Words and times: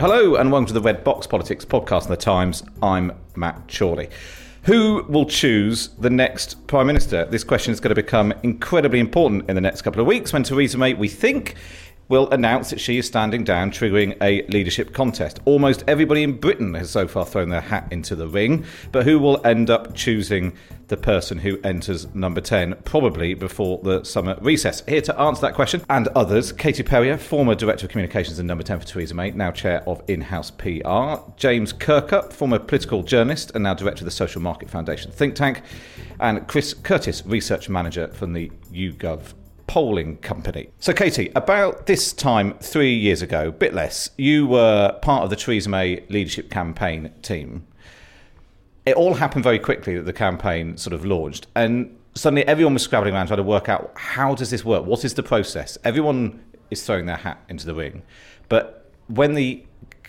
Hello 0.00 0.34
and 0.34 0.50
welcome 0.50 0.66
to 0.66 0.72
the 0.72 0.80
Red 0.80 1.04
Box 1.04 1.24
Politics 1.28 1.64
podcast 1.64 2.06
in 2.06 2.10
the 2.10 2.16
Times. 2.16 2.64
I'm 2.82 3.12
Matt 3.36 3.72
Chorley. 3.72 4.10
Who 4.64 5.04
will 5.08 5.24
choose 5.24 5.90
the 6.00 6.10
next 6.10 6.66
Prime 6.66 6.88
Minister? 6.88 7.26
This 7.26 7.44
question 7.44 7.72
is 7.72 7.78
going 7.78 7.94
to 7.94 8.02
become 8.02 8.34
incredibly 8.42 8.98
important 8.98 9.48
in 9.48 9.54
the 9.54 9.60
next 9.60 9.82
couple 9.82 10.00
of 10.00 10.08
weeks 10.08 10.32
when 10.32 10.42
Theresa 10.42 10.78
May, 10.78 10.94
we 10.94 11.06
think, 11.06 11.54
will 12.08 12.30
announce 12.30 12.70
that 12.70 12.80
she 12.80 12.98
is 12.98 13.06
standing 13.06 13.44
down, 13.44 13.70
triggering 13.70 14.16
a 14.22 14.46
leadership 14.48 14.92
contest. 14.92 15.40
Almost 15.44 15.84
everybody 15.86 16.22
in 16.22 16.38
Britain 16.38 16.74
has 16.74 16.90
so 16.90 17.08
far 17.08 17.24
thrown 17.24 17.48
their 17.48 17.60
hat 17.60 17.88
into 17.90 18.14
the 18.14 18.28
ring, 18.28 18.64
but 18.92 19.04
who 19.04 19.18
will 19.18 19.44
end 19.46 19.70
up 19.70 19.94
choosing 19.94 20.52
the 20.88 20.96
person 20.98 21.38
who 21.38 21.58
enters 21.64 22.12
number 22.14 22.40
10, 22.40 22.74
probably 22.84 23.32
before 23.32 23.80
the 23.82 24.04
summer 24.04 24.36
recess? 24.40 24.82
Here 24.86 25.00
to 25.02 25.18
answer 25.18 25.40
that 25.42 25.54
question 25.54 25.82
and 25.88 26.08
others, 26.08 26.52
Katie 26.52 26.82
Perrior, 26.82 27.18
former 27.18 27.54
Director 27.54 27.86
of 27.86 27.90
Communications 27.90 28.38
and 28.38 28.46
number 28.46 28.64
10 28.64 28.80
for 28.80 28.86
Theresa 28.86 29.14
May, 29.14 29.30
now 29.30 29.50
Chair 29.50 29.82
of 29.88 30.02
In 30.08 30.20
House 30.20 30.50
PR, 30.50 31.16
James 31.36 31.72
Kirkup, 31.72 32.32
former 32.32 32.58
political 32.58 33.02
journalist 33.02 33.52
and 33.54 33.64
now 33.64 33.74
Director 33.74 34.02
of 34.02 34.06
the 34.06 34.10
Social 34.10 34.42
Market 34.42 34.68
Foundation 34.68 35.10
think 35.10 35.34
tank, 35.34 35.62
and 36.20 36.46
Chris 36.48 36.74
Curtis, 36.74 37.24
Research 37.24 37.68
Manager 37.68 38.08
from 38.08 38.32
the 38.34 38.50
YouGov 38.72 39.32
polling 39.66 40.16
company. 40.18 40.68
So, 40.78 40.92
Katie, 40.92 41.30
about 41.34 41.86
this 41.86 42.12
time 42.12 42.54
three 42.58 42.94
years 42.94 43.22
ago, 43.22 43.50
bit 43.50 43.74
less, 43.74 44.10
you 44.16 44.46
were 44.46 44.98
part 45.02 45.24
of 45.24 45.30
the 45.30 45.36
Theresa 45.36 45.68
May 45.68 46.04
leadership 46.08 46.50
campaign 46.50 47.12
team. 47.22 47.66
It 48.86 48.96
all 48.96 49.14
happened 49.14 49.44
very 49.44 49.58
quickly 49.58 49.96
that 49.96 50.04
the 50.04 50.12
campaign 50.12 50.76
sort 50.76 50.92
of 50.92 51.04
launched, 51.04 51.46
and 51.54 51.96
suddenly 52.14 52.46
everyone 52.46 52.74
was 52.74 52.82
scrabbling 52.82 53.14
around 53.14 53.28
trying 53.28 53.38
to 53.38 53.42
work 53.42 53.68
out 53.68 53.92
how 53.96 54.34
does 54.34 54.50
this 54.50 54.64
work? 54.64 54.84
What 54.84 55.04
is 55.04 55.14
the 55.14 55.22
process? 55.22 55.78
Everyone 55.84 56.44
is 56.70 56.84
throwing 56.84 57.06
their 57.06 57.16
hat 57.16 57.42
into 57.48 57.66
the 57.66 57.74
ring, 57.74 58.02
but 58.48 58.90
when 59.08 59.34
the 59.34 59.64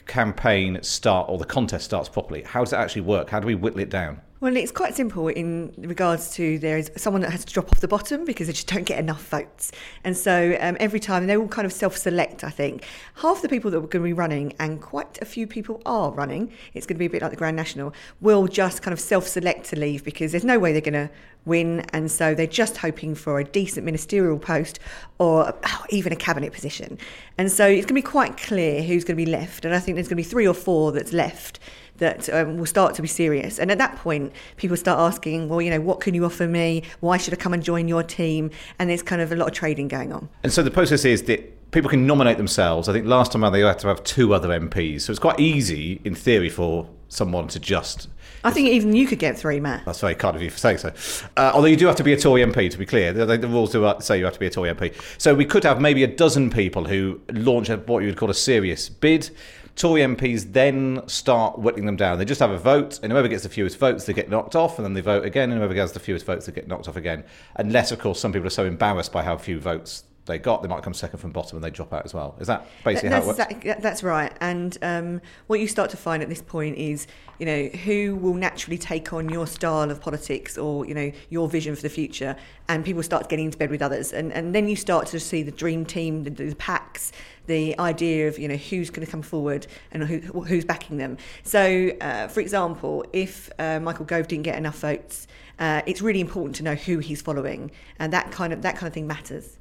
campaign 0.06 0.80
start 0.84 1.30
or 1.30 1.38
the 1.38 1.46
contest 1.46 1.86
starts 1.86 2.10
properly, 2.10 2.44
how 2.44 2.64
does 2.64 2.74
it 2.74 2.78
actually 2.78 3.02
work? 3.02 3.30
How 3.30 3.40
do 3.40 3.48
we 3.48 3.56
whittle 3.56 3.80
it 3.80 3.90
down? 3.90 4.22
Well, 4.46 4.58
it's 4.58 4.72
quite 4.72 4.94
simple 4.94 5.28
in 5.28 5.74
regards 5.76 6.36
to 6.36 6.60
there 6.60 6.78
is 6.78 6.92
someone 6.98 7.24
that 7.24 7.32
has 7.32 7.44
to 7.46 7.52
drop 7.52 7.72
off 7.72 7.80
the 7.80 7.88
bottom 7.88 8.26
because 8.26 8.46
they 8.46 8.54
just 8.54 8.68
don't 8.68 8.84
get 8.84 9.00
enough 9.00 9.28
votes. 9.30 9.72
And 10.04 10.16
so 10.16 10.56
um, 10.62 10.78
every 10.80 11.00
time 11.00 11.26
they 11.26 11.36
all 11.36 11.48
kind 11.48 11.66
of 11.66 11.74
self 11.74 11.98
select, 11.98 12.44
I 12.44 12.52
think. 12.52 12.86
Half 13.16 13.42
the 13.42 13.50
people 13.50 13.72
that 13.72 13.78
are 13.78 13.88
going 13.88 14.04
to 14.04 14.08
be 14.08 14.14
running, 14.14 14.54
and 14.60 14.80
quite 14.80 15.20
a 15.20 15.26
few 15.26 15.48
people 15.48 15.82
are 15.88 16.12
running, 16.12 16.54
it's 16.76 16.86
going 16.86 16.98
to 16.98 17.00
be 17.00 17.08
a 17.08 17.10
bit 17.10 17.24
like 17.24 17.32
the 17.32 17.38
Grand 17.38 17.58
National, 17.58 17.92
will 18.22 18.46
just 18.46 18.84
kind 18.84 18.94
of 18.94 19.00
self 19.00 19.28
select 19.28 19.66
to 19.70 19.80
leave 19.80 20.04
because 20.04 20.32
there's 20.32 20.46
no 20.46 20.60
way 20.60 20.74
they're 20.74 20.80
going 20.80 21.08
to 21.08 21.10
win. 21.46 21.80
And 21.92 22.12
so 22.12 22.36
they're 22.36 22.46
just 22.46 22.78
hoping 22.78 23.16
for 23.16 23.40
a 23.40 23.44
decent 23.44 23.84
ministerial 23.84 24.38
post 24.38 24.78
or 25.18 25.56
oh, 25.66 25.86
even 25.90 26.14
a 26.14 26.16
cabinet 26.16 26.54
position. 26.54 27.00
And 27.40 27.52
so 27.52 27.66
it's 27.66 27.88
going 27.88 27.88
to 27.88 27.94
be 27.96 28.02
quite 28.04 28.38
clear 28.38 28.84
who's 28.84 29.06
going 29.06 29.18
to 29.18 29.26
be 29.26 29.32
left. 29.32 29.66
And 29.66 29.74
I 29.74 29.80
think 29.80 29.96
there's 29.96 30.08
going 30.08 30.18
to 30.18 30.24
be 30.24 30.30
three 30.30 30.48
or 30.48 30.54
four 30.54 30.92
that's 30.92 31.14
left 31.14 31.60
that 31.98 32.30
um, 32.30 32.58
will 32.58 32.66
start 32.66 32.96
to 32.96 33.02
be 33.02 33.08
serious. 33.08 33.60
And 33.60 33.72
at 33.72 33.78
that 33.78 33.96
point, 33.98 34.34
people 34.58 34.78
start 34.78 35.00
asking, 35.00 35.50
well, 35.50 35.62
you 35.62 35.70
know, 35.70 35.82
what 35.82 36.02
can 36.02 36.14
you 36.14 36.26
offer 36.26 36.48
me? 36.48 36.84
Why 37.00 37.18
should 37.18 37.34
I 37.34 37.38
come 37.38 37.54
and 37.54 37.64
join 37.64 37.88
your 37.88 38.04
team? 38.04 38.52
And 38.80 38.90
there's 38.90 39.04
kind 39.04 39.22
of 39.22 39.32
a 39.32 39.36
lot 39.36 39.48
of 39.48 39.54
trading 39.54 39.88
going 39.88 40.12
on. 40.12 40.30
And 40.44 40.52
so 40.52 40.64
the 40.64 40.72
process 40.72 41.06
is 41.06 41.24
that 41.24 41.72
people 41.72 41.90
can 41.90 42.08
nominate 42.08 42.38
themselves. 42.38 42.90
I 42.90 42.94
think 42.94 43.06
last 43.06 43.32
time 43.32 43.44
around 43.44 43.54
they 43.54 43.62
had 43.62 43.80
to 43.80 43.88
have 43.88 44.04
two 44.04 44.34
other 44.34 44.50
MPs. 44.50 45.02
So 45.02 45.12
it's 45.12 45.20
quite 45.20 45.40
easy, 45.40 46.02
in 46.04 46.16
theory, 46.16 46.50
for 46.50 46.90
someone 47.08 47.48
to 47.50 47.60
just. 47.60 48.10
I 48.44 48.52
think 48.52 48.70
even 48.70 48.96
you 48.96 49.08
could 49.08 49.20
get 49.20 49.38
three, 49.38 49.60
Matt. 49.60 49.86
That's 49.86 50.02
very 50.02 50.14
kind 50.16 50.36
of 50.36 50.42
you 50.42 50.52
for 50.52 50.58
saying 50.58 50.78
so. 50.78 50.94
Uh, 51.36 51.52
although 51.54 51.68
you 51.68 51.76
do 51.76 51.88
have 51.88 51.96
to 51.96 52.04
be 52.04 52.14
a 52.14 52.18
Tory 52.18 52.44
MP, 52.44 52.70
to 52.70 52.78
be 52.78 52.86
clear. 52.86 53.12
The, 53.12 53.26
the 53.26 53.48
rules 53.48 53.72
do 53.72 53.92
say 54.00 54.20
you 54.20 54.26
have 54.26 54.36
to 54.36 54.40
be 54.40 54.46
a 54.46 54.52
Tory 54.52 54.72
MP. 54.72 54.94
So 55.20 55.34
we 55.34 55.46
could 55.46 55.64
have 55.64 55.82
maybe 55.82 56.04
a 56.04 56.08
dozen 56.08 56.52
people 56.52 56.86
who 56.86 57.20
launch 57.32 57.70
what 57.70 58.02
you 58.02 58.08
would 58.08 58.18
call 58.18 58.30
a 58.30 58.36
serious 58.36 58.88
bid. 58.88 59.32
Tory 59.76 60.02
MPs 60.02 60.54
then 60.54 61.02
start 61.08 61.60
whittling 61.60 61.86
them 61.86 61.98
down. 61.98 62.18
They 62.18 62.24
just 62.24 62.40
have 62.40 62.50
a 62.50 62.58
vote, 62.58 63.00
and 63.04 63.12
whoever 63.12 63.28
gets 63.28 63.44
the 63.44 63.50
fewest 63.50 63.78
votes, 63.78 64.06
they 64.06 64.14
get 64.14 64.30
knocked 64.30 64.56
off, 64.56 64.78
and 64.78 64.86
then 64.86 64.94
they 64.94 65.02
vote 65.02 65.26
again, 65.26 65.52
and 65.52 65.60
whoever 65.60 65.74
gets 65.74 65.92
the 65.92 66.00
fewest 66.00 66.26
votes, 66.26 66.46
they 66.46 66.54
get 66.54 66.70
knocked 66.70 66.88
off 66.88 66.96
again. 66.96 67.26
Unless, 67.58 67.92
of 67.92 68.00
course, 68.00 68.20
some 68.20 68.32
people 68.32 68.48
are 68.48 68.52
so 68.52 68.66
embarrassed 68.66 69.12
by 69.12 69.22
how 69.22 69.38
few 69.38 69.60
votes 69.60 70.05
they 70.26 70.40
got, 70.40 70.62
they 70.62 70.68
might 70.68 70.82
come 70.82 70.94
second 70.94 71.20
from 71.20 71.32
bottom 71.32 71.58
and 71.58 71.64
they 71.64 71.70
drop 71.70 71.94
out 71.94 72.04
as 72.04 72.14
well. 72.14 72.36
Is 72.40 72.48
that 72.48 72.68
basically 72.84 73.10
that's 73.10 73.26
how 73.26 73.32
it 73.32 73.38
works? 73.38 73.52
Exactly, 73.52 73.84
that's 73.84 74.04
right. 74.04 74.34
And 74.42 74.78
um, 74.82 75.22
what 75.48 75.60
you 75.60 75.68
start 75.68 75.90
to 75.92 75.98
find 75.98 76.24
at 76.24 76.30
this 76.30 76.42
point 76.42 76.78
is, 76.78 77.06
you 77.38 77.46
know, 77.46 77.66
who 77.68 78.16
will 78.16 78.34
naturally 78.34 78.78
take 78.78 79.14
on 79.14 79.30
your 79.30 79.46
style 79.46 79.92
of 79.92 80.02
politics 80.02 80.58
or, 80.58 80.86
you 80.86 80.94
know, 80.94 81.12
your 81.30 81.48
vision 81.48 81.76
for 81.76 81.82
the 81.82 81.90
future. 81.90 82.36
And 82.68 82.84
people 82.84 83.04
start 83.04 83.30
getting 83.30 83.46
into 83.46 83.58
bed 83.58 83.70
with 83.70 83.82
others. 83.82 84.14
And, 84.14 84.34
and 84.34 84.56
then 84.56 84.68
you 84.68 84.76
start 84.76 85.08
to 85.08 85.20
see 85.20 85.44
the 85.44 85.52
dream 85.52 85.86
team, 85.86 86.24
the, 86.24 86.32
the 86.32 86.56
packs, 86.56 87.12
the 87.46 87.78
idea 87.78 88.28
of, 88.28 88.40
you 88.40 88.48
know, 88.48 88.56
who's 88.56 88.90
going 88.90 89.06
to 89.06 89.12
come 89.12 89.22
forward 89.22 89.68
and 89.92 90.04
who, 90.04 90.42
who's 90.42 90.66
backing 90.66 90.98
them. 90.98 91.18
So, 91.44 91.92
uh, 92.02 92.30
for 92.30 92.40
example, 92.40 93.06
if 93.14 93.52
uh, 93.60 93.80
Michael 93.80 94.06
Gove 94.06 94.28
didn't 94.28 94.44
get 94.44 94.58
enough 94.58 94.80
votes, 94.80 95.28
uh, 95.60 95.82
it's 95.86 96.02
really 96.02 96.22
important 96.22 96.56
to 96.58 96.64
know 96.64 96.76
who 96.76 97.00
he's 97.00 97.22
following. 97.22 97.72
And 98.00 98.12
that 98.14 98.32
kind 98.32 98.54
of, 98.54 98.62
that 98.62 98.76
kind 98.76 98.88
of 98.88 98.94
thing 98.94 99.08
matters. 99.08 99.58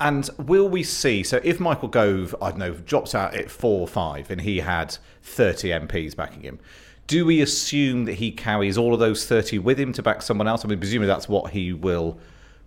And 0.00 0.28
will 0.38 0.68
we 0.68 0.82
see? 0.82 1.22
So, 1.22 1.40
if 1.44 1.60
Michael 1.60 1.88
Gove, 1.88 2.34
I 2.40 2.50
don't 2.50 2.58
know, 2.58 2.72
drops 2.74 3.14
out 3.14 3.34
at 3.34 3.50
four 3.50 3.80
or 3.80 3.88
five, 3.88 4.30
and 4.30 4.40
he 4.40 4.58
had 4.58 4.96
thirty 5.22 5.68
MPs 5.68 6.16
backing 6.16 6.42
him, 6.42 6.58
do 7.06 7.24
we 7.24 7.40
assume 7.40 8.04
that 8.06 8.14
he 8.14 8.32
carries 8.32 8.76
all 8.76 8.94
of 8.94 9.00
those 9.00 9.26
thirty 9.26 9.58
with 9.58 9.78
him 9.78 9.92
to 9.92 10.02
back 10.02 10.22
someone 10.22 10.48
else? 10.48 10.64
I 10.64 10.68
mean, 10.68 10.78
presumably 10.78 11.08
that's 11.08 11.28
what 11.28 11.52
he 11.52 11.72
will 11.72 12.18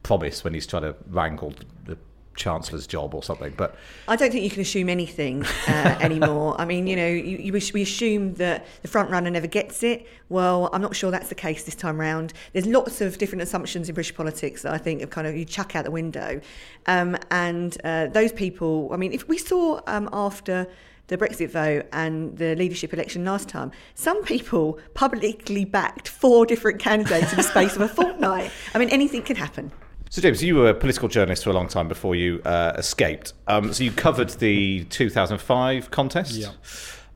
promise 0.04 0.44
when 0.44 0.54
he's 0.54 0.68
trying 0.68 0.84
to 0.84 0.96
wrangle 1.10 1.54
the 1.86 1.98
chancellor's 2.36 2.88
job 2.88 3.14
or 3.14 3.24
something. 3.24 3.54
But 3.56 3.76
I 4.08 4.16
don't 4.16 4.32
think 4.32 4.44
you 4.44 4.50
can 4.50 4.62
assume 4.62 4.90
anything 4.90 5.46
uh, 5.68 5.98
anymore. 6.02 6.60
I 6.60 6.66
mean, 6.66 6.88
you 6.88 6.96
know, 6.96 7.08
you, 7.08 7.38
you, 7.38 7.62
we 7.74 7.82
assume 7.82 8.36
that 8.36 8.66
the 8.82 8.88
front 8.88 9.10
runner 9.10 9.30
never 9.30 9.48
gets 9.48 9.84
it. 9.84 10.08
Well, 10.30 10.70
I'm 10.74 10.82
not 10.82 10.96
sure 10.96 11.12
that's 11.12 11.30
the 11.30 11.36
case 11.36 11.64
this 11.64 11.76
time 11.76 12.00
round. 12.00 12.34
There's 12.54 12.66
lots 12.66 13.02
of 13.02 13.18
different 13.18 13.42
assumptions 13.42 13.90
in 13.90 13.96
British 13.96 14.16
politics 14.16 14.62
that 14.64 14.74
I 14.74 14.78
think 14.78 15.02
have 15.02 15.10
kind 15.10 15.28
of 15.28 15.36
you 15.36 15.46
chuck 15.46 15.76
out 15.76 15.86
the 15.86 15.92
window, 15.92 16.42
um, 16.86 17.18
and 17.32 17.78
uh, 17.84 18.08
those 18.08 18.32
people. 18.32 18.90
I 18.92 18.98
mean, 18.98 19.14
if 19.14 19.28
we 19.28 19.38
saw 19.38 19.82
um, 19.88 20.10
after 20.12 20.68
the 21.08 21.18
Brexit 21.18 21.50
vote 21.50 21.86
and 21.94 22.36
the 22.38 22.56
leadership 22.56 22.94
election 22.94 23.26
last 23.26 23.48
time, 23.48 23.72
some 23.94 24.24
people 24.24 24.80
publicly 24.94 25.66
backed 25.66 26.08
four 26.08 26.46
different 26.46 26.80
candidates 26.80 27.32
in 27.32 27.38
the 27.38 27.44
space 27.44 27.76
of 27.76 27.82
a 27.82 27.88
fortnight. 27.88 28.52
I 28.74 28.80
mean, 28.80 28.90
anything 28.90 29.22
can 29.22 29.36
happen. 29.36 29.72
So, 30.16 30.22
James, 30.22 30.42
you 30.42 30.56
were 30.56 30.70
a 30.70 30.74
political 30.74 31.10
journalist 31.10 31.44
for 31.44 31.50
a 31.50 31.54
long 31.54 31.68
time 31.68 31.90
before 31.90 32.16
you 32.16 32.42
uh, 32.46 32.72
escaped. 32.78 33.34
Um, 33.48 33.74
so, 33.74 33.84
you 33.84 33.92
covered 33.92 34.30
the 34.30 34.86
2005 34.86 35.92
contest. 35.92 36.32
Yeah. 36.32 36.52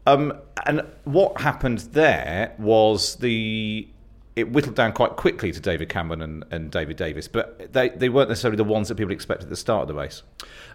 Um, 0.06 0.34
and 0.66 0.82
what 1.06 1.40
happened 1.40 1.80
there 1.94 2.54
was 2.60 3.16
the 3.16 3.88
it 4.36 4.52
whittled 4.52 4.76
down 4.76 4.94
quite 4.94 5.16
quickly 5.16 5.52
to 5.52 5.60
David 5.60 5.90
Cameron 5.90 6.22
and, 6.22 6.46
and 6.52 6.72
David 6.72 6.98
Davis, 6.98 7.28
but 7.28 7.74
they, 7.74 7.90
they 7.90 8.10
weren't 8.10 8.30
necessarily 8.30 8.58
the 8.58 8.64
ones 8.64 8.88
that 8.88 8.96
people 8.96 9.12
expected 9.12 9.46
at 9.46 9.50
the 9.50 9.56
start 9.56 9.84
of 9.84 9.88
the 9.88 9.94
race. 9.94 10.24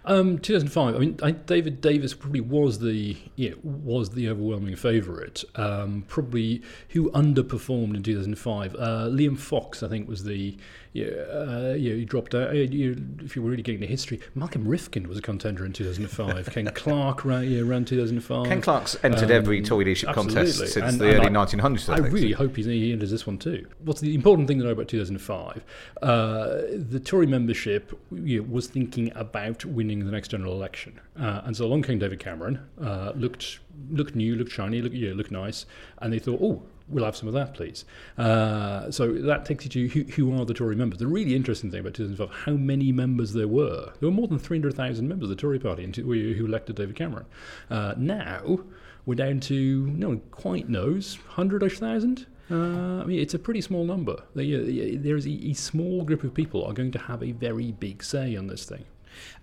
Um, 0.05 0.37
2005. 0.37 0.95
I 0.95 0.99
mean, 0.99 1.19
I, 1.23 1.31
David 1.31 1.81
Davis 1.81 2.13
probably 2.13 2.41
was 2.41 2.79
the 2.79 3.17
yeah, 3.35 3.51
was 3.63 4.11
the 4.11 4.29
overwhelming 4.29 4.75
favourite. 4.75 5.43
Um, 5.55 6.05
probably 6.07 6.61
who 6.89 7.09
underperformed 7.11 7.95
in 7.95 8.03
2005. 8.03 8.75
Uh, 8.75 8.77
Liam 9.09 9.37
Fox, 9.37 9.81
I 9.81 9.87
think, 9.87 10.07
was 10.07 10.23
the 10.23 10.57
yeah, 10.95 11.07
uh, 11.07 11.75
yeah, 11.77 11.93
he 11.93 12.05
dropped 12.05 12.33
out. 12.33 12.51
Uh, 12.51 12.53
you, 12.53 12.95
if 13.19 13.35
you 13.35 13.41
were 13.41 13.49
really 13.49 13.63
getting 13.63 13.81
the 13.81 13.87
history, 13.87 14.21
Malcolm 14.33 14.63
Rifkind 14.63 15.07
was 15.07 15.17
a 15.17 15.21
contender 15.21 15.65
in 15.65 15.73
2005. 15.73 16.49
Ken 16.51 16.65
Clarke 16.73 17.25
ran, 17.25 17.51
yeah, 17.51 17.63
ran 17.65 17.83
2005. 17.83 18.45
Ken 18.45 18.61
Clarke's 18.61 18.95
entered 19.03 19.25
um, 19.25 19.31
every 19.31 19.61
Tory 19.61 19.83
leadership 19.83 20.13
contest 20.13 20.59
since 20.59 20.75
and, 20.77 20.97
the 20.97 21.09
and 21.09 21.17
early 21.17 21.27
I, 21.27 21.45
1900s. 21.45 21.89
I, 21.89 21.95
I 21.95 22.07
really 22.07 22.31
so. 22.31 22.37
hope 22.37 22.55
he 22.55 22.93
enters 22.93 23.11
this 23.11 23.27
one 23.27 23.37
too. 23.37 23.44
What's 23.79 24.01
the 24.01 24.15
important 24.15 24.47
thing 24.47 24.59
to 24.59 24.65
know 24.65 24.71
about 24.71 24.87
2005? 24.87 25.63
Uh, 26.01 26.61
the 26.73 26.99
Tory 26.99 27.27
membership 27.27 27.99
you 28.11 28.41
know, 28.41 28.47
was 28.49 28.67
thinking 28.67 29.11
about 29.15 29.65
winning 29.65 30.05
the 30.05 30.11
next 30.11 30.29
general 30.29 30.53
election, 30.53 30.99
uh, 31.19 31.41
and 31.45 31.55
so 31.55 31.65
along 31.65 31.83
came 31.83 31.99
David 31.99 32.19
Cameron. 32.19 32.59
Uh, 32.81 33.11
looked 33.15 33.59
looked 33.91 34.15
new, 34.15 34.35
looked 34.35 34.51
shiny, 34.51 34.81
looked 34.81 34.95
yeah, 34.95 35.13
looked 35.13 35.31
nice, 35.31 35.65
and 35.99 36.11
they 36.11 36.19
thought, 36.19 36.39
oh, 36.41 36.63
we'll 36.87 37.05
have 37.05 37.15
some 37.15 37.27
of 37.27 37.33
that, 37.33 37.53
please. 37.53 37.85
Uh, 38.17 38.89
so 38.91 39.13
that 39.13 39.45
takes 39.45 39.65
you 39.65 39.69
to 39.69 39.87
who, 39.87 40.03
who, 40.11 40.39
are 40.39 40.45
the 40.45 40.53
Tory 40.53 40.75
members. 40.75 40.99
The 40.99 41.07
really 41.07 41.35
interesting 41.35 41.71
thing 41.71 41.81
about 41.81 41.93
2005, 41.93 42.45
how 42.45 42.53
many 42.53 42.91
members 42.91 43.33
there 43.33 43.47
were. 43.47 43.93
There 43.99 44.09
were 44.09 44.15
more 44.15 44.27
than 44.27 44.39
300,000 44.39 45.07
members 45.07 45.29
of 45.29 45.29
the 45.29 45.41
Tory 45.41 45.59
party 45.59 45.89
who 45.95 46.45
elected 46.45 46.75
David 46.75 46.95
Cameron. 46.95 47.25
Uh, 47.69 47.93
now 47.97 48.59
we're 49.05 49.15
down 49.15 49.39
to 49.41 49.87
no 49.87 50.09
one 50.09 50.21
quite 50.31 50.69
knows, 50.69 51.17
100ish 51.35 51.77
thousand. 51.77 52.25
Uh, 52.49 53.01
I 53.01 53.05
mean, 53.05 53.19
it's 53.19 53.33
a 53.33 53.39
pretty 53.39 53.61
small 53.61 53.85
number. 53.85 54.23
There's 54.35 55.25
a, 55.25 55.29
a 55.29 55.53
small 55.53 56.03
group 56.03 56.23
of 56.23 56.33
people 56.33 56.63
are 56.65 56.73
going 56.73 56.91
to 56.91 56.99
have 56.99 57.23
a 57.23 57.31
very 57.31 57.71
big 57.71 58.03
say 58.03 58.35
on 58.35 58.47
this 58.47 58.65
thing. 58.65 58.85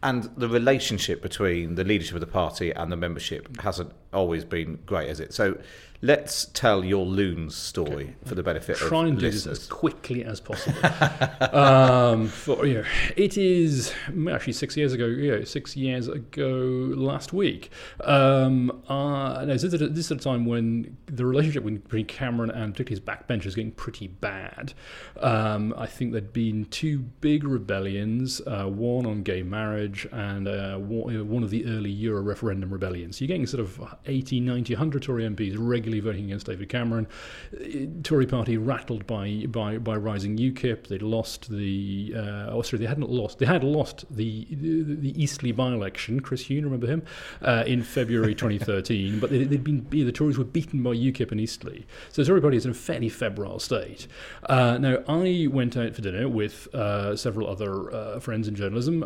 And 0.03 0.31
the 0.37 0.49
relationship 0.49 1.23
between 1.23 1.75
the 1.75 1.85
leadership 1.85 2.15
of 2.15 2.21
the 2.21 2.27
party 2.27 2.73
and 2.73 2.93
the 2.93 2.97
membership 2.97 3.61
hasn't 3.61 3.93
always 4.13 4.45
been 4.45 4.79
great, 4.87 5.09
has 5.09 5.19
it? 5.19 5.33
So 5.33 5.59
let's 6.05 6.47
tell 6.47 6.85
your 6.85 7.07
loons 7.07 7.55
story 7.55 8.17
for 8.25 8.35
the 8.35 8.43
benefit 8.43 8.77
Try 8.77 9.03
of 9.03 9.07
and 9.07 9.19
do 9.19 9.27
this 9.27 9.47
listeners. 9.47 9.59
as 9.61 9.67
quickly 9.69 10.25
as 10.25 10.41
possible. 10.41 10.77
um, 11.57 12.27
for, 12.27 12.67
you 12.67 12.75
know, 12.75 12.85
it 13.17 13.39
is 13.39 13.95
actually 14.29 14.53
six 14.55 14.77
years 14.77 14.93
ago. 14.93 15.07
You 15.07 15.39
know, 15.39 15.45
six 15.45 15.77
years 15.77 16.09
ago 16.09 16.93
last 16.97 17.33
week. 17.33 17.71
Um, 18.03 18.83
uh, 18.89 19.45
no, 19.45 19.53
this, 19.53 19.63
is 19.63 19.75
at, 19.75 19.95
this 19.95 20.07
is 20.07 20.11
a 20.11 20.17
time 20.17 20.45
when 20.45 20.97
the 21.07 21.25
relationship 21.25 21.65
between 21.65 22.07
Cameron 22.07 22.51
and 22.51 22.75
particularly 22.75 23.01
his 23.01 23.01
backbench 23.01 23.47
is 23.47 23.55
getting 23.55 23.71
pretty 23.71 24.09
bad. 24.09 24.75
Um, 25.21 25.73
I 25.79 25.87
think 25.87 26.11
there'd 26.11 26.33
been 26.33 26.65
two 26.67 26.99
big 26.99 27.45
rebellions, 27.45 28.41
uh, 28.47 28.65
one 28.65 29.07
on 29.07 29.23
gay 29.23 29.45
marriage 29.45 30.09
and 30.11 30.49
uh, 30.49 30.79
one, 30.79 31.29
one 31.29 31.45
of 31.45 31.51
the 31.51 31.65
early 31.67 31.91
Euro 31.91 32.23
referendum 32.23 32.73
rebellions. 32.73 33.19
So 33.19 33.25
you're 33.25 33.29
getting 33.29 33.47
sort 33.47 33.61
of 33.61 33.81
80, 34.07 34.41
90, 34.41 34.75
100 34.75 35.03
Tory 35.03 35.23
MPs 35.29 35.55
regularly 35.57 35.92
voting 36.01 36.27
against 36.27 36.47
David 36.47 36.69
Cameron. 36.69 37.07
Uh, 37.55 37.87
Tory 38.03 38.27
party 38.27 38.57
rattled 38.57 39.07
by 39.07 39.47
by, 39.49 39.79
by 39.79 39.97
rising 39.97 40.37
UKIP. 40.37 40.89
They'd 40.89 41.03
lost 41.03 41.51
the 41.51 42.15
uh, 42.17 42.51
oh 42.51 42.63
sorry 42.63 42.81
they 42.81 42.87
hadn't 42.87 43.11
lost 43.11 43.39
they 43.39 43.47
had 43.47 43.65
lost 43.65 44.05
the 44.11 44.47
the, 44.51 44.83
the 44.83 45.23
Eastleigh 45.23 45.53
by-election. 45.53 46.21
Chris 46.21 46.45
Huhne, 46.45 46.65
remember 46.65 46.87
him, 46.87 47.03
uh, 47.43 47.65
in 47.67 47.83
February 47.83 48.35
2013. 48.35 49.21
but 49.21 49.31
they, 49.31 49.45
they'd 49.45 49.65
been 49.65 49.87
the 49.91 50.13
Tories 50.13 50.39
were 50.39 50.45
beaten 50.45 50.83
by 50.83 50.91
UKIP 50.91 51.31
and 51.31 51.41
Eastleigh. 51.41 51.85
So 52.11 52.23
the 52.23 52.29
Tory 52.29 52.41
party 52.41 52.57
is 52.57 52.65
in 52.65 52.71
a 52.71 52.75
fairly 52.75 53.09
febrile 53.09 53.59
state. 53.59 54.07
Uh, 54.45 54.79
now 54.79 54.99
I 55.09 55.49
went 55.51 55.77
out 55.77 55.95
for 55.95 56.03
dinner 56.03 56.29
with 56.29 56.73
uh, 56.75 57.17
several 57.17 57.49
other 57.49 57.93
uh, 57.93 58.21
friends 58.21 58.49
in 58.49 58.55
journalism. 58.55 59.05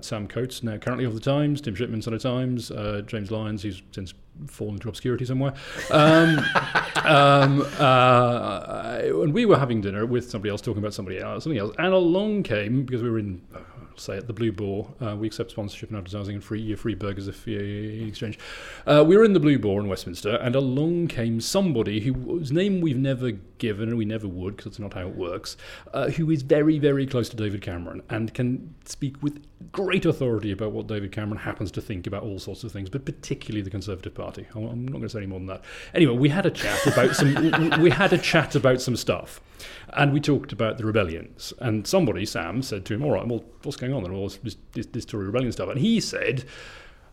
Sam 0.00 0.28
Coates, 0.28 0.62
now 0.62 0.76
currently 0.76 1.04
of 1.04 1.14
the 1.14 1.20
Times, 1.20 1.60
Tim 1.60 1.74
Shipman, 1.74 2.02
Sunday 2.02 2.18
Times, 2.18 2.70
uh, 2.70 3.02
James 3.06 3.30
Lyons, 3.30 3.62
who's 3.62 3.82
since 3.92 4.14
fallen 4.46 4.74
into 4.74 4.88
obscurity 4.88 5.24
somewhere. 5.24 5.54
Um, 5.90 6.38
um, 7.04 7.66
uh, 7.78 9.00
and 9.02 9.32
we 9.32 9.46
were 9.46 9.58
having 9.58 9.80
dinner 9.80 10.06
with 10.06 10.30
somebody 10.30 10.50
else 10.50 10.60
talking 10.60 10.82
about 10.82 10.94
somebody 10.94 11.18
else, 11.18 11.44
something 11.44 11.58
else, 11.58 11.74
and 11.78 11.92
along 11.92 12.42
came 12.42 12.84
because 12.84 13.02
we 13.02 13.10
were 13.10 13.18
in. 13.18 13.40
Say 13.98 14.16
at 14.16 14.26
the 14.26 14.32
Blue 14.32 14.52
Boar, 14.52 14.92
uh, 15.00 15.16
we 15.16 15.26
accept 15.26 15.50
sponsorship 15.50 15.90
and 15.90 15.98
advertising 15.98 16.36
and 16.36 16.44
free 16.44 16.74
free 16.74 16.94
burgers 16.94 17.28
if 17.28 17.46
you 17.46 18.06
exchange. 18.06 18.38
Uh, 18.86 19.04
we 19.06 19.16
were 19.16 19.24
in 19.24 19.32
the 19.32 19.40
Blue 19.40 19.58
Boar 19.58 19.80
in 19.80 19.88
Westminster, 19.88 20.36
and 20.36 20.54
along 20.54 21.08
came 21.08 21.40
somebody 21.40 22.00
who, 22.00 22.12
whose 22.12 22.52
name 22.52 22.80
we've 22.80 22.96
never 22.96 23.32
given 23.58 23.88
and 23.88 23.98
we 23.98 24.04
never 24.04 24.28
would 24.28 24.56
because 24.56 24.72
it's 24.72 24.78
not 24.78 24.94
how 24.94 25.06
it 25.08 25.16
works, 25.16 25.56
uh, 25.94 26.10
who 26.10 26.30
is 26.30 26.42
very 26.42 26.78
very 26.78 27.06
close 27.06 27.28
to 27.28 27.36
David 27.36 27.62
Cameron 27.62 28.02
and 28.10 28.32
can 28.34 28.74
speak 28.84 29.22
with 29.22 29.42
great 29.72 30.04
authority 30.04 30.52
about 30.52 30.72
what 30.72 30.86
David 30.86 31.12
Cameron 31.12 31.38
happens 31.38 31.70
to 31.72 31.80
think 31.80 32.06
about 32.06 32.22
all 32.22 32.38
sorts 32.38 32.64
of 32.64 32.72
things, 32.72 32.90
but 32.90 33.04
particularly 33.04 33.62
the 33.62 33.70
Conservative 33.70 34.14
Party. 34.14 34.46
I'm 34.54 34.84
not 34.84 34.92
going 34.92 35.02
to 35.02 35.08
say 35.08 35.18
any 35.18 35.26
more 35.26 35.38
than 35.38 35.46
that. 35.48 35.62
Anyway, 35.94 36.14
we 36.14 36.28
had 36.28 36.46
a 36.46 36.50
chat 36.50 36.86
about 36.86 37.14
some. 37.14 37.80
we 37.80 37.90
had 37.90 38.12
a 38.12 38.18
chat 38.18 38.54
about 38.54 38.80
some 38.80 38.96
stuff, 38.96 39.40
and 39.90 40.12
we 40.12 40.20
talked 40.20 40.52
about 40.52 40.78
the 40.78 40.84
rebellions. 40.84 41.52
And 41.58 41.86
somebody, 41.86 42.26
Sam, 42.26 42.62
said 42.62 42.84
to 42.86 42.94
him, 42.94 43.02
"All 43.02 43.12
right, 43.12 43.26
well, 43.26 43.44
what's 43.62 43.76
going 43.76 43.85
on 43.92 44.02
then? 44.02 44.12
Well, 44.12 44.28
this, 44.42 44.56
this, 44.72 44.86
this 44.86 45.04
Tory 45.04 45.26
rebellion 45.26 45.52
stuff." 45.52 45.68
And 45.68 45.80
he 45.80 46.00
said. 46.00 46.44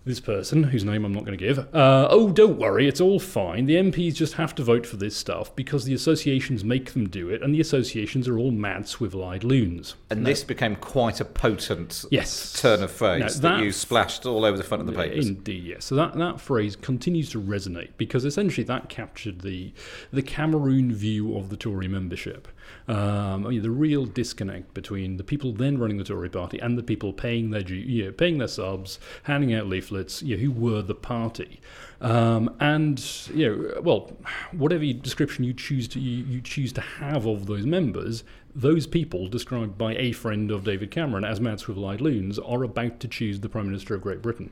This 0.06 0.20
person, 0.20 0.64
whose 0.64 0.84
name 0.84 1.06
I'm 1.06 1.14
not 1.14 1.24
going 1.24 1.38
to 1.38 1.42
give, 1.42 1.60
uh, 1.74 2.08
oh, 2.10 2.30
don't 2.30 2.60
worry, 2.60 2.90
it's 2.90 3.00
all 3.00 3.20
fine. 3.22 3.68
The 3.68 3.76
MPs 3.76 4.16
just 4.16 4.34
have 4.34 4.54
to 4.56 4.62
vote 4.62 4.86
for 4.86 4.98
this 4.98 5.16
stuff 5.16 5.56
because 5.56 5.86
the 5.86 5.94
associations 5.94 6.62
make 6.62 6.92
them 6.92 7.08
do 7.08 7.30
it, 7.30 7.42
and 7.42 7.56
the 7.56 7.62
associations 7.62 8.28
are 8.28 8.38
all 8.38 8.52
mad, 8.52 8.86
swivel 8.86 9.24
eyed 9.24 9.46
loons. 9.46 9.96
And 10.10 10.28
this 10.28 10.44
became 10.44 10.76
quite 10.76 11.22
a 11.22 11.26
potent 11.26 12.04
Yes. 12.12 12.52
turn 12.60 12.84
of 12.84 12.92
phrase 12.92 13.40
that, 13.40 13.56
that- 13.60 13.64
you 13.64 13.72
splashed 13.72 14.26
all 14.26 14.44
over 14.44 14.58
the 14.58 14.64
front 14.66 14.82
of 14.82 14.88
the 14.88 14.94
papers. 14.94 15.26
Indeed, 15.26 15.64
yes. 15.64 15.86
So 15.86 15.96
that, 15.96 16.16
that 16.16 16.42
phrase 16.42 16.76
continues 16.76 17.30
to 17.30 17.42
resonate 17.42 17.92
because 17.96 18.26
essentially 18.26 18.66
that 18.66 18.90
captured 18.90 19.40
the 19.40 19.72
the 20.12 20.22
Cameroon 20.22 20.94
view 20.94 21.38
of 21.38 21.48
the 21.48 21.56
Tory 21.56 21.88
membership. 21.88 22.50
Um, 22.88 23.46
I 23.46 23.50
mean, 23.50 23.62
the 23.62 23.72
real 23.72 24.06
disconnect 24.06 24.74
between 24.74 25.18
the 25.18 25.24
people 25.24 25.54
then 25.54 25.78
running 25.78 25.98
the 25.98 26.04
Tory 26.04 26.30
party 26.30 26.60
and 26.60 26.78
the 26.78 26.84
people 26.84 27.14
paying 27.14 27.52
their 27.52 27.62
you 27.62 28.06
know, 28.06 28.12
paying 28.12 28.38
their 28.38 28.48
subs, 28.48 29.00
handing 29.24 29.54
out 29.54 29.68
leaflets, 29.68 30.22
you 30.22 30.36
know, 30.36 30.44
who 30.44 30.52
were 30.52 30.82
the 30.82 30.96
party. 30.96 31.62
Um, 32.02 32.54
and 32.60 33.04
you 33.34 33.50
know, 33.50 33.82
well, 33.82 34.12
whatever 34.52 34.84
description 34.94 35.44
you 35.44 35.54
choose 35.54 35.88
to 35.90 36.00
you, 36.00 36.26
you 36.26 36.42
choose 36.42 36.74
to 36.74 36.82
have 36.82 37.26
of 37.26 37.46
those 37.46 37.66
members, 37.66 38.24
those 38.56 38.86
people 38.86 39.28
described 39.28 39.78
by 39.78 39.96
a 39.96 40.12
friend 40.12 40.52
of 40.52 40.64
David 40.64 40.92
Cameron 40.92 41.24
as 41.24 41.40
mad 41.40 41.60
swivel-eyed 41.60 42.02
loons 42.02 42.38
are 42.40 42.64
about 42.64 43.00
to 43.00 43.08
choose 43.08 43.40
the 43.40 43.50
Prime 43.50 43.68
Minister 43.68 43.96
of 43.96 44.02
Great 44.02 44.22
Britain. 44.22 44.52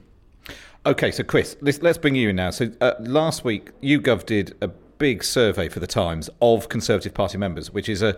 Okay, 0.85 1.11
so 1.11 1.23
Chris, 1.23 1.55
let's, 1.61 1.81
let's 1.81 1.97
bring 1.97 2.15
you 2.15 2.29
in 2.29 2.35
now. 2.35 2.49
So 2.49 2.71
uh, 2.81 2.93
last 2.99 3.43
week, 3.43 3.69
YouGov 3.81 4.25
did 4.25 4.55
a 4.61 4.69
big 5.01 5.23
survey 5.23 5.67
for 5.67 5.79
the 5.79 5.87
Times 5.87 6.29
of 6.43 6.69
Conservative 6.69 7.11
Party 7.11 7.35
members, 7.35 7.71
which 7.71 7.89
is 7.89 8.03
a 8.03 8.15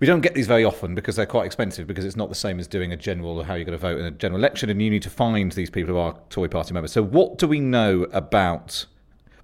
we 0.00 0.06
don't 0.06 0.20
get 0.20 0.34
these 0.34 0.48
very 0.48 0.64
often 0.64 0.96
because 0.96 1.14
they're 1.14 1.26
quite 1.26 1.46
expensive 1.46 1.86
because 1.86 2.04
it's 2.04 2.16
not 2.16 2.28
the 2.28 2.34
same 2.34 2.58
as 2.58 2.66
doing 2.66 2.92
a 2.92 2.96
general 2.96 3.38
or 3.38 3.44
how 3.44 3.54
you're 3.54 3.64
going 3.64 3.78
to 3.78 3.80
vote 3.80 4.00
in 4.00 4.04
a 4.04 4.10
general 4.10 4.40
election, 4.40 4.68
and 4.68 4.82
you 4.82 4.90
need 4.90 5.02
to 5.02 5.10
find 5.10 5.52
these 5.52 5.70
people 5.70 5.94
who 5.94 6.00
are 6.00 6.18
Tory 6.28 6.48
Party 6.48 6.74
members. 6.74 6.90
So 6.90 7.04
what 7.04 7.38
do 7.38 7.46
we 7.46 7.60
know 7.60 8.02
about 8.12 8.86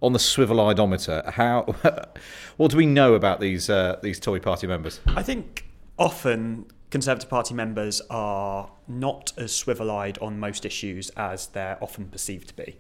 on 0.02 0.12
the 0.12 0.18
swivel 0.18 0.56
eyedometer? 0.56 1.32
How 1.34 1.62
what 2.56 2.72
do 2.72 2.76
we 2.76 2.86
know 2.86 3.14
about 3.14 3.38
these 3.38 3.70
uh, 3.70 4.00
these 4.02 4.18
Tory 4.18 4.40
Party 4.40 4.66
members? 4.66 5.00
I 5.06 5.22
think 5.22 5.66
often 5.96 6.66
Conservative 6.90 7.30
Party 7.30 7.54
members 7.54 8.02
are 8.10 8.68
not 8.88 9.32
as 9.38 9.54
swivel 9.54 9.92
eyed 9.92 10.18
on 10.18 10.40
most 10.40 10.64
issues 10.64 11.10
as 11.10 11.46
they're 11.46 11.78
often 11.80 12.06
perceived 12.06 12.48
to 12.48 12.54
be. 12.56 12.76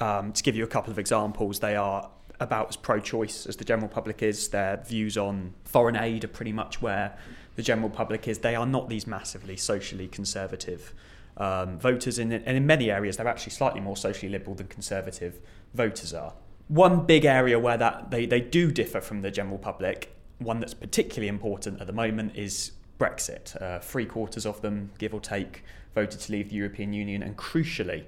Um, 0.00 0.32
to 0.32 0.42
give 0.42 0.56
you 0.56 0.64
a 0.64 0.66
couple 0.66 0.90
of 0.90 0.98
examples, 0.98 1.60
they 1.60 1.76
are 1.76 2.10
about 2.44 2.68
as 2.68 2.76
pro 2.76 3.00
choice 3.00 3.46
as 3.46 3.56
the 3.56 3.64
general 3.64 3.88
public 3.88 4.22
is. 4.22 4.48
Their 4.48 4.76
views 4.86 5.18
on 5.18 5.54
foreign 5.64 5.96
aid 5.96 6.22
are 6.22 6.28
pretty 6.28 6.52
much 6.52 6.80
where 6.80 7.18
the 7.56 7.62
general 7.62 7.90
public 7.90 8.28
is. 8.28 8.38
They 8.38 8.54
are 8.54 8.66
not 8.66 8.88
these 8.88 9.06
massively 9.06 9.56
socially 9.56 10.06
conservative 10.06 10.94
um, 11.36 11.78
voters, 11.78 12.18
in, 12.18 12.32
and 12.32 12.56
in 12.56 12.66
many 12.66 12.90
areas, 12.90 13.16
they're 13.16 13.28
actually 13.28 13.52
slightly 13.52 13.80
more 13.80 13.96
socially 13.96 14.30
liberal 14.30 14.54
than 14.54 14.68
conservative 14.68 15.40
voters 15.74 16.14
are. 16.14 16.34
One 16.68 17.04
big 17.04 17.24
area 17.24 17.58
where 17.58 17.76
that 17.76 18.10
they, 18.10 18.26
they 18.26 18.40
do 18.40 18.70
differ 18.70 19.00
from 19.00 19.22
the 19.22 19.30
general 19.30 19.58
public, 19.58 20.14
one 20.38 20.60
that's 20.60 20.74
particularly 20.74 21.28
important 21.28 21.80
at 21.80 21.86
the 21.86 21.92
moment, 21.92 22.36
is 22.36 22.72
Brexit. 22.98 23.60
Uh, 23.60 23.80
three 23.80 24.06
quarters 24.06 24.46
of 24.46 24.62
them, 24.62 24.90
give 24.98 25.12
or 25.12 25.20
take, 25.20 25.64
voted 25.94 26.20
to 26.20 26.32
leave 26.32 26.50
the 26.50 26.56
European 26.56 26.92
Union, 26.92 27.22
and 27.22 27.36
crucially, 27.36 28.04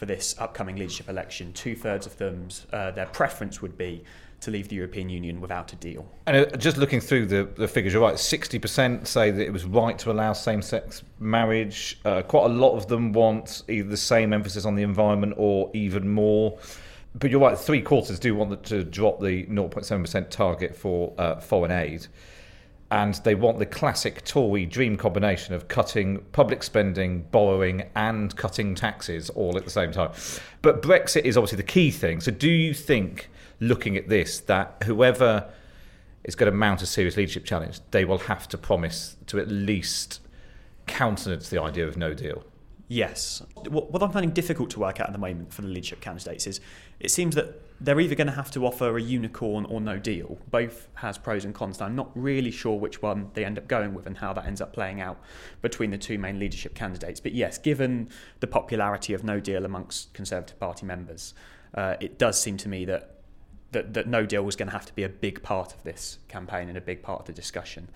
for 0.00 0.06
this 0.06 0.34
upcoming 0.38 0.76
leadership 0.76 1.10
election, 1.10 1.52
two 1.52 1.76
thirds 1.76 2.06
of 2.06 2.16
them, 2.16 2.48
uh, 2.72 2.90
their 2.90 3.04
preference 3.04 3.60
would 3.60 3.76
be 3.76 4.02
to 4.40 4.50
leave 4.50 4.66
the 4.66 4.76
European 4.76 5.10
Union 5.10 5.42
without 5.42 5.74
a 5.74 5.76
deal. 5.76 6.10
And 6.26 6.38
uh, 6.38 6.56
just 6.56 6.78
looking 6.78 7.00
through 7.00 7.26
the, 7.26 7.50
the 7.56 7.68
figures, 7.68 7.92
you're 7.92 8.00
right. 8.00 8.18
Sixty 8.18 8.58
percent 8.58 9.06
say 9.06 9.30
that 9.30 9.44
it 9.44 9.52
was 9.52 9.66
right 9.66 9.98
to 9.98 10.10
allow 10.10 10.32
same-sex 10.32 11.02
marriage. 11.18 12.00
Uh, 12.06 12.22
quite 12.22 12.46
a 12.46 12.54
lot 12.54 12.76
of 12.78 12.88
them 12.88 13.12
want 13.12 13.62
either 13.68 13.90
the 13.90 13.96
same 13.98 14.32
emphasis 14.32 14.64
on 14.64 14.74
the 14.74 14.82
environment 14.82 15.34
or 15.36 15.70
even 15.74 16.08
more. 16.08 16.58
But 17.14 17.30
you're 17.30 17.40
right. 17.40 17.58
Three 17.58 17.82
quarters 17.82 18.18
do 18.18 18.34
want 18.34 18.64
to 18.64 18.82
drop 18.84 19.20
the 19.20 19.44
0.7 19.44 20.00
percent 20.00 20.30
target 20.30 20.74
for 20.74 21.12
uh, 21.18 21.40
foreign 21.40 21.72
aid, 21.72 22.06
and 22.90 23.14
they 23.24 23.34
want 23.34 23.58
the 23.58 23.66
classic 23.66 24.24
Tory 24.24 24.66
dream 24.66 24.96
combination 24.96 25.54
of 25.54 25.68
cutting 25.68 26.18
public 26.32 26.62
spending, 26.62 27.22
borrowing, 27.30 27.84
and 27.94 28.34
cutting 28.36 28.74
taxes 28.74 29.30
all 29.30 29.56
at 29.56 29.64
the 29.64 29.70
same 29.70 29.92
time. 29.92 30.10
But 30.60 30.82
Brexit 30.82 31.22
is 31.22 31.36
obviously 31.36 31.56
the 31.56 31.62
key 31.62 31.90
thing. 31.90 32.20
So, 32.20 32.32
do 32.32 32.50
you 32.50 32.74
think, 32.74 33.30
looking 33.60 33.96
at 33.96 34.08
this, 34.08 34.40
that 34.40 34.82
whoever 34.84 35.50
is 36.24 36.34
going 36.34 36.50
to 36.50 36.56
mount 36.56 36.82
a 36.82 36.86
serious 36.86 37.16
leadership 37.16 37.44
challenge, 37.44 37.80
they 37.92 38.04
will 38.04 38.18
have 38.18 38.48
to 38.48 38.58
promise 38.58 39.16
to 39.26 39.38
at 39.38 39.48
least 39.48 40.20
countenance 40.86 41.48
the 41.48 41.62
idea 41.62 41.86
of 41.86 41.96
no 41.96 42.12
deal? 42.12 42.44
Yes. 42.88 43.40
What, 43.68 44.02
I'm 44.02 44.10
finding 44.10 44.32
difficult 44.32 44.70
to 44.70 44.80
work 44.80 44.98
out 44.98 45.06
at 45.06 45.12
the 45.12 45.18
moment 45.18 45.54
for 45.54 45.62
the 45.62 45.68
leadership 45.68 46.00
candidates 46.00 46.48
is 46.48 46.60
it 46.98 47.12
seems 47.12 47.36
that 47.36 47.62
they're 47.80 48.00
either 48.00 48.14
going 48.14 48.26
to 48.26 48.34
have 48.34 48.50
to 48.50 48.66
offer 48.66 48.96
a 48.96 49.02
unicorn 49.02 49.64
or 49.64 49.80
no 49.80 49.98
deal. 49.98 50.38
Both 50.50 50.88
has 50.94 51.16
pros 51.16 51.44
and 51.46 51.54
cons. 51.54 51.80
I'm 51.80 51.96
not 51.96 52.10
really 52.14 52.50
sure 52.50 52.78
which 52.78 53.00
one 53.00 53.30
they 53.32 53.44
end 53.44 53.56
up 53.56 53.68
going 53.68 53.94
with 53.94 54.06
and 54.06 54.18
how 54.18 54.34
that 54.34 54.44
ends 54.44 54.60
up 54.60 54.74
playing 54.74 55.00
out 55.00 55.18
between 55.62 55.90
the 55.90 55.96
two 55.98 56.18
main 56.18 56.38
leadership 56.38 56.74
candidates. 56.74 57.20
But 57.20 57.32
yes, 57.32 57.56
given 57.56 58.10
the 58.40 58.46
popularity 58.46 59.14
of 59.14 59.24
no 59.24 59.40
deal 59.40 59.64
amongst 59.64 60.12
Conservative 60.12 60.60
Party 60.60 60.84
members, 60.84 61.32
uh, 61.74 61.96
it 62.00 62.18
does 62.18 62.40
seem 62.40 62.58
to 62.58 62.68
me 62.68 62.84
that, 62.84 63.16
that 63.72 63.94
that 63.94 64.06
no 64.06 64.26
deal 64.26 64.42
was 64.42 64.56
going 64.56 64.68
to 64.68 64.72
have 64.72 64.86
to 64.86 64.94
be 64.94 65.04
a 65.04 65.08
big 65.08 65.42
part 65.42 65.72
of 65.72 65.82
this 65.82 66.18
campaign 66.28 66.68
and 66.68 66.76
a 66.76 66.82
big 66.82 67.02
part 67.02 67.20
of 67.20 67.26
the 67.26 67.32
discussion. 67.32 67.88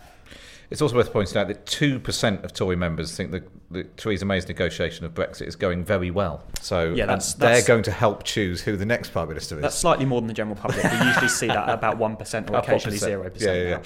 It's 0.70 0.80
also 0.82 0.96
worth 0.96 1.12
pointing 1.12 1.36
out 1.38 1.48
that 1.48 1.66
2% 1.66 2.42
of 2.44 2.52
Tory 2.52 2.76
members 2.76 3.16
think 3.16 3.30
that, 3.32 3.44
that 3.70 3.96
Theresa 3.96 4.24
May's 4.24 4.48
negotiation 4.48 5.04
of 5.04 5.14
Brexit 5.14 5.46
is 5.46 5.56
going 5.56 5.84
very 5.84 6.10
well. 6.10 6.42
So 6.60 6.92
Yeah, 6.94 7.06
that's- 7.06 7.34
they're 7.34 7.50
that's- 7.50 7.66
going 7.66 7.82
to 7.84 7.90
help 7.92 8.24
choose 8.24 8.62
who 8.62 8.76
the 8.76 8.86
next 8.86 9.10
Prime 9.10 9.28
Minister 9.28 9.56
is. 9.56 9.62
That's 9.62 9.76
slightly 9.78 10.04
more 10.04 10.20
than 10.20 10.28
the 10.28 10.34
general 10.34 10.56
public. 10.56 10.82
We 10.84 11.06
usually 11.06 11.28
see 11.28 11.46
that 11.48 11.68
at 11.68 11.74
about 11.74 11.98
1% 11.98 12.50
or 12.50 12.56
occasionally 12.58 12.98
0%. 12.98 13.40
Yeah, 13.40 13.52
yeah, 13.52 13.68
yeah. 13.68 13.78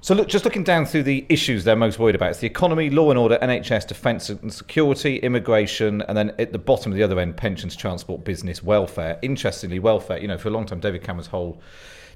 So, 0.00 0.14
look, 0.14 0.28
just 0.28 0.44
looking 0.44 0.62
down 0.62 0.86
through 0.86 1.02
the 1.02 1.26
issues 1.28 1.64
they're 1.64 1.74
most 1.74 1.98
worried 1.98 2.14
about, 2.14 2.30
it's 2.30 2.38
the 2.38 2.46
economy, 2.46 2.88
law 2.88 3.10
and 3.10 3.18
order, 3.18 3.36
NHS, 3.42 3.88
defence 3.88 4.30
and 4.30 4.52
security, 4.52 5.16
immigration, 5.18 6.02
and 6.02 6.16
then 6.16 6.32
at 6.38 6.52
the 6.52 6.58
bottom 6.58 6.92
of 6.92 6.96
the 6.96 7.02
other 7.02 7.18
end, 7.18 7.36
pensions, 7.36 7.74
transport, 7.74 8.22
business, 8.24 8.62
welfare. 8.62 9.18
Interestingly, 9.22 9.80
welfare, 9.80 10.18
you 10.18 10.28
know, 10.28 10.38
for 10.38 10.48
a 10.48 10.50
long 10.52 10.66
time, 10.66 10.78
David 10.78 11.02
Cameron's 11.02 11.26
whole 11.26 11.60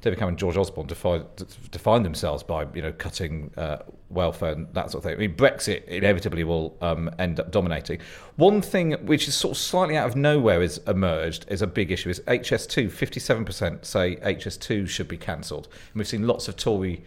David 0.02 0.18
Cameron 0.18 0.36
George 0.36 0.56
Osborne 0.56 0.88
defined, 0.88 1.24
defined 1.70 2.04
themselves 2.04 2.42
by 2.42 2.66
you 2.74 2.82
know 2.82 2.92
cutting 2.92 3.52
uh, 3.56 3.78
welfare 4.10 4.52
and 4.52 4.66
that 4.74 4.90
sort 4.90 5.04
of 5.04 5.08
thing. 5.08 5.14
I 5.14 5.16
mean, 5.16 5.36
Brexit 5.36 5.84
inevitably 5.86 6.42
will 6.42 6.76
um, 6.80 7.08
end 7.20 7.38
up 7.38 7.52
dominating. 7.52 8.00
One 8.34 8.60
thing 8.60 8.92
which 9.06 9.28
is 9.28 9.36
sort 9.36 9.56
of 9.56 9.58
slightly 9.58 9.96
out 9.96 10.08
of 10.08 10.16
nowhere 10.16 10.60
has 10.60 10.78
emerged 10.88 11.46
as 11.48 11.62
a 11.62 11.68
big 11.68 11.92
issue 11.92 12.10
is 12.10 12.18
HS2. 12.20 12.90
Fifty-seven 12.90 13.44
percent 13.44 13.86
say 13.86 14.16
HS2 14.16 14.88
should 14.88 15.06
be 15.08 15.16
cancelled, 15.16 15.68
and 15.92 16.00
we've 16.00 16.08
seen 16.08 16.26
lots 16.26 16.48
of 16.48 16.56
Tory 16.56 17.04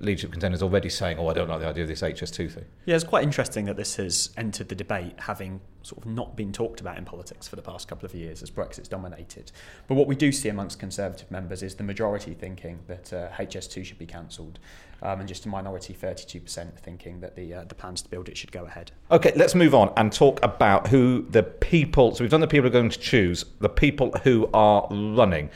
leadership 0.00 0.32
contenders 0.32 0.62
already 0.62 0.88
saying, 0.88 1.18
"Oh, 1.18 1.28
I 1.28 1.34
don't 1.34 1.48
like 1.48 1.60
the 1.60 1.66
idea 1.66 1.84
of 1.84 1.88
this 1.88 2.02
HS2 2.02 2.48
thing." 2.48 2.64
Yeah, 2.84 2.94
it's 2.94 3.04
quite 3.04 3.24
interesting 3.24 3.64
that 3.66 3.76
this 3.76 3.96
has 3.96 4.30
entered 4.36 4.68
the 4.68 4.74
debate, 4.74 5.14
having 5.18 5.60
sort 5.82 6.04
of 6.04 6.10
not 6.10 6.36
been 6.36 6.52
talked 6.52 6.80
about 6.80 6.96
in 6.96 7.04
politics 7.04 7.48
for 7.48 7.56
the 7.56 7.62
past 7.62 7.88
couple 7.88 8.06
of 8.06 8.14
years 8.14 8.42
as 8.42 8.50
Brexit's 8.50 8.88
dominated. 8.88 9.50
But 9.88 9.94
what 9.96 10.06
we 10.06 10.14
do 10.14 10.30
see 10.30 10.48
amongst 10.48 10.78
Conservative 10.78 11.30
members 11.30 11.62
is 11.62 11.74
the 11.74 11.82
majority 11.82 12.34
thinking 12.34 12.80
that 12.86 13.12
uh, 13.12 13.28
HS2 13.30 13.84
should 13.84 13.98
be 13.98 14.06
cancelled, 14.06 14.58
um, 15.02 15.20
and 15.20 15.28
just 15.28 15.44
a 15.46 15.48
minority, 15.48 15.94
32%, 15.94 16.78
thinking 16.78 17.20
that 17.20 17.34
the 17.36 17.54
uh, 17.54 17.64
the 17.64 17.74
plans 17.74 18.02
to 18.02 18.08
build 18.08 18.28
it 18.28 18.36
should 18.36 18.52
go 18.52 18.64
ahead. 18.64 18.92
Okay, 19.10 19.32
let's 19.36 19.54
move 19.54 19.74
on 19.74 19.92
and 19.96 20.12
talk 20.12 20.42
about 20.42 20.88
who 20.88 21.26
the 21.30 21.42
people. 21.42 22.14
So 22.14 22.24
we've 22.24 22.30
done 22.30 22.40
the 22.40 22.46
people 22.46 22.70
who 22.70 22.76
are 22.76 22.80
going 22.80 22.90
to 22.90 22.98
choose, 22.98 23.44
the 23.60 23.68
people 23.68 24.12
who 24.24 24.48
are 24.54 24.86
running. 24.90 25.50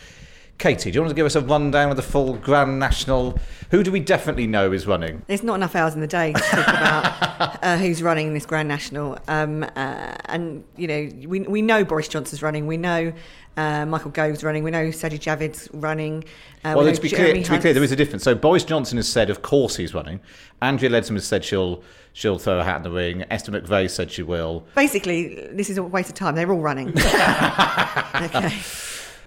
Katie, 0.59 0.91
do 0.91 0.97
you 0.97 1.03
want 1.03 1.11
to 1.11 1.15
give 1.15 1.27
us 1.27 1.35
a 1.35 1.43
rundown 1.43 1.91
of 1.91 1.97
the 1.97 2.03
full 2.03 2.35
Grand 2.35 2.79
National? 2.79 3.39
Who 3.71 3.83
do 3.83 3.93
we 3.93 4.01
definitely 4.01 4.47
know 4.47 4.73
is 4.73 4.87
running? 4.87 5.23
There's 5.27 5.43
not 5.43 5.57
enough 5.57 5.77
hours 5.77 5.95
in 5.95 6.01
the 6.01 6.07
day 6.07 6.33
to 6.33 6.41
talk 6.41 6.69
about 6.69 7.59
uh, 7.63 7.77
who's 7.77 8.03
running 8.03 8.33
this 8.33 8.47
Grand 8.47 8.67
National. 8.67 9.19
Um, 9.29 9.65
uh, 9.65 10.15
and, 10.27 10.65
you 10.77 10.87
know, 10.87 11.11
we, 11.29 11.41
we 11.41 11.61
know 11.61 11.85
Boris 11.85 12.09
Johnson's 12.09 12.43
running. 12.43 12.67
We 12.67 12.79
know 12.79 13.13
uh, 13.59 13.85
Michael 13.85 14.11
Gove's 14.13 14.43
running. 14.43 14.63
We 14.63 14.71
know 14.71 14.89
Sajid 14.89 15.21
Javid's 15.21 15.69
running. 15.75 16.25
Uh, 16.65 16.73
well, 16.75 16.87
we 16.87 16.93
to 16.93 17.01
be, 17.03 17.11
clear, 17.11 17.35
to 17.35 17.51
be 17.51 17.59
clear, 17.59 17.75
there 17.75 17.85
is 17.85 17.93
a 17.93 17.97
difference. 17.97 18.25
So 18.25 18.35
Boris 18.35 18.65
Johnson 18.65 18.97
has 18.97 19.09
said, 19.09 19.29
of 19.29 19.43
course, 19.43 19.77
he's 19.77 19.93
running. 19.93 20.21
Andrea 20.63 20.89
Leadsom 20.89 21.15
has 21.15 21.27
said 21.27 21.45
she'll 21.45 21.83
she'll 22.15 22.39
throw 22.39 22.61
a 22.61 22.65
hat 22.65 22.79
in 22.79 22.83
the 22.83 22.91
ring. 22.91 23.25
Esther 23.31 23.53
McVey 23.53 23.91
said 23.91 24.11
she 24.11 24.23
will. 24.23 24.65
Basically, 24.75 25.49
this 25.53 25.69
is 25.69 25.77
a 25.77 25.83
waste 25.83 26.09
of 26.09 26.15
time. 26.15 26.35
They're 26.35 26.51
all 26.51 26.61
running. 26.61 26.89
okay 26.97 28.63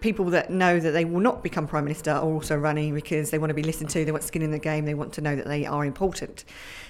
people 0.01 0.25
that 0.25 0.50
know 0.50 0.79
that 0.79 0.91
they 0.91 1.06
will 1.06 1.20
not 1.20 1.44
become 1.44 1.68
prime 1.68 1.84
minister 1.84 2.12
are 2.12 2.22
also 2.22 2.56
running 2.58 2.94
because 2.94 3.32
they 3.32 3.38
want 3.38 3.50
to 3.50 3.53
be 3.53 3.63
listened 3.63 3.89
to. 3.91 4.06
They 4.06 4.12
want 4.12 4.24
skin 4.24 4.41
in 4.41 4.51
the 4.51 4.60
game. 4.60 4.86
They 4.86 4.94
want 4.94 5.13
to 5.13 5.22
know 5.22 5.36
that 5.36 5.48
they 5.48 5.65
are 5.65 5.86
important. 5.86 6.46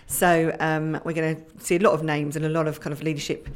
So 0.08 0.56
um, 0.60 1.00
we're 1.04 1.14
going 1.14 1.36
to 1.36 1.64
see 1.64 1.76
a 1.76 1.80
lot 1.80 1.94
of 1.94 2.04
names 2.04 2.36
and 2.36 2.46
a 2.46 2.50
lot 2.50 2.68
of 2.68 2.80
kind 2.80 2.94
of 2.94 3.02
leadership 3.02 3.50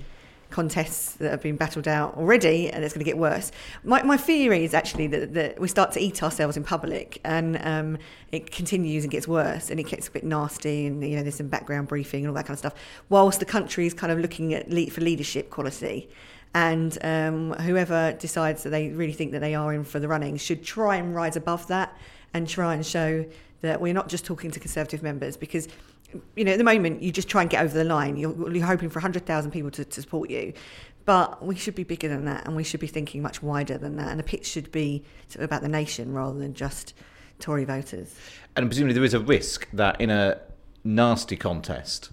contests 0.54 1.16
that 1.16 1.32
have 1.32 1.42
been 1.42 1.56
battled 1.56 1.88
out 1.88 2.16
already, 2.16 2.70
and 2.70 2.84
it's 2.84 2.94
going 2.94 3.04
to 3.04 3.10
get 3.10 3.18
worse. 3.18 3.52
My, 3.84 4.04
my 4.04 4.18
theory 4.18 4.64
is 4.64 4.76
actually 4.76 5.08
that, 5.08 5.34
that 5.34 5.60
we 5.60 5.68
start 5.68 5.92
to 5.94 6.00
eat 6.00 6.22
ourselves 6.22 6.56
in 6.56 6.64
public, 6.64 7.20
and 7.24 7.60
um, 7.66 7.98
it 8.32 8.52
continues 8.52 9.04
and 9.04 9.12
gets 9.12 9.28
worse, 9.28 9.72
and 9.72 9.80
it 9.80 9.88
gets 9.88 10.08
a 10.08 10.12
bit 10.12 10.24
nasty, 10.24 10.86
and 10.86 11.04
you 11.04 11.16
know 11.16 11.24
there's 11.24 11.36
some 11.36 11.48
background 11.48 11.88
briefing 11.88 12.20
and 12.20 12.28
all 12.30 12.36
that 12.36 12.46
kind 12.46 12.54
of 12.54 12.60
stuff. 12.60 12.76
Whilst 13.10 13.40
the 13.40 13.46
country 13.46 13.88
is 13.88 13.96
kind 13.96 14.12
of 14.12 14.20
looking 14.20 14.54
at 14.54 14.70
lead 14.70 14.94
for 14.94 15.02
leadership 15.02 15.50
quality 15.50 16.08
and 16.56 16.98
um, 17.04 17.54
whoever 17.54 18.14
decides 18.14 18.64
that 18.64 18.70
they 18.70 18.90
really 18.90 19.14
think 19.14 19.32
that 19.32 19.40
they 19.40 19.56
are 19.56 19.74
in 19.74 19.84
for 19.84 20.00
the 20.00 20.08
running 20.08 20.38
should 20.38 20.64
try 20.64 20.98
and 20.98 21.16
rise 21.16 21.36
above 21.36 21.68
that 21.68 21.98
and 22.34 22.48
try 22.48 22.76
and 22.76 22.86
show 22.86 23.26
that 23.62 23.82
we're 23.82 23.94
not 23.94 24.08
just 24.08 24.26
talking 24.26 24.52
to 24.52 24.60
Conservative 24.60 25.02
members 25.02 25.38
because 25.38 25.68
you 26.36 26.46
know 26.46 26.52
at 26.52 26.58
the 26.58 26.64
moment 26.64 27.02
you 27.02 27.12
just 27.12 27.28
try 27.28 27.42
and 27.42 27.50
get 27.50 27.64
over 27.64 27.76
the 27.76 27.84
line. 27.84 28.18
You're, 28.18 28.52
you're 28.52 28.66
hoping 28.66 28.90
for 28.90 29.00
100,000 29.00 29.52
people 29.52 29.72
to, 29.72 29.86
to 29.86 30.02
support 30.02 30.30
you. 30.30 30.54
But 31.06 31.44
we 31.44 31.56
should 31.56 31.76
be 31.76 31.84
bigger 31.84 32.08
than 32.08 32.26
that 32.26 32.46
and 32.46 32.56
we 32.56 32.64
should 32.64 32.80
be 32.80 32.88
thinking 32.88 33.22
much 33.22 33.42
wider 33.42 33.78
than 33.78 33.98
that. 33.98 34.10
And 34.10 34.20
the 34.20 34.24
pitch 34.24 34.46
should 34.46 34.72
be 34.72 35.04
about 35.40 35.62
the 35.62 35.68
nation 35.68 36.14
rather 36.14 36.38
than 36.38 36.54
just 36.54 36.94
Tory 37.40 37.66
voters. 37.66 38.16
And 38.56 38.70
presumably 38.70 38.94
there 38.94 39.04
is 39.04 39.14
a 39.14 39.20
risk 39.20 39.68
that 39.74 40.00
in 40.00 40.10
a 40.10 40.40
nasty 40.84 41.36
contest 41.36 42.12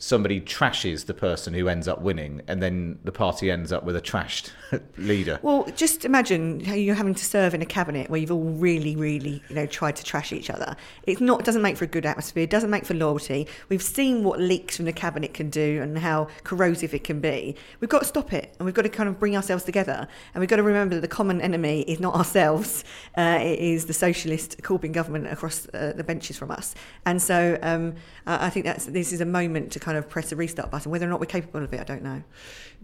somebody 0.00 0.40
trashes 0.40 1.04
the 1.04 1.12
person 1.12 1.52
who 1.52 1.68
ends 1.68 1.86
up 1.86 2.00
winning, 2.00 2.40
and 2.48 2.62
then 2.62 2.98
the 3.04 3.12
party 3.12 3.50
ends 3.50 3.70
up 3.70 3.84
with 3.84 3.94
a 3.94 4.00
trashed 4.00 4.50
leader. 4.96 5.38
Well, 5.42 5.68
just 5.76 6.06
imagine 6.06 6.60
you're 6.60 6.94
having 6.94 7.14
to 7.14 7.24
serve 7.24 7.52
in 7.54 7.60
a 7.60 7.66
cabinet 7.66 8.08
where 8.08 8.18
you've 8.18 8.32
all 8.32 8.42
really, 8.42 8.96
really, 8.96 9.42
you 9.48 9.54
know, 9.54 9.66
tried 9.66 9.96
to 9.96 10.04
trash 10.04 10.32
each 10.32 10.48
other. 10.48 10.74
It's 11.04 11.20
not. 11.20 11.40
It 11.40 11.46
doesn't 11.46 11.62
make 11.62 11.76
for 11.76 11.84
a 11.84 11.88
good 11.88 12.06
atmosphere. 12.06 12.42
It 12.42 12.50
doesn't 12.50 12.70
make 12.70 12.86
for 12.86 12.94
loyalty. 12.94 13.46
We've 13.68 13.82
seen 13.82 14.24
what 14.24 14.40
leaks 14.40 14.76
from 14.76 14.86
the 14.86 14.92
cabinet 14.92 15.34
can 15.34 15.50
do 15.50 15.80
and 15.82 15.98
how 15.98 16.28
corrosive 16.44 16.94
it 16.94 17.04
can 17.04 17.20
be. 17.20 17.54
We've 17.80 17.90
got 17.90 18.00
to 18.00 18.06
stop 18.06 18.32
it, 18.32 18.54
and 18.58 18.64
we've 18.64 18.74
got 18.74 18.82
to 18.82 18.88
kind 18.88 19.08
of 19.08 19.20
bring 19.20 19.36
ourselves 19.36 19.64
together. 19.64 20.08
And 20.34 20.40
we've 20.40 20.48
got 20.48 20.56
to 20.56 20.62
remember 20.62 20.94
that 20.94 21.02
the 21.02 21.08
common 21.08 21.42
enemy 21.42 21.82
is 21.82 22.00
not 22.00 22.14
ourselves. 22.14 22.84
Uh, 23.18 23.38
it 23.42 23.58
is 23.58 23.84
the 23.84 23.92
socialist 23.92 24.62
Corbyn 24.62 24.92
government 24.92 25.26
across 25.26 25.68
uh, 25.74 25.92
the 25.94 26.04
benches 26.04 26.38
from 26.38 26.50
us. 26.50 26.74
And 27.04 27.20
so 27.20 27.58
um, 27.60 27.96
I 28.26 28.48
think 28.48 28.64
that's 28.64 28.86
this 28.86 29.12
is 29.12 29.20
a 29.20 29.26
moment 29.26 29.72
to 29.72 29.80
kind 29.80 29.89
kind 29.90 29.98
of 29.98 30.08
press 30.08 30.30
a 30.30 30.36
restart 30.36 30.70
button. 30.70 30.92
Whether 30.92 31.06
or 31.06 31.08
not 31.08 31.18
we're 31.18 31.26
capable 31.26 31.64
of 31.64 31.74
it, 31.74 31.80
I 31.80 31.84
don't 31.84 32.04
know. 32.04 32.22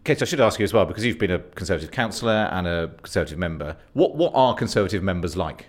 Kate, 0.02 0.20
I 0.20 0.24
should 0.24 0.40
ask 0.40 0.58
you 0.58 0.64
as 0.64 0.72
well, 0.72 0.84
because 0.86 1.04
you've 1.04 1.20
been 1.20 1.30
a 1.30 1.38
Conservative 1.38 1.92
councillor 1.92 2.48
and 2.50 2.66
a 2.66 2.88
Conservative 3.00 3.38
member. 3.38 3.76
What, 3.92 4.16
what 4.16 4.32
are 4.34 4.56
Conservative 4.56 5.04
members 5.04 5.36
like? 5.36 5.66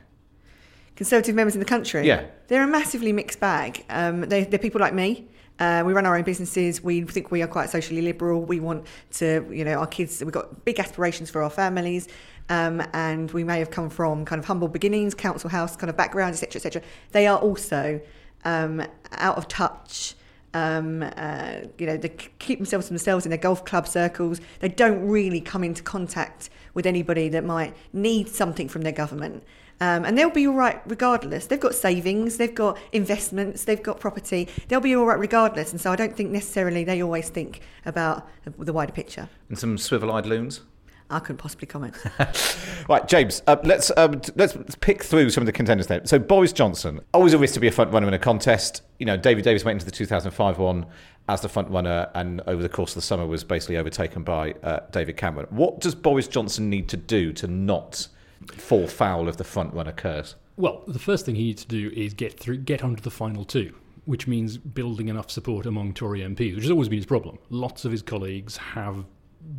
Conservative 0.96 1.36
members 1.36 1.54
in 1.54 1.60
the 1.60 1.66
country? 1.66 2.08
Yeah. 2.08 2.26
They're 2.48 2.64
a 2.64 2.68
massively 2.68 3.14
mixed 3.14 3.40
bag. 3.40 3.86
Um, 3.92 4.22
they, 4.22 4.46
they're 4.46 4.58
people 4.58 4.82
like 4.82 4.96
me. 4.96 5.28
Uh, 5.60 5.84
we 5.86 5.94
run 5.94 6.08
our 6.08 6.18
own 6.18 6.24
businesses. 6.24 6.84
We 6.84 7.02
think 7.04 7.30
we 7.30 7.44
are 7.44 7.48
quite 7.48 7.70
socially 7.70 8.02
liberal. 8.02 8.44
We 8.44 8.60
want 8.60 8.88
to, 9.18 9.48
you 9.52 9.64
know, 9.64 9.74
our 9.74 9.88
kids, 9.88 10.24
we've 10.24 10.34
got 10.34 10.66
big 10.66 10.80
aspirations 10.80 11.30
for 11.30 11.44
our 11.44 11.52
families. 11.52 12.08
Um, 12.50 12.82
and 12.94 13.30
we 13.30 13.44
may 13.44 13.60
have 13.60 13.70
come 13.70 13.92
from 13.92 14.26
kind 14.26 14.40
of 14.40 14.46
humble 14.46 14.70
beginnings, 14.70 15.14
council 15.14 15.52
house 15.52 15.76
kind 15.76 15.92
of 15.92 15.98
backgrounds, 15.98 16.42
etc., 16.42 16.58
etc. 16.58 16.82
They 17.12 17.28
are 17.28 17.38
also 17.38 18.02
um, 18.44 18.82
out 19.12 19.38
of 19.38 19.48
touch 19.48 20.16
um, 20.58 21.04
uh, 21.16 21.60
you 21.78 21.86
know, 21.86 21.98
they 21.98 22.10
keep 22.40 22.60
themselves 22.60 22.88
to 22.88 22.94
themselves 22.94 23.26
in 23.26 23.30
their 23.30 23.38
golf 23.38 23.64
club 23.66 23.88
circles. 23.88 24.42
They 24.60 24.70
don't 24.70 25.08
really 25.08 25.42
come 25.42 25.64
into 25.64 25.84
contact 25.84 26.50
with 26.74 26.86
anybody 26.86 27.30
that 27.30 27.44
might 27.44 27.76
need 27.94 28.28
something 28.30 28.68
from 28.68 28.82
their 28.82 28.94
government. 28.94 29.44
Um, 29.80 30.06
and 30.06 30.18
they'll 30.18 30.32
be 30.32 30.48
all 30.48 30.56
right 30.56 30.82
regardless. 30.88 31.46
They've 31.46 31.60
got 31.60 31.76
savings, 31.76 32.38
they've 32.38 32.54
got 32.54 32.80
investments, 32.92 33.66
they've 33.66 33.82
got 33.82 34.00
property. 34.00 34.48
They'll 34.68 34.80
be 34.80 34.96
all 34.96 35.06
right 35.06 35.20
regardless. 35.20 35.72
And 35.72 35.80
so 35.80 35.92
I 35.92 35.96
don't 35.96 36.16
think 36.16 36.32
necessarily 36.32 36.84
they 36.84 37.04
always 37.04 37.30
think 37.30 37.62
about 37.86 38.28
the 38.58 38.74
wider 38.74 38.92
picture. 38.92 39.30
And 39.50 39.60
some 39.60 39.78
swivel-eyed 39.78 40.26
loons. 40.26 40.62
I 41.10 41.20
couldn't 41.20 41.38
possibly 41.38 41.68
comment. 41.68 41.96
right, 42.90 43.08
James. 43.08 43.42
Uh, 43.48 43.56
let's, 43.64 43.92
um, 43.96 44.22
let's 44.36 44.56
let's 44.56 44.76
pick 44.76 45.04
through 45.04 45.30
some 45.30 45.42
of 45.42 45.46
the 45.46 45.54
contenders 45.54 45.88
there. 45.88 46.02
So 46.06 46.20
Boris 46.20 46.52
Johnson, 46.52 47.00
always 47.14 47.34
a 47.34 47.38
risk 47.38 47.54
to 47.54 47.60
be 47.60 47.68
a 47.68 47.72
front 47.72 47.94
runner 47.94 48.08
in 48.08 48.14
a 48.14 48.20
contest. 48.20 48.82
You 49.00 49.06
know, 49.06 49.16
David 49.16 49.44
Davis 49.44 49.64
went 49.64 49.76
into 49.76 49.86
the 49.86 49.92
2005 49.92 50.58
one 50.58 50.86
as 51.30 51.42
the 51.42 51.50
front 51.50 51.70
runner, 51.70 52.10
and 52.14 52.42
over 52.48 52.62
the 52.62 52.70
course 52.70 52.92
of 52.92 52.96
the 52.96 53.02
summer 53.02 53.26
was 53.26 53.44
basically 53.44 53.78
overtaken 53.78 54.24
by 54.24 54.54
uh, 54.64 54.82
David 54.92 55.18
Cameron. 55.18 55.48
What 55.50 55.80
does 55.80 55.96
Boris 55.96 56.28
Johnson 56.28 56.70
need 56.70 56.90
to 56.90 56.98
do 56.98 57.32
to 57.34 57.48
not 57.48 58.08
fall 58.54 58.88
foul 58.88 59.28
of 59.28 59.38
the 59.38 59.44
front 59.44 59.74
runner 59.74 59.94
curse? 59.94 60.36
Well, 60.58 60.84
the 60.88 61.00
first 61.00 61.26
thing 61.26 61.36
he 61.36 61.44
needs 61.44 61.64
to 61.64 61.68
do 61.68 61.92
is 61.96 62.14
get 62.14 62.40
through, 62.40 62.58
get 62.60 62.84
onto 62.84 63.02
the 63.02 63.12
final 63.12 63.46
two 63.46 63.76
which 64.08 64.26
means 64.26 64.58
building 64.58 65.10
enough 65.10 65.30
support 65.30 65.66
among 65.66 65.94
Tory 65.94 66.22
MPs, 66.22 66.56
which 66.56 66.64
has 66.64 66.72
always 66.72 66.88
been 66.88 66.98
his 66.98 67.06
problem. 67.06 67.38
Lots 67.50 67.84
of 67.84 67.92
his 67.92 68.02
colleagues 68.02 68.56
have 68.56 69.04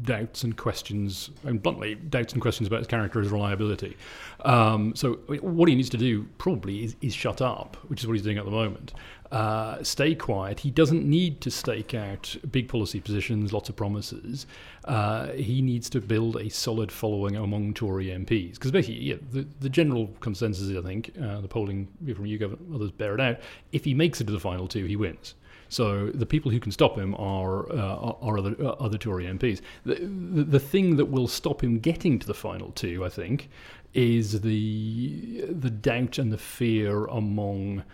doubts 0.02 0.44
and 0.44 0.56
questions, 0.56 1.30
and 1.44 1.62
bluntly, 1.62 1.94
doubts 1.94 2.32
and 2.32 2.42
questions 2.42 2.66
about 2.66 2.78
his 2.78 2.86
character, 2.86 3.08
character's 3.08 3.32
reliability. 3.32 3.96
Um, 4.44 4.94
so, 4.94 5.14
what 5.40 5.68
he 5.68 5.74
needs 5.74 5.90
to 5.90 5.96
do 5.96 6.26
probably 6.38 6.84
is, 6.84 6.96
is, 7.00 7.14
shut 7.14 7.40
up, 7.42 7.76
which 7.88 8.00
is 8.00 8.06
what 8.06 8.14
he's 8.14 8.22
doing 8.22 8.38
at 8.38 8.44
the 8.44 8.50
moment. 8.50 8.92
Uh, 9.30 9.82
stay 9.82 10.14
quiet. 10.14 10.60
He 10.60 10.70
doesn't 10.70 11.04
need 11.04 11.40
to 11.42 11.50
stake 11.50 11.92
out 11.92 12.34
big 12.50 12.68
policy 12.68 13.00
positions, 13.00 13.52
lots 13.52 13.68
of 13.68 13.76
promises. 13.76 14.46
Uh, 14.84 15.28
he 15.32 15.60
needs 15.60 15.90
to 15.90 16.00
build 16.00 16.36
a 16.36 16.48
solid 16.48 16.90
following 16.90 17.36
among 17.36 17.74
Tory 17.74 18.06
MPs. 18.06 18.54
Because 18.54 18.70
basically, 18.70 19.02
yeah, 19.02 19.16
the, 19.30 19.46
the 19.60 19.68
general 19.68 20.08
consensus 20.20 20.62
is, 20.68 20.76
I 20.76 20.82
think, 20.82 21.12
uh, 21.22 21.40
the 21.40 21.48
polling 21.48 21.88
from 22.14 22.24
you, 22.24 22.38
YouGov 22.38 22.74
others 22.74 22.90
bear 22.90 23.14
it 23.14 23.20
out, 23.20 23.38
if 23.72 23.84
he 23.84 23.92
makes 23.92 24.20
it 24.20 24.24
to 24.28 24.32
the 24.32 24.40
final 24.40 24.66
two, 24.66 24.86
he 24.86 24.96
wins. 24.96 25.34
So 25.68 26.10
the 26.10 26.26
people 26.26 26.50
who 26.50 26.60
can 26.60 26.72
stop 26.72 26.96
him 26.96 27.14
are 27.16 27.70
uh, 27.70 28.14
are 28.22 28.38
other, 28.38 28.56
uh, 28.60 28.70
other 28.80 28.98
Tory 28.98 29.24
MPs. 29.24 29.60
The, 29.84 29.94
the, 29.94 30.44
the 30.44 30.60
thing 30.60 30.96
that 30.96 31.06
will 31.06 31.28
stop 31.28 31.62
him 31.62 31.78
getting 31.78 32.18
to 32.18 32.26
the 32.26 32.34
final 32.34 32.72
two, 32.72 33.04
I 33.04 33.08
think, 33.08 33.50
is 33.94 34.40
the 34.40 35.44
the 35.50 35.70
doubt 35.70 36.18
and 36.18 36.32
the 36.32 36.38
fear 36.38 37.04
among 37.06 37.84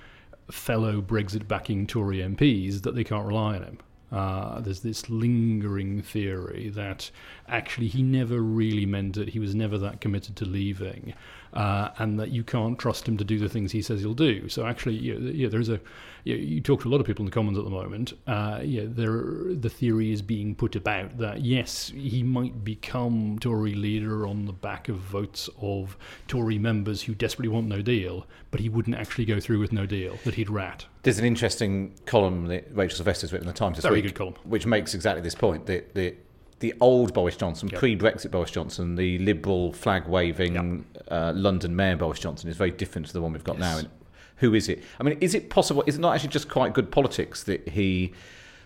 fellow 0.51 1.01
Brexit 1.01 1.49
backing 1.49 1.87
Tory 1.87 2.19
MPs 2.19 2.83
that 2.83 2.95
they 2.95 3.05
can't 3.05 3.27
rely 3.27 3.57
on 3.57 3.63
him. 3.63 3.79
Uh, 4.13 4.61
there's 4.61 4.81
this 4.81 5.11
lingering 5.11 6.01
theory 6.01 6.69
that 6.69 7.11
actually 7.49 7.89
he 7.89 8.01
never 8.01 8.41
really 8.41 8.87
meant 8.87 9.17
it. 9.17 9.31
He 9.31 9.41
was 9.41 9.57
never 9.57 9.77
that 9.79 10.01
committed 10.01 10.37
to 10.37 10.45
leaving, 10.45 11.15
uh, 11.55 11.91
and 11.99 12.19
that 12.19 12.31
you 12.31 12.43
can't 12.43 12.79
trust 12.79 13.09
him 13.09 13.17
to 13.17 13.25
do 13.25 13.39
the 13.39 13.49
things 13.49 13.73
he 13.73 13.81
says 13.81 14.01
he'll 14.01 14.13
do. 14.13 14.49
So 14.49 14.67
actually, 14.67 14.97
you 14.97 15.19
know, 15.19 15.31
yeah, 15.31 15.49
there's 15.49 15.69
a 15.69 15.81
you, 16.25 16.37
know, 16.37 16.43
you, 16.43 16.61
talk 16.61 16.83
to 16.83 16.89
a 16.89 16.91
lot 16.91 17.01
of 17.01 17.07
people 17.07 17.23
in 17.23 17.27
the 17.27 17.33
Commons 17.33 17.57
at 17.57 17.65
the 17.65 17.71
moment. 17.71 18.13
Uh, 18.27 18.61
yeah, 18.63 18.83
there 18.87 19.55
the 19.55 19.71
theory 19.71 20.11
is 20.11 20.21
being 20.21 20.55
put 20.55 20.75
about 20.75 21.17
that 21.19 21.43
yes, 21.43 21.93
he 21.95 22.23
might 22.23 22.65
become 22.65 23.39
Tory 23.41 23.75
leader 23.75 24.27
on 24.27 24.47
the 24.47 24.53
back 24.53 24.89
of 24.89 24.97
votes 24.97 25.49
of 25.61 25.97
Tory 26.27 26.59
members 26.59 27.03
who 27.03 27.15
desperately 27.15 27.49
want 27.49 27.69
No 27.69 27.83
Deal, 27.83 28.27
but 28.51 28.61
he 28.61 28.69
wouldn't 28.69 28.97
actually 28.97 29.25
go 29.25 29.39
through 29.39 29.61
with 29.61 29.73
No 29.73 29.87
Deal. 29.87 30.19
That 30.25 30.35
he'd 30.35 30.51
rat. 30.51 30.87
There's 31.05 31.19
an 31.19 31.25
interesting 31.25 31.95
column 32.07 32.47
that 32.47 32.67
Rachel 32.73 32.97
Sylvester's 32.97 33.33
written 33.33 33.47
in 33.47 33.53
the 33.53 33.59
Times 33.59 33.77
this 33.77 33.85
Very 33.85 33.97
week, 33.97 34.07
good 34.07 34.15
column. 34.15 34.35
which 34.45 34.67
makes 34.67 34.95
exactly 34.95 35.23
this 35.23 35.35
point. 35.35 35.67
That 35.67 35.95
the, 35.95 36.17
the 36.61 36.73
old 36.81 37.13
Boris 37.13 37.37
Johnson, 37.37 37.69
Yep. 37.69 37.79
pre-Brexit 37.79 38.31
Boris 38.31 38.51
Johnson, 38.51 38.95
the 38.97 39.19
liberal 39.19 39.73
flag-waving 39.73 40.85
uh, 41.11 41.33
London 41.35 41.75
Mayor 41.77 41.97
Boris 41.97 42.19
Johnson 42.21 42.49
is 42.49 42.57
very 42.57 42.71
different 42.71 43.07
to 43.09 43.13
the 43.13 43.21
one 43.21 43.33
we've 43.33 43.45
got 43.45 43.59
now. 43.59 43.79
And 43.79 43.89
who 44.37 44.55
is 44.55 44.69
it? 44.69 44.83
I 44.99 45.03
mean, 45.03 45.19
is 45.21 45.35
it 45.35 45.51
possible? 45.51 45.83
Is 45.87 45.97
it 45.97 46.01
not 46.01 46.15
actually 46.15 46.31
just 46.31 46.49
quite 46.49 46.73
good 46.73 46.91
politics 46.91 47.43
that 47.45 47.69
he 47.69 48.13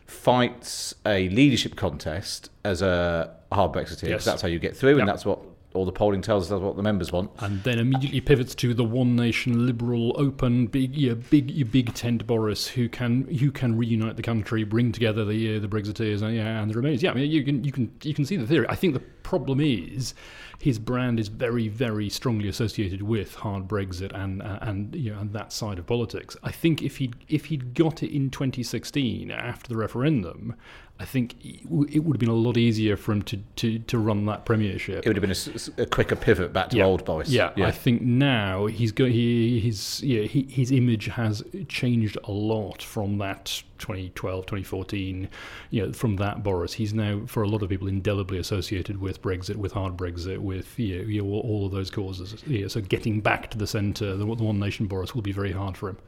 fights 0.07 0.95
a 1.07 1.29
leadership 1.31 1.77
contest 1.77 2.51
as 2.65 2.83
a 2.83 3.35
hard 3.53 3.73
Brexiteer? 3.73 4.09
Yes. 4.11 4.25
that's 4.25 4.43
how 4.43 4.49
you 4.49 4.59
get 4.59 4.77
through, 4.77 4.91
Yep. 4.93 4.99
and 5.01 5.09
that's 5.09 5.25
what 5.25 5.41
all 5.79 5.85
the 5.85 5.93
polling 5.93 6.23
tells 6.23 6.51
us. 6.51 6.61
What 6.61 6.77
the 6.77 6.83
members 6.83 7.13
want. 7.13 7.31
and 7.39 7.63
then 7.63 7.79
immediately 7.79 8.21
pivots 8.21 8.55
to 8.57 8.75
the 8.75 8.85
one 8.85 9.15
nation 9.15 9.67
liberal 9.67 10.13
open 10.17 10.67
big 10.67 10.97
yeah, 10.97 11.15
big 11.15 11.71
big 11.71 11.95
tent 11.95 12.27
Boris 12.27 12.67
who 12.67 12.89
can 12.89 13.23
who 13.29 13.51
can 13.51 13.77
reunite 13.77 14.17
the 14.17 14.23
country 14.23 14.65
bring 14.65 14.93
together 14.93 15.25
the 15.25 15.57
uh, 15.57 15.61
the 15.61 15.69
Brexiteers 15.69 16.23
and, 16.23 16.35
yeah, 16.35 16.61
and 16.61 16.71
the 16.71 16.75
Remainers 16.75 17.03
yeah 17.03 17.13
I 17.13 17.15
mean 17.15 17.31
you 17.31 17.45
can 17.45 17.65
you 17.65 17.73
can 17.73 17.93
you 18.03 18.15
can 18.15 18.25
see 18.25 18.37
the 18.37 18.47
theory 18.47 18.67
I 18.69 18.75
think 18.75 18.95
the 18.95 19.01
problem 19.01 19.61
is 19.61 20.15
his 20.59 20.79
brand 20.79 21.21
is 21.21 21.29
very 21.29 21.69
very 21.69 22.09
strongly 22.09 22.49
associated 22.49 23.03
with 23.03 23.35
hard 23.37 23.69
Brexit 23.69 24.13
and 24.15 24.43
uh, 24.43 24.59
and 24.63 24.95
you 24.95 25.13
know 25.13 25.21
and 25.21 25.33
that 25.33 25.53
side 25.53 25.79
of 25.79 25.87
politics 25.87 26.37
I 26.43 26.51
think 26.51 26.83
if 26.83 26.97
he 26.97 27.13
if 27.29 27.47
he'd 27.47 27.75
got 27.75 28.03
it 28.03 28.15
in 28.15 28.31
2016 28.31 29.31
after 29.31 29.69
the 29.69 29.77
referendum 29.77 30.57
I 31.01 31.05
think 31.05 31.37
it 31.45 31.65
would 31.69 32.17
have 32.17 32.19
been 32.19 32.29
a 32.29 32.33
lot 32.33 32.57
easier 32.57 32.97
for 32.97 33.13
him 33.13 33.23
to, 33.23 33.37
to, 33.57 33.79
to 33.79 33.99
run 33.99 34.27
that 34.27 34.45
premiership. 34.45 35.07
It 35.07 35.09
would 35.09 35.17
have 35.17 35.55
been 35.55 35.63
a 35.79 35.87
quicker 35.87 36.17
pivot 36.17 36.53
back 36.53 36.71
to 36.71 36.77
Yeah. 36.77 36.87
old 36.87 37.05
Boris. 37.05 37.29
Yeah, 37.29 37.53
I 37.57 37.71
think 37.71 38.03
now 38.03 38.67
he's 38.67 38.91
go 38.91 39.05
he 39.07 39.61
his 39.61 40.03
yeah 40.03 40.23
he, 40.23 40.43
his 40.43 40.73
image 40.73 41.07
has 41.07 41.45
changed 41.69 42.19
a 42.25 42.33
lot 42.33 42.83
from 42.83 43.19
that 43.19 43.63
2012 43.79 44.45
2014 44.47 45.29
you 45.71 45.87
know 45.87 45.93
from 45.93 46.17
that 46.17 46.43
Boris 46.43 46.73
he's 46.73 46.93
now 46.93 47.21
for 47.27 47.45
a 47.45 47.49
lot 47.49 47.63
of 47.63 47.69
people 47.69 47.87
indelibly 47.87 48.39
associated 48.39 49.01
with 49.01 49.23
Brexit 49.23 49.55
with 49.55 49.71
hard 49.71 49.97
Brexit 49.97 50.39
with 50.39 50.77
you 50.81 50.99
know, 50.99 51.09
you 51.09 51.23
know, 51.23 51.29
all, 51.29 51.41
all 51.43 51.67
of 51.67 51.71
those 51.73 51.89
causes 51.91 52.43
yeah, 52.45 52.67
so 52.67 52.81
getting 52.81 53.21
back 53.21 53.51
to 53.53 53.59
the 53.59 53.69
centre 53.69 54.17
the, 54.17 54.25
the 54.25 54.43
one 54.43 54.59
nation 54.59 54.87
Boris 54.87 55.15
will 55.15 55.23
be 55.23 55.31
very 55.31 55.53
hard 55.53 55.77
for 55.77 55.91
him 55.91 55.99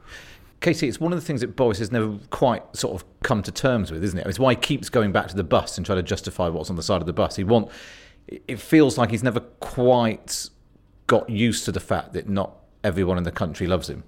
Casey, 0.61 0.89
it's 0.89 1.01
one 1.01 1.13
of 1.13 1.19
the 1.19 1.25
things 1.25 1.41
that 1.41 1.57
Boris 1.57 1.79
has 1.79 1.91
never 1.91 2.19
quite 2.29 2.77
sort 2.77 2.95
of 2.95 3.05
come 3.23 3.43
to 3.43 3.53
terms 3.53 3.91
with, 3.91 4.05
isn't 4.05 4.19
it? 4.19 4.27
It's 4.27 4.39
why 4.39 4.53
he 4.53 4.57
keeps 4.57 4.91
going 4.91 5.11
back 5.11 5.29
to 5.29 5.37
the 5.37 5.45
bus 5.45 5.79
and 5.79 5.87
trying 5.87 5.99
to 5.99 6.03
justify 6.03 6.49
what's 6.49 6.69
on 6.69 6.77
the 6.77 6.83
side 6.83 7.01
of 7.01 7.07
the 7.07 7.13
bus. 7.15 7.37
He 7.37 7.45
want. 7.45 7.71
It 8.27 8.61
feels 8.61 8.99
like 8.99 9.11
he's 9.11 9.23
never 9.23 9.41
quite 9.41 10.51
got 11.07 11.31
used 11.31 11.65
to 11.65 11.73
the 11.73 11.81
fact 11.81 12.13
that 12.13 12.29
not 12.29 12.57
everyone 12.85 13.19
in 13.19 13.25
the 13.25 13.33
country 13.33 13.67
loves 13.67 13.89
him. 13.89 14.05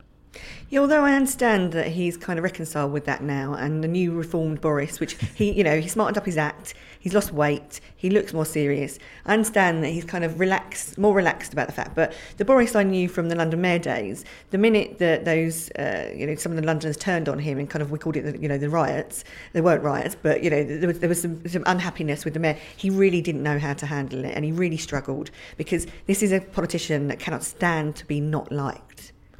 Yeah, 0.70 0.80
although 0.80 1.04
I 1.04 1.12
understand 1.12 1.72
that 1.72 1.88
he's 1.88 2.16
kind 2.16 2.38
of 2.38 2.44
reconciled 2.44 2.92
with 2.92 3.04
that 3.04 3.22
now, 3.22 3.52
and 3.52 3.84
the 3.84 3.88
new 3.88 4.12
reformed 4.12 4.62
Boris, 4.62 5.00
which 5.00 5.14
he, 5.34 5.52
you 5.52 5.62
know, 5.62 5.78
he 5.78 5.86
smartened 5.88 6.16
up 6.16 6.24
his 6.24 6.38
act, 6.38 6.72
he's 6.98 7.12
lost 7.12 7.30
weight, 7.30 7.80
he 7.94 8.08
looks 8.08 8.32
more 8.32 8.46
serious. 8.46 8.98
I 9.26 9.34
understand 9.34 9.84
that 9.84 9.90
he's 9.90 10.04
kind 10.04 10.24
of 10.24 10.40
relaxed, 10.40 10.96
more 10.96 11.14
relaxed 11.14 11.52
about 11.52 11.66
the 11.66 11.74
fact. 11.74 11.94
But 11.94 12.14
the 12.38 12.46
Boris 12.46 12.74
I 12.74 12.84
knew 12.84 13.08
from 13.08 13.28
the 13.28 13.36
London 13.36 13.60
Mayor 13.60 13.78
days, 13.78 14.24
the 14.50 14.56
minute 14.56 14.98
that 14.98 15.26
those, 15.26 15.70
uh, 15.72 16.10
you 16.16 16.26
know, 16.26 16.34
some 16.36 16.52
of 16.52 16.56
the 16.56 16.66
Londoners 16.66 16.96
turned 16.96 17.28
on 17.28 17.38
him 17.38 17.58
and 17.58 17.68
kind 17.68 17.82
of 17.82 17.90
we 17.90 17.98
called 17.98 18.16
it, 18.16 18.22
the, 18.22 18.38
you 18.38 18.48
know, 18.48 18.56
the 18.56 18.70
riots. 18.70 19.24
They 19.52 19.60
weren't 19.60 19.82
riots, 19.82 20.16
but 20.20 20.42
you 20.42 20.48
know, 20.48 20.64
there 20.64 20.88
was 20.88 21.00
there 21.00 21.08
was 21.08 21.20
some, 21.20 21.46
some 21.48 21.64
unhappiness 21.66 22.24
with 22.24 22.34
the 22.34 22.40
mayor. 22.40 22.56
He 22.76 22.88
really 22.88 23.20
didn't 23.20 23.42
know 23.42 23.58
how 23.58 23.74
to 23.74 23.86
handle 23.86 24.24
it, 24.24 24.32
and 24.34 24.44
he 24.44 24.52
really 24.52 24.78
struggled 24.78 25.30
because 25.56 25.86
this 26.06 26.22
is 26.22 26.32
a 26.32 26.40
politician 26.40 27.08
that 27.08 27.18
cannot 27.18 27.44
stand 27.44 27.96
to 27.96 28.06
be 28.06 28.20
not 28.20 28.50
liked. 28.50 28.91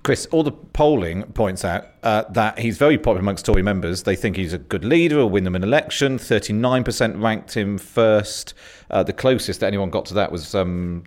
Chris, 0.02 0.26
all 0.32 0.42
the 0.42 0.50
polling 0.50 1.22
points 1.32 1.64
out 1.64 1.86
uh, 2.02 2.24
that 2.30 2.58
he's 2.58 2.76
very 2.76 2.98
popular 2.98 3.20
amongst 3.20 3.46
Tory 3.46 3.62
members. 3.62 4.02
They 4.02 4.16
think 4.16 4.36
he's 4.36 4.52
a 4.52 4.58
good 4.58 4.84
leader, 4.84 5.18
will 5.18 5.30
win 5.30 5.44
them 5.44 5.54
an 5.54 5.62
election. 5.62 6.18
39% 6.18 7.22
ranked 7.22 7.56
him 7.56 7.78
first. 7.78 8.54
Uh, 8.90 9.04
the 9.04 9.12
closest 9.12 9.60
that 9.60 9.66
anyone 9.68 9.90
got 9.90 10.04
to 10.06 10.14
that 10.14 10.32
was 10.32 10.56
um, 10.56 11.04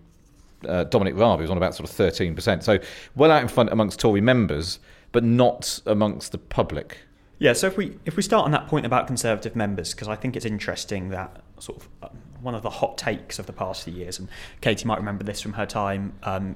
uh, 0.66 0.86
Dominic 0.86 1.16
Raab, 1.16 1.40
who 1.40 1.42
was 1.42 1.52
on 1.52 1.58
about 1.58 1.76
sort 1.76 1.90
of 1.90 1.96
13%. 1.96 2.64
So 2.64 2.80
well 3.16 3.32
out 3.32 3.42
in 3.42 3.50
front 3.50 3.70
amongst 3.72 4.00
Tory 4.00 4.22
members, 4.22 4.80
but 5.12 5.26
not 5.26 5.82
amongst 5.86 6.32
the 6.32 6.38
public. 6.38 7.00
Yeah, 7.38 7.52
so 7.52 7.68
if 7.68 7.76
we 7.76 7.98
if 8.06 8.16
we 8.16 8.24
start 8.24 8.46
on 8.46 8.52
that 8.52 8.68
point 8.68 8.86
about 8.86 9.08
Conservative 9.08 9.58
members, 9.58 9.94
because 9.94 10.08
I 10.08 10.16
think 10.16 10.38
it's 10.38 10.46
interesting 10.46 11.10
that 11.10 11.42
sort 11.60 11.82
of 11.82 11.90
uh, 12.02 12.08
one 12.42 12.56
of 12.56 12.64
the 12.64 12.70
hot 12.70 12.98
takes 12.98 13.40
of 13.40 13.46
the 13.46 13.52
past 13.52 13.84
few 13.84 13.94
years, 13.94 14.20
and 14.20 14.30
Katie 14.62 14.86
might 14.86 15.00
remember 15.00 15.26
this 15.26 15.42
from 15.42 15.54
her 15.54 15.66
time 15.66 16.14
um, 16.24 16.56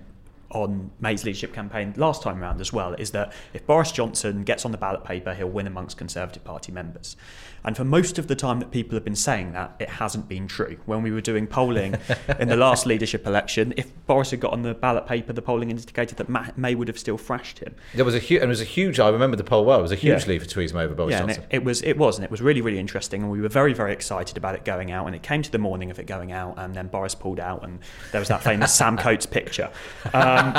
on 0.51 0.91
May's 0.99 1.23
leadership 1.23 1.53
campaign 1.53 1.93
last 1.97 2.21
time 2.23 2.39
round 2.39 2.61
as 2.61 2.73
well, 2.73 2.93
is 2.93 3.11
that 3.11 3.33
if 3.53 3.65
Boris 3.65 3.91
Johnson 3.91 4.43
gets 4.43 4.65
on 4.65 4.71
the 4.71 4.77
ballot 4.77 5.03
paper, 5.03 5.33
he'll 5.33 5.49
win 5.49 5.67
amongst 5.67 5.97
Conservative 5.97 6.43
Party 6.43 6.71
members. 6.71 7.15
And 7.63 7.75
for 7.75 7.83
most 7.83 8.17
of 8.17 8.27
the 8.27 8.35
time 8.35 8.59
that 8.59 8.71
people 8.71 8.95
have 8.95 9.03
been 9.03 9.15
saying 9.15 9.53
that, 9.53 9.75
it 9.79 9.89
hasn't 9.89 10.27
been 10.27 10.47
true. 10.47 10.77
When 10.85 11.01
we 11.03 11.11
were 11.11 11.21
doing 11.21 11.47
polling 11.47 11.97
in 12.39 12.47
the 12.47 12.55
last 12.55 12.85
leadership 12.87 13.25
election, 13.27 13.73
if 13.77 13.91
Boris 14.05 14.31
had 14.31 14.39
got 14.39 14.53
on 14.53 14.61
the 14.61 14.73
ballot 14.73 15.05
paper, 15.05 15.33
the 15.33 15.41
polling 15.41 15.69
indicated 15.69 16.17
that 16.17 16.57
May 16.57 16.75
would 16.75 16.87
have 16.87 16.99
still 16.99 17.17
thrashed 17.17 17.59
him. 17.59 17.75
There 17.93 18.05
was 18.05 18.15
a 18.15 18.19
huge, 18.19 18.41
and 18.41 18.49
it 18.49 18.49
was 18.49 18.61
a 18.61 18.65
huge. 18.65 18.99
I 18.99 19.09
remember 19.09 19.35
the 19.37 19.43
poll 19.43 19.65
well. 19.65 19.79
It 19.79 19.83
was 19.83 19.91
a 19.91 19.95
huge 19.95 20.23
Yeah. 20.23 20.29
lead 20.29 20.41
for 20.41 20.47
Theresa 20.47 20.75
May 20.75 20.83
over 20.83 20.95
Boris 20.95 21.11
yeah, 21.13 21.19
and 21.19 21.27
Johnson. 21.29 21.43
it, 21.49 21.57
it 21.57 21.63
was 21.63 21.81
it 21.81 21.97
was, 21.97 22.17
and 22.17 22.25
it 22.25 22.31
was 22.31 22.41
really 22.41 22.61
really 22.61 22.79
interesting, 22.79 23.21
and 23.23 23.31
we 23.31 23.41
were 23.41 23.49
very 23.49 23.73
very 23.73 23.93
excited 23.93 24.37
about 24.37 24.55
it 24.55 24.65
going 24.65 24.91
out. 24.91 25.05
And 25.07 25.15
it 25.15 25.23
came 25.23 25.41
to 25.41 25.51
the 25.51 25.57
morning 25.57 25.91
of 25.91 25.99
it 25.99 26.05
going 26.07 26.31
out, 26.31 26.55
and 26.57 26.73
then 26.73 26.87
Boris 26.87 27.15
pulled 27.15 27.39
out, 27.39 27.63
and 27.63 27.79
there 28.11 28.19
was 28.19 28.27
that 28.29 28.43
famous 28.43 28.73
Sam 28.73 28.97
Coates 29.05 29.25
picture. 29.25 29.69
Um, 30.13 30.53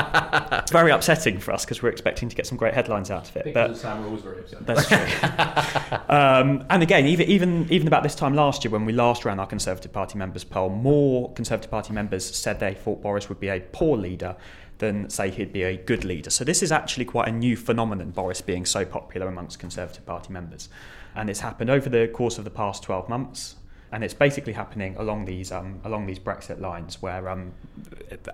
it's 0.53 0.71
very 0.71 0.91
upsetting 0.91 1.39
for 1.39 1.53
us 1.53 1.65
because 1.65 1.83
we're 1.83 1.91
expecting 1.91 2.29
to 2.29 2.37
get 2.37 2.47
some 2.47 2.59
great 2.59 2.75
headlines 2.75 3.11
out 3.11 3.29
of 3.29 3.37
it. 3.37 3.55
But 3.55 3.77
Sam 3.77 4.05
Rose 4.05 4.23
very 4.23 4.41
upset 4.41 4.67
that's 4.67 4.89
true. 4.89 4.99
um, 6.09 6.65
and 6.71 6.83
again, 6.91 7.07
even 7.07 7.29
even 7.29 7.67
even 7.71 7.87
about 7.87 8.03
this 8.03 8.17
time 8.17 8.35
last 8.35 8.65
year, 8.65 8.73
when 8.73 8.85
we 8.85 8.93
last 8.93 9.25
ran 9.25 9.39
our 9.39 9.47
Conservative 9.47 9.93
Party 9.93 10.19
members 10.19 10.43
poll, 10.43 10.69
more 10.71 11.33
Conservative 11.35 11.71
Party 11.71 11.93
members 11.93 12.25
said 12.25 12.59
they 12.59 12.75
thought 12.75 13.01
Boris 13.01 13.29
would 13.29 13.39
be 13.39 13.47
a 13.47 13.61
poor 13.61 13.97
leader 13.97 14.35
than 14.79 15.09
say 15.09 15.31
he'd 15.31 15.53
be 15.53 15.63
a 15.63 15.77
good 15.77 16.05
leader. 16.05 16.31
So 16.31 16.43
this 16.43 16.65
is 16.65 16.73
actually 16.73 17.05
quite 17.05 17.29
a 17.29 17.33
new 17.33 17.57
phenomenon, 17.57 18.11
Boris 18.11 18.41
being 18.41 18.67
so 18.67 18.85
popular 18.85 19.29
amongst 19.29 19.61
Conservative 19.61 20.05
Party 20.05 20.33
members, 20.33 20.69
and 21.15 21.31
it's 21.31 21.39
happened 21.39 21.71
over 21.71 21.89
the 21.89 22.09
course 22.09 22.39
of 22.39 22.45
the 22.45 22.51
past 22.51 22.83
twelve 22.83 23.09
months. 23.09 23.55
And 23.93 24.05
it's 24.05 24.15
basically 24.15 24.53
happening 24.53 24.95
along 24.99 25.25
these 25.25 25.51
um, 25.51 25.81
along 25.85 26.07
these 26.07 26.21
Brexit 26.21 26.61
lines, 26.61 27.03
where 27.03 27.29
um, 27.29 27.53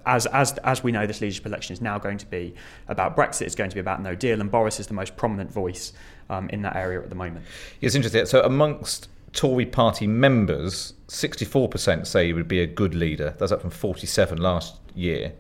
as 0.05 0.27
as 0.27 0.53
as 0.59 0.83
we 0.83 0.93
know, 0.93 1.07
this 1.07 1.21
leadership 1.21 1.47
election 1.47 1.73
is 1.73 1.81
now 1.81 1.99
going 1.99 2.19
to 2.19 2.27
be 2.27 2.55
about 2.89 3.17
Brexit. 3.17 3.43
It's 3.43 3.55
going 3.55 3.71
to 3.71 3.77
be 3.77 3.81
about 3.81 4.03
No 4.03 4.15
Deal, 4.15 4.41
and 4.41 4.51
Boris 4.51 4.81
is 4.81 4.87
the 4.87 4.95
most 4.95 5.17
prominent 5.17 5.51
voice 5.51 5.95
um, 6.31 6.49
in 6.51 6.63
that 6.63 6.77
area 6.77 7.01
at 7.01 7.09
the 7.09 7.15
moment. 7.15 7.45
It's 7.81 7.95
interesting. 7.95 8.27
So 8.27 8.43
amongst 8.43 9.09
Tory 9.33 9.67
party 9.67 10.07
members, 10.07 10.95
64% 11.09 12.07
say 12.07 12.27
he 12.27 12.33
would 12.33 12.49
be 12.49 12.61
a 12.61 12.67
good 12.67 12.95
leader. 12.95 13.35
That's 13.39 13.53
up 13.53 13.61
from 13.61 13.71
47 13.71 14.39
last 14.39 14.77
year. 14.95 15.33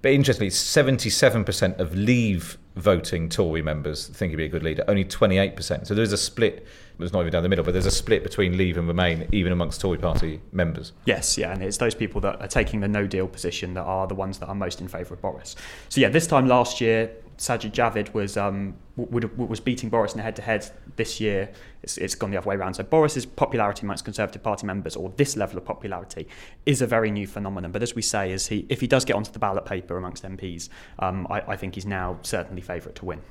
But 0.00 0.12
interestingly, 0.12 0.50
77% 0.50 1.78
of 1.78 1.94
Leave 1.94 2.56
voting 2.76 3.28
Tory 3.28 3.60
members 3.60 4.06
think 4.06 4.30
he'd 4.30 4.36
be 4.36 4.44
a 4.44 4.48
good 4.48 4.62
leader. 4.62 4.84
Only 4.86 5.04
28%. 5.04 5.86
So 5.86 5.94
there's 5.94 6.12
a 6.12 6.16
split. 6.16 6.66
It's 7.00 7.12
not 7.12 7.20
even 7.20 7.32
down 7.32 7.42
the 7.42 7.48
middle, 7.48 7.64
but 7.64 7.72
there's 7.72 7.86
a 7.86 7.90
split 7.90 8.22
between 8.22 8.56
Leave 8.56 8.76
and 8.76 8.88
Remain, 8.88 9.28
even 9.32 9.52
amongst 9.52 9.80
Tory 9.80 9.98
party 9.98 10.40
members. 10.52 10.92
Yes, 11.04 11.36
yeah, 11.36 11.52
and 11.52 11.62
it's 11.62 11.76
those 11.76 11.94
people 11.94 12.20
that 12.22 12.40
are 12.40 12.48
taking 12.48 12.80
the 12.80 12.88
no 12.88 13.06
deal 13.06 13.28
position 13.28 13.74
that 13.74 13.82
are 13.82 14.06
the 14.06 14.14
ones 14.14 14.38
that 14.38 14.46
are 14.46 14.54
most 14.54 14.80
in 14.80 14.88
favour 14.88 15.14
of 15.14 15.20
Boris. 15.20 15.54
So 15.88 16.00
yeah, 16.00 16.08
this 16.08 16.26
time 16.26 16.48
last 16.48 16.80
year, 16.80 17.10
Sajid 17.38 17.70
Javid 17.70 18.12
was 18.12 18.36
um, 18.36 18.74
would, 18.96 19.36
was 19.38 19.60
beating 19.60 19.88
Boris 19.88 20.12
in 20.12 20.20
a 20.20 20.22
head-to-head. 20.22 20.70
This 20.96 21.20
year, 21.20 21.50
it's, 21.84 21.96
it's 21.96 22.16
gone 22.16 22.32
the 22.32 22.36
other 22.36 22.48
way 22.48 22.56
around. 22.56 22.74
So 22.74 22.82
Boris's 22.82 23.24
popularity 23.24 23.86
amongst 23.86 24.04
Conservative 24.04 24.42
Party 24.42 24.66
members, 24.66 24.96
or 24.96 25.12
this 25.16 25.36
level 25.36 25.56
of 25.56 25.64
popularity, 25.64 26.26
is 26.66 26.82
a 26.82 26.86
very 26.86 27.12
new 27.12 27.26
phenomenon. 27.26 27.70
But 27.70 27.82
as 27.82 27.94
we 27.94 28.02
say, 28.02 28.32
is 28.32 28.48
he 28.48 28.66
if 28.68 28.80
he 28.80 28.88
does 28.88 29.04
get 29.04 29.14
onto 29.14 29.30
the 29.30 29.38
ballot 29.38 29.64
paper 29.64 29.96
amongst 29.96 30.24
MPs, 30.24 30.68
um, 30.98 31.26
I, 31.30 31.40
I 31.42 31.56
think 31.56 31.76
he's 31.76 31.86
now 31.86 32.18
certainly 32.22 32.60
favourite 32.60 32.96
to 32.96 33.04
win. 33.04 33.22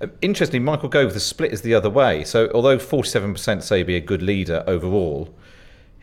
Uh, 0.00 0.06
Interestingly, 0.22 0.64
Michael 0.64 0.88
Gove, 0.88 1.12
the 1.12 1.20
split 1.20 1.52
is 1.52 1.60
the 1.60 1.74
other 1.74 1.90
way. 1.90 2.24
So 2.24 2.50
although 2.54 2.78
47% 2.78 3.62
say 3.62 3.82
be 3.82 3.96
a 3.96 4.00
good 4.00 4.22
leader 4.22 4.64
overall, 4.66 5.34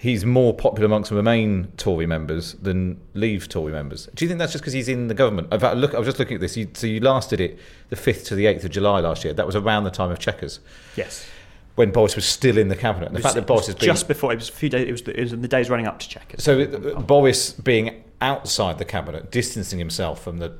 he's 0.01 0.25
more 0.25 0.51
popular 0.51 0.87
amongst 0.87 1.11
Remain 1.11 1.71
Tory 1.77 2.07
members 2.07 2.53
than 2.53 2.99
Leave 3.13 3.47
Tory 3.47 3.71
members. 3.71 4.07
Do 4.15 4.25
you 4.25 4.29
think 4.29 4.39
that's 4.39 4.51
just 4.51 4.63
because 4.63 4.73
he's 4.73 4.87
in 4.89 5.07
the 5.09 5.13
government? 5.13 5.53
In 5.53 5.59
fact, 5.59 5.77
look, 5.77 5.93
I 5.93 5.99
was 5.99 6.07
just 6.07 6.17
looking 6.17 6.33
at 6.35 6.41
this. 6.41 6.57
You, 6.57 6.67
so 6.73 6.87
you 6.87 6.99
lasted 6.99 7.39
it 7.39 7.59
the 7.89 7.95
5th 7.95 8.25
to 8.25 8.35
the 8.35 8.45
8th 8.45 8.63
of 8.63 8.71
July 8.71 8.99
last 8.99 9.23
year. 9.23 9.31
That 9.33 9.45
was 9.45 9.55
around 9.55 9.83
the 9.83 9.91
time 9.91 10.09
of 10.09 10.17
Chequers. 10.17 10.59
Yes. 10.95 11.27
when 11.75 11.91
Boris 11.91 12.15
was 12.15 12.25
still 12.25 12.57
in 12.57 12.67
the 12.67 12.75
cabinet. 12.75 13.07
And 13.09 13.15
the 13.15 13.19
It 13.19 13.23
fact 13.23 13.35
that 13.35 13.45
Boris 13.45 13.67
has 13.67 13.75
been 13.75 13.85
just 13.85 14.07
before 14.07 14.33
it 14.33 14.37
was 14.37 14.49
a 14.49 14.53
few 14.53 14.69
days. 14.69 14.87
It 14.87 14.91
was 14.91 15.03
the, 15.03 15.17
it 15.19 15.21
was 15.23 15.33
in 15.33 15.41
the 15.43 15.47
days 15.47 15.69
running 15.69 15.85
up 15.85 15.99
to 15.99 16.19
it. 16.29 16.41
so 16.41 16.61
uh, 16.61 16.99
Boris 16.99 17.53
being 17.53 18.03
outside 18.21 18.79
the 18.79 18.85
cabinet, 18.85 19.31
distancing 19.31 19.77
himself 19.77 20.23
from 20.23 20.39
the 20.39 20.57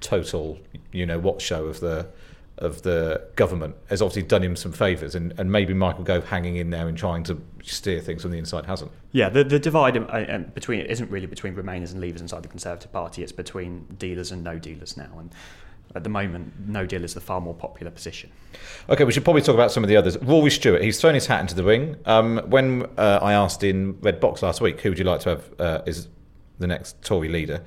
total, 0.00 0.58
you 0.92 1.04
know, 1.04 1.18
what 1.18 1.42
show 1.42 1.66
of 1.66 1.80
the 1.80 2.06
of 2.62 2.82
the 2.82 3.22
government 3.36 3.74
has 3.88 4.00
obviously 4.00 4.22
done 4.22 4.42
him 4.42 4.56
some 4.56 4.72
favours, 4.72 5.14
and, 5.14 5.34
and 5.38 5.50
maybe 5.50 5.74
Michael 5.74 6.04
Gove 6.04 6.24
hanging 6.24 6.56
in 6.56 6.70
there 6.70 6.88
and 6.88 6.96
trying 6.96 7.24
to 7.24 7.42
steer 7.62 8.00
things 8.00 8.22
from 8.22 8.30
the 8.30 8.38
inside 8.38 8.66
hasn't. 8.66 8.92
Yeah, 9.10 9.28
the, 9.28 9.44
the 9.44 9.58
divide 9.58 9.96
um, 9.96 10.06
uh, 10.08 10.24
um, 10.28 10.44
between 10.54 10.80
it 10.80 10.90
isn't 10.90 11.10
really 11.10 11.26
between 11.26 11.54
Remainers 11.54 11.92
and 11.92 12.02
Leavers 12.02 12.20
inside 12.20 12.42
the 12.42 12.48
Conservative 12.48 12.92
Party. 12.92 13.22
It's 13.22 13.32
between 13.32 13.84
dealers 13.98 14.30
and 14.30 14.44
no 14.44 14.58
dealers 14.58 14.96
now. 14.96 15.10
And 15.18 15.34
at 15.94 16.04
the 16.04 16.08
moment, 16.08 16.52
no 16.66 16.86
deal 16.86 17.04
is 17.04 17.14
the 17.14 17.20
far 17.20 17.40
more 17.40 17.54
popular 17.54 17.90
position. 17.90 18.30
Okay, 18.88 19.04
we 19.04 19.12
should 19.12 19.24
probably 19.24 19.42
talk 19.42 19.54
about 19.54 19.72
some 19.72 19.82
of 19.82 19.88
the 19.88 19.96
others. 19.96 20.16
Rory 20.18 20.50
Stewart, 20.50 20.82
he's 20.82 21.00
thrown 21.00 21.14
his 21.14 21.26
hat 21.26 21.40
into 21.40 21.54
the 21.54 21.64
ring. 21.64 21.96
Um, 22.06 22.38
when 22.46 22.86
uh, 22.96 23.18
I 23.20 23.34
asked 23.34 23.62
in 23.62 23.98
Red 24.00 24.20
Box 24.20 24.42
last 24.42 24.60
week, 24.60 24.80
who 24.80 24.90
would 24.90 24.98
you 24.98 25.04
like 25.04 25.20
to 25.20 25.30
have 25.30 25.60
uh, 25.60 25.82
is 25.84 26.08
the 26.58 26.66
next 26.66 27.02
Tory 27.02 27.28
leader? 27.28 27.62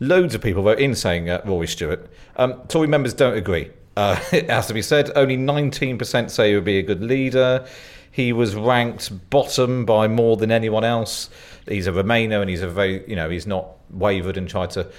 Loads 0.00 0.34
of 0.34 0.40
people 0.40 0.62
wrote 0.62 0.78
in 0.78 0.94
saying 0.94 1.28
uh, 1.28 1.42
Rory 1.44 1.66
Stewart. 1.66 2.10
Um, 2.36 2.62
Tory 2.68 2.86
members 2.86 3.12
don't 3.12 3.36
agree. 3.36 3.70
Uh, 3.96 4.20
it 4.32 4.48
has 4.50 4.66
to 4.68 4.74
be 4.74 4.82
said. 4.82 5.10
Only 5.16 5.36
19% 5.36 6.30
say 6.30 6.50
he 6.50 6.54
would 6.54 6.64
be 6.64 6.78
a 6.78 6.82
good 6.82 7.02
leader. 7.02 7.66
He 8.10 8.32
was 8.32 8.54
ranked 8.54 9.30
bottom 9.30 9.84
by 9.84 10.08
more 10.08 10.36
than 10.36 10.50
anyone 10.50 10.84
else. 10.84 11.30
He's 11.68 11.86
a 11.86 11.92
Remainer 11.92 12.40
and 12.40 12.50
he's 12.50 12.62
a 12.62 12.68
very, 12.68 13.08
you 13.08 13.14
know, 13.14 13.30
he's 13.30 13.46
not 13.46 13.68
wavered 13.90 14.36
and 14.36 14.48
tried 14.48 14.70
to 14.70 14.90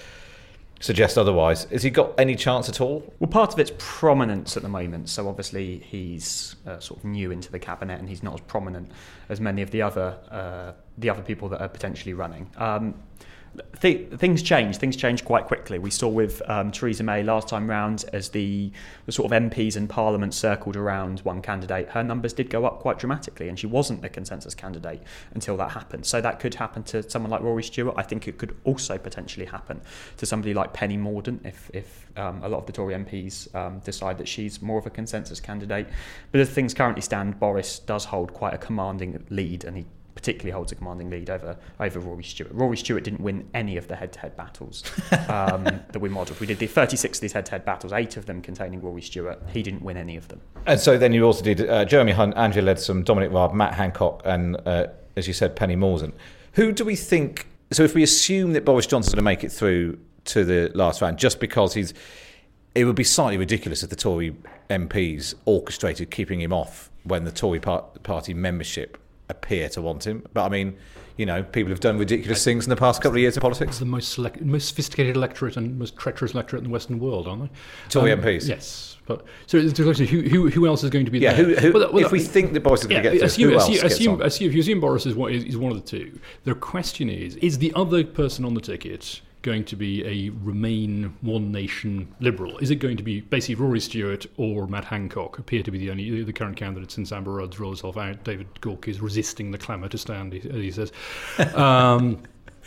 suggest 0.82 1.18
otherwise. 1.18 1.66
Has 1.66 1.84
he 1.84 1.90
got 1.90 2.20
any 2.20 2.36
chance 2.36 2.68
at 2.68 2.82
all? 2.82 3.14
Well, 3.20 3.30
part 3.30 3.54
of 3.54 3.60
it's 3.60 3.72
prominence 3.78 4.58
at 4.58 4.64
the 4.64 4.70
moment. 4.70 5.10
So 5.10 5.28
obviously 5.28 5.80
he's 5.80 6.56
uh, 6.66 6.80
sort 6.80 7.00
of 7.00 7.06
new 7.06 7.32
into 7.32 7.52
the 7.52 7.60
cabinet, 7.60 8.00
and 8.00 8.10
he's 8.10 8.24
not 8.24 8.36
as 8.36 8.42
prominent 8.42 8.92
as 9.30 9.40
many 9.40 9.62
of 9.62 9.72
the 9.72 9.82
other 9.82 10.18
uh, 10.30 10.74
the 10.98 11.10
other 11.10 11.22
people 11.22 11.50
that 11.50 11.62
are 11.62 11.70
potentially 11.70 12.14
running. 12.14 12.50
Um, 12.58 12.96
th- 13.82 14.10
things 14.12 14.42
change. 14.42 14.78
Things 14.78 14.96
change 14.96 15.26
quite 15.26 15.46
quickly. 15.46 15.80
We 15.80 15.92
saw 15.92 16.08
with 16.08 16.42
um, 16.50 16.72
Theresa 16.72 17.04
May 17.04 17.24
last 17.24 17.48
time 17.48 17.70
round, 17.70 18.06
as 18.14 18.30
the, 18.30 18.72
the 19.06 19.12
sort 19.12 19.32
of 19.32 19.44
MPs 19.44 19.76
in 19.76 19.88
Parliament 19.88 20.34
circled 20.34 20.76
around 20.76 21.20
one 21.22 21.42
candidate, 21.42 21.90
her 21.90 22.04
numbers 22.04 22.34
did 22.34 22.50
go 22.50 22.66
up 22.66 22.80
quite 22.80 23.00
dramatically, 23.00 23.50
and 23.50 23.58
she 23.58 23.68
wasn't 23.68 24.02
the 24.02 24.10
consensus 24.10 24.56
candidate 24.56 25.02
until 25.34 25.58
that 25.58 25.72
happened. 25.72 26.06
So 26.06 26.22
that 26.22 26.40
could 26.40 26.56
happen 26.56 26.84
to 26.84 27.08
someone 27.10 27.32
like 27.32 27.42
Rory 27.42 27.64
Stewart. 27.64 27.96
I 27.98 28.04
think 28.04 28.28
it 28.28 28.38
could 28.38 28.56
also 28.64 28.98
potentially 28.98 29.46
happen 29.46 29.82
to 30.18 30.26
somebody 30.26 30.54
like 30.54 30.74
Penny 30.74 30.98
Mordaunt 30.98 31.46
if, 31.46 31.70
if 31.74 32.08
um, 32.18 32.44
a 32.44 32.50
lot 32.50 32.60
of 32.60 32.66
the 32.66 32.74
Tory 32.74 32.94
MPs 32.94 33.54
um, 33.56 33.80
decide 33.80 34.18
that 34.18 34.28
she's 34.28 34.62
more 34.62 34.80
of 34.80 34.86
a 34.86 34.90
consensus 34.90 35.40
candidate. 35.40 35.88
But 36.32 36.42
as 36.42 36.50
things 36.50 36.74
currently 36.74 37.02
stand, 37.02 37.40
Boris 37.40 37.80
does 37.80 38.06
hold 38.06 38.34
quite 38.34 38.54
a 38.54 38.58
commanding 38.58 39.26
lead, 39.30 39.64
and 39.64 39.78
he 39.78 39.86
particularly 40.22 40.52
holds 40.52 40.72
a 40.72 40.76
commanding 40.76 41.10
lead 41.10 41.30
over 41.30 41.58
over 41.80 42.00
Rory 42.00 42.24
Stewart. 42.24 42.52
Rory 42.54 42.78
Stewart 42.78 43.04
didn't 43.04 43.22
win 43.22 43.50
any 43.54 43.76
of 43.78 43.88
the 43.88 43.96
head-to-head 43.96 44.38
battles 44.38 44.84
um, 45.30 45.64
that 45.64 46.00
we 46.00 46.10
modelled. 46.10 46.40
We 46.40 46.48
did 46.48 46.60
the 46.60 46.68
36 46.68 47.18
of 47.18 47.22
these 47.22 47.34
head-to-head 47.34 47.66
battles, 47.66 47.92
eight 47.92 48.18
of 48.18 48.28
them 48.28 48.42
containing 48.42 48.82
Rory 48.82 49.02
Stewart. 49.02 49.42
He 49.52 49.64
didn't 49.64 49.82
win 49.82 49.98
any 49.98 50.16
of 50.16 50.28
them. 50.28 50.40
And 50.68 50.80
so 50.80 50.98
then 50.98 51.12
you 51.12 51.26
also 51.26 51.44
did 51.44 51.68
uh, 51.68 51.86
Jeremy 51.86 52.12
Hunt, 52.12 52.36
Andrea 52.38 52.64
Leadsom, 52.64 53.04
Dominic 53.04 53.32
Raab, 53.32 53.54
Matt 53.54 53.74
Hancock, 53.74 54.22
and 54.26 54.58
uh, 54.68 54.88
as 55.16 55.28
you 55.28 55.34
said, 55.34 55.56
Penny 55.56 55.76
Mordaunt. 55.76 56.14
Who 56.54 56.72
do 56.72 56.86
we 56.86 56.96
think? 56.96 57.48
So 57.72 57.84
if 57.84 57.96
we 57.96 58.04
assume 58.04 58.54
that 58.54 58.64
Boris 58.64 58.86
Johnson's 58.86 59.16
going 59.16 59.24
to 59.24 59.24
make 59.24 59.44
it 59.44 59.52
through 59.52 59.98
to 60.26 60.46
the 60.46 60.72
last 60.76 61.02
round, 61.02 61.18
just 61.18 61.40
because 61.40 61.74
he's, 61.74 61.96
it 62.76 62.86
would 62.86 62.96
be 62.96 63.04
slightly 63.04 63.38
ridiculous 63.38 63.82
if 63.82 63.90
the 63.90 63.96
Tory 63.96 64.36
MPs 64.70 65.34
orchestrated 65.46 66.12
keeping 66.12 66.40
him 66.40 66.54
off 66.54 66.92
when 67.04 67.24
the 67.24 67.32
Tory 67.32 67.60
par- 67.60 67.86
party 68.04 68.36
membership 68.36 69.01
appear 69.32 69.68
to 69.70 69.82
want 69.82 70.06
him. 70.06 70.24
But 70.34 70.46
I 70.46 70.50
mean, 70.50 70.78
you 71.18 71.26
know, 71.26 71.44
people 71.44 71.70
have 71.72 71.80
done 71.80 71.98
ridiculous 71.98 72.44
things 72.44 72.66
in 72.66 72.70
the 72.70 72.76
past 72.76 73.02
couple 73.02 73.18
of 73.18 73.22
years 73.22 73.36
of 73.36 73.44
It's 73.44 73.44
politics. 73.44 73.80
the 73.80 73.86
most 73.86 74.10
select, 74.14 74.42
most 74.42 74.68
sophisticated 74.70 75.16
electorate 75.16 75.58
and 75.58 75.78
most 75.80 75.98
treacherous 75.98 76.34
electorate 76.34 76.60
in 76.62 76.66
the 76.66 76.70
Western 76.74 77.00
world, 77.00 77.28
aren't 77.28 77.44
they? 77.44 77.50
Tory 77.90 78.12
um, 78.12 78.22
MPs. 78.22 78.48
Yes, 78.48 78.98
but 79.06 79.26
so 79.48 79.62
the 79.62 79.84
question: 79.84 80.06
who, 80.08 80.22
who, 80.22 80.50
who 80.50 80.68
else 80.68 80.84
is 80.84 80.90
going 80.90 81.06
to 81.06 81.12
be 81.12 81.20
Yeah, 81.20 81.34
there? 81.34 81.46
who, 81.46 81.56
who, 81.56 81.72
Well, 81.74 81.94
well, 81.94 82.06
if 82.06 82.12
we 82.12 82.20
think 82.20 82.54
that 82.54 82.62
Boris 82.62 82.82
is 82.82 82.88
going 82.88 83.04
to 83.04 83.10
get 83.10 83.18
through, 83.18 83.26
assume, 83.28 83.50
who 83.50 83.56
else 83.56 83.64
assume, 83.70 83.82
gets 83.82 83.96
assume, 83.96 84.22
assume, 84.22 84.48
if 84.50 84.54
you 84.54 84.60
assume 84.62 84.80
Boris 84.80 85.06
is 85.06 85.16
one, 85.16 85.32
is, 85.32 85.44
is 85.44 85.58
one 85.58 85.72
of 85.72 85.78
the 85.84 85.88
two, 85.88 86.20
the 86.44 86.56
question 86.56 87.10
is: 87.10 87.36
is 87.38 87.58
the 87.58 87.74
other 87.76 88.04
person 88.04 88.46
on 88.46 88.54
the 88.54 88.62
ticket 88.62 89.22
going 89.42 89.66
to 89.66 89.76
be 89.76 90.06
a 90.06 90.30
Remain 90.44 91.16
One 91.22 91.52
Nation 91.52 92.14
Liberal? 92.20 92.58
Is 92.60 92.70
it 92.70 92.76
going 92.76 92.98
to 92.98 93.04
be 93.04 93.22
basically 93.22 93.56
Rory 93.56 93.80
Stewart 93.80 94.26
or 94.38 94.68
Matt 94.68 94.86
Hancock? 94.86 95.40
Appear 95.40 95.64
to 95.64 95.72
be 95.72 95.78
the 95.78 95.92
only 95.92 96.24
the 96.24 96.34
current 96.34 96.58
candidates 96.58 96.94
since 96.94 97.12
Amber 97.12 97.34
Rudd's 97.34 97.60
rolled 97.60 97.76
herself 97.78 97.98
out. 97.98 98.24
David 98.24 98.48
Gauke 98.62 98.88
is 98.88 99.02
resisting 99.02 99.52
the 99.52 99.58
clamour 99.58 99.90
to 99.90 99.98
stand, 99.98 100.34
as 100.34 100.44
he 100.44 100.72
says. 100.72 100.92
Um, 101.56 102.22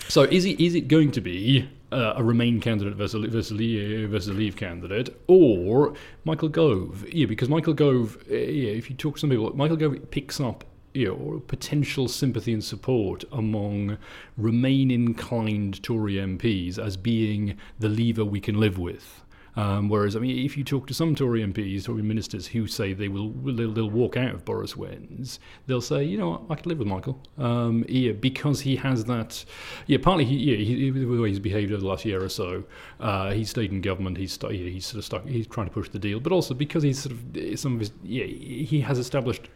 so 0.09 0.23
is 0.23 0.45
it 0.45 0.61
is 0.61 0.75
it 0.75 0.89
going 0.89 1.11
to 1.13 1.21
be 1.21 1.69
uh, 1.93 2.15
a 2.17 2.23
Remain 2.23 2.61
candidate 2.61 2.95
versus 2.95 3.25
versus, 3.31 3.53
Leave, 3.53 4.11
versus 4.11 4.29
a 4.29 4.33
Leave 4.33 4.57
candidate, 4.57 5.17
or 5.27 5.95
Michael 6.25 6.49
Gove? 6.49 7.05
Yeah, 7.13 7.27
because 7.27 7.49
Michael 7.49 7.75
Gove, 7.75 8.17
uh, 8.31 8.35
yeah, 8.35 8.71
if 8.71 8.91
you 8.91 8.97
talk 8.97 9.15
to 9.15 9.21
some 9.21 9.31
people, 9.31 9.55
Michael 9.57 9.77
Gove 9.77 10.11
picks 10.11 10.41
up 10.41 10.65
you 10.95 11.09
know, 11.09 11.43
potential 11.49 12.09
sympathy 12.09 12.53
and 12.53 12.65
support 12.65 13.25
among 13.33 13.99
Remain 14.37 14.91
inclined 14.91 15.83
Tory 15.83 16.15
MPs 16.15 16.79
as 16.79 16.97
being 16.97 17.59
the 17.79 17.89
Leaver 17.89 18.25
we 18.25 18.41
can 18.41 18.59
live 18.59 18.79
with. 18.79 19.25
Um, 19.57 19.89
whereas, 19.89 20.17
I 20.17 20.19
mean, 20.19 20.45
if 20.45 20.57
you 20.57 20.65
talk 20.65 20.87
to 20.89 20.95
some 20.95 21.15
Tory 21.15 21.41
MPs, 21.41 21.85
Tory 21.85 22.03
ministers 22.03 22.49
who 22.49 22.67
say 22.67 22.93
they 22.93 23.09
will, 23.09 23.31
they'll, 23.31 23.73
they'll 23.73 23.91
walk 23.91 24.17
out 24.17 24.35
if 24.35 24.45
Boris 24.45 24.77
wins, 24.77 25.39
they'll 25.67 25.81
say, 25.81 26.03
you 26.03 26.19
know, 26.19 26.45
I 26.51 26.57
can 26.57 26.69
live 26.69 26.79
with 26.79 26.89
Michael, 26.89 27.21
um, 27.39 27.85
yeah, 27.89 28.13
because 28.13 28.61
he 28.63 28.77
has 28.77 29.05
that. 29.05 29.45
Yeah, 29.87 29.99
partly, 30.03 30.25
he, 30.25 30.37
yeah, 30.37 30.57
he, 30.57 30.91
the 30.91 31.05
way 31.05 31.29
he's 31.29 31.39
behaved 31.39 31.71
over 31.71 31.81
the 31.81 31.87
last 31.87 32.05
year 32.05 32.23
or 32.23 32.29
so, 32.29 32.65
uh, 32.99 33.31
he's 33.33 33.51
stayed 33.51 33.71
in 33.71 33.81
government. 33.81 34.19
He's 34.19 34.37
yeah, 34.43 34.51
he's 34.51 34.87
sort 34.87 34.99
of 34.99 35.05
stuck. 35.05 35.27
He's 35.27 35.47
trying 35.47 35.69
to 35.69 35.73
push 35.73 35.89
the 35.89 36.01
deal, 36.01 36.19
but 36.19 36.33
also 36.33 36.55
because 36.55 36.83
he's 36.83 37.01
sort 37.01 37.15
of 37.15 37.59
some 37.59 37.75
of 37.75 37.81
his. 37.81 37.93
Yeah, 38.03 38.25
he 38.25 38.81
has 38.81 38.99
established 38.99 39.49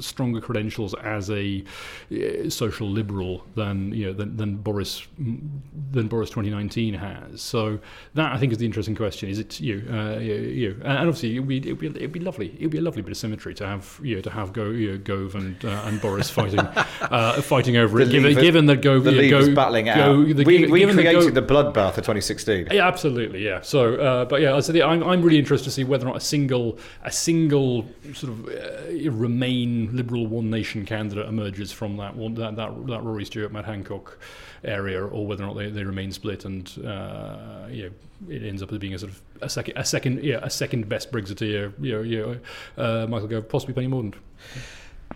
stronger 0.00 0.40
credentials 0.40 0.94
as 0.94 1.30
a 1.30 1.64
uh, 2.12 2.48
social 2.50 2.88
liberal 2.88 3.44
than 3.54 3.92
you 3.92 4.06
know 4.06 4.12
than, 4.12 4.36
than 4.36 4.56
Boris 4.56 5.06
than 5.18 6.08
Boris 6.08 6.30
2019 6.30 6.94
has. 6.94 7.40
So 7.40 7.78
that 8.14 8.32
I 8.32 8.38
think 8.38 8.52
is 8.52 8.58
the 8.58 8.66
interesting 8.66 8.94
question. 8.96 9.28
Is 9.28 9.38
it 9.38 9.60
you? 9.60 9.86
Uh, 9.90 10.18
you, 10.18 10.34
you 10.34 10.80
and 10.84 11.08
obviously 11.08 11.32
it'd 11.36 11.48
be, 11.48 11.58
it'd 11.58 11.78
be 11.78 11.86
it'd 11.86 12.12
be 12.12 12.20
lovely. 12.20 12.54
It'd 12.56 12.70
be 12.70 12.78
a 12.78 12.82
lovely 12.82 13.02
bit 13.02 13.10
of 13.12 13.16
symmetry 13.18 13.54
to 13.54 13.66
have 13.66 13.98
you 14.02 14.16
know 14.16 14.22
to 14.22 14.30
have 14.30 14.52
Go 14.52 14.70
you 14.70 14.92
know, 14.92 14.98
Gove 14.98 15.34
and 15.34 15.62
uh, 15.64 15.82
and 15.84 16.00
Boris 16.00 16.30
fighting 16.30 16.60
uh, 16.60 17.32
fighting 17.42 17.76
over 17.76 18.00
it. 18.00 18.10
Given, 18.10 18.34
given 18.34 18.66
that 18.66 18.82
Gove 18.82 19.04
the 19.04 19.12
you 19.12 19.30
know, 19.30 19.40
Gove- 19.46 19.54
battling 19.54 19.86
it 19.88 19.96
Go- 19.96 20.20
out. 20.20 20.36
the- 20.36 20.44
we 20.44 20.66
we 20.66 20.84
created 20.84 21.34
Gove- 21.34 21.34
the 21.34 21.42
bloodbath 21.42 21.96
of 21.98 22.04
2016. 22.04 22.68
yeah, 22.70 22.86
absolutely. 22.86 23.44
Yeah. 23.44 23.60
So, 23.62 23.94
uh, 23.96 24.24
but 24.24 24.40
yeah, 24.40 24.54
I 24.54 24.60
said 24.60 24.80
I'm, 24.80 25.02
I'm 25.02 25.22
really 25.22 25.38
interested 25.38 25.64
to 25.64 25.70
see 25.70 25.84
whether 25.84 26.06
or 26.06 26.10
not 26.10 26.16
a 26.16 26.20
single, 26.20 26.78
a 27.02 27.10
single 27.10 27.86
sort 28.12 28.32
of 28.32 28.48
uh, 28.48 29.10
Liberal 29.92 30.26
One 30.26 30.50
Nation 30.50 30.84
candidate 30.86 31.26
emerges 31.26 31.72
from 31.72 31.96
that 31.98 32.16
one, 32.16 32.34
that 32.34 32.56
that, 32.56 32.86
that 32.86 33.02
Rory 33.02 33.24
Stewart, 33.24 33.52
Matt 33.52 33.64
Hancock 33.64 34.18
area, 34.64 35.04
or 35.04 35.26
whether 35.26 35.44
or 35.44 35.48
not 35.48 35.56
they, 35.56 35.70
they 35.70 35.84
remain 35.84 36.12
split 36.12 36.44
and 36.44 36.66
uh, 36.84 37.66
you 37.70 37.84
know, 37.84 38.34
it 38.34 38.42
ends 38.42 38.62
up 38.62 38.78
being 38.78 38.94
a 38.94 38.98
sort 38.98 39.12
of 39.12 39.22
a 39.42 39.48
second, 39.48 39.76
a 39.76 39.84
second, 39.84 40.24
yeah, 40.24 40.40
a 40.42 40.50
second 40.50 40.88
best 40.88 41.12
Brexiteer, 41.12 41.72
you 41.80 41.92
know, 41.92 42.02
you 42.02 42.40
know, 42.76 42.82
uh, 42.82 43.06
Michael 43.06 43.28
Gove, 43.28 43.48
possibly 43.48 43.74
Penny 43.74 43.88
Mordaunt. 43.88 44.14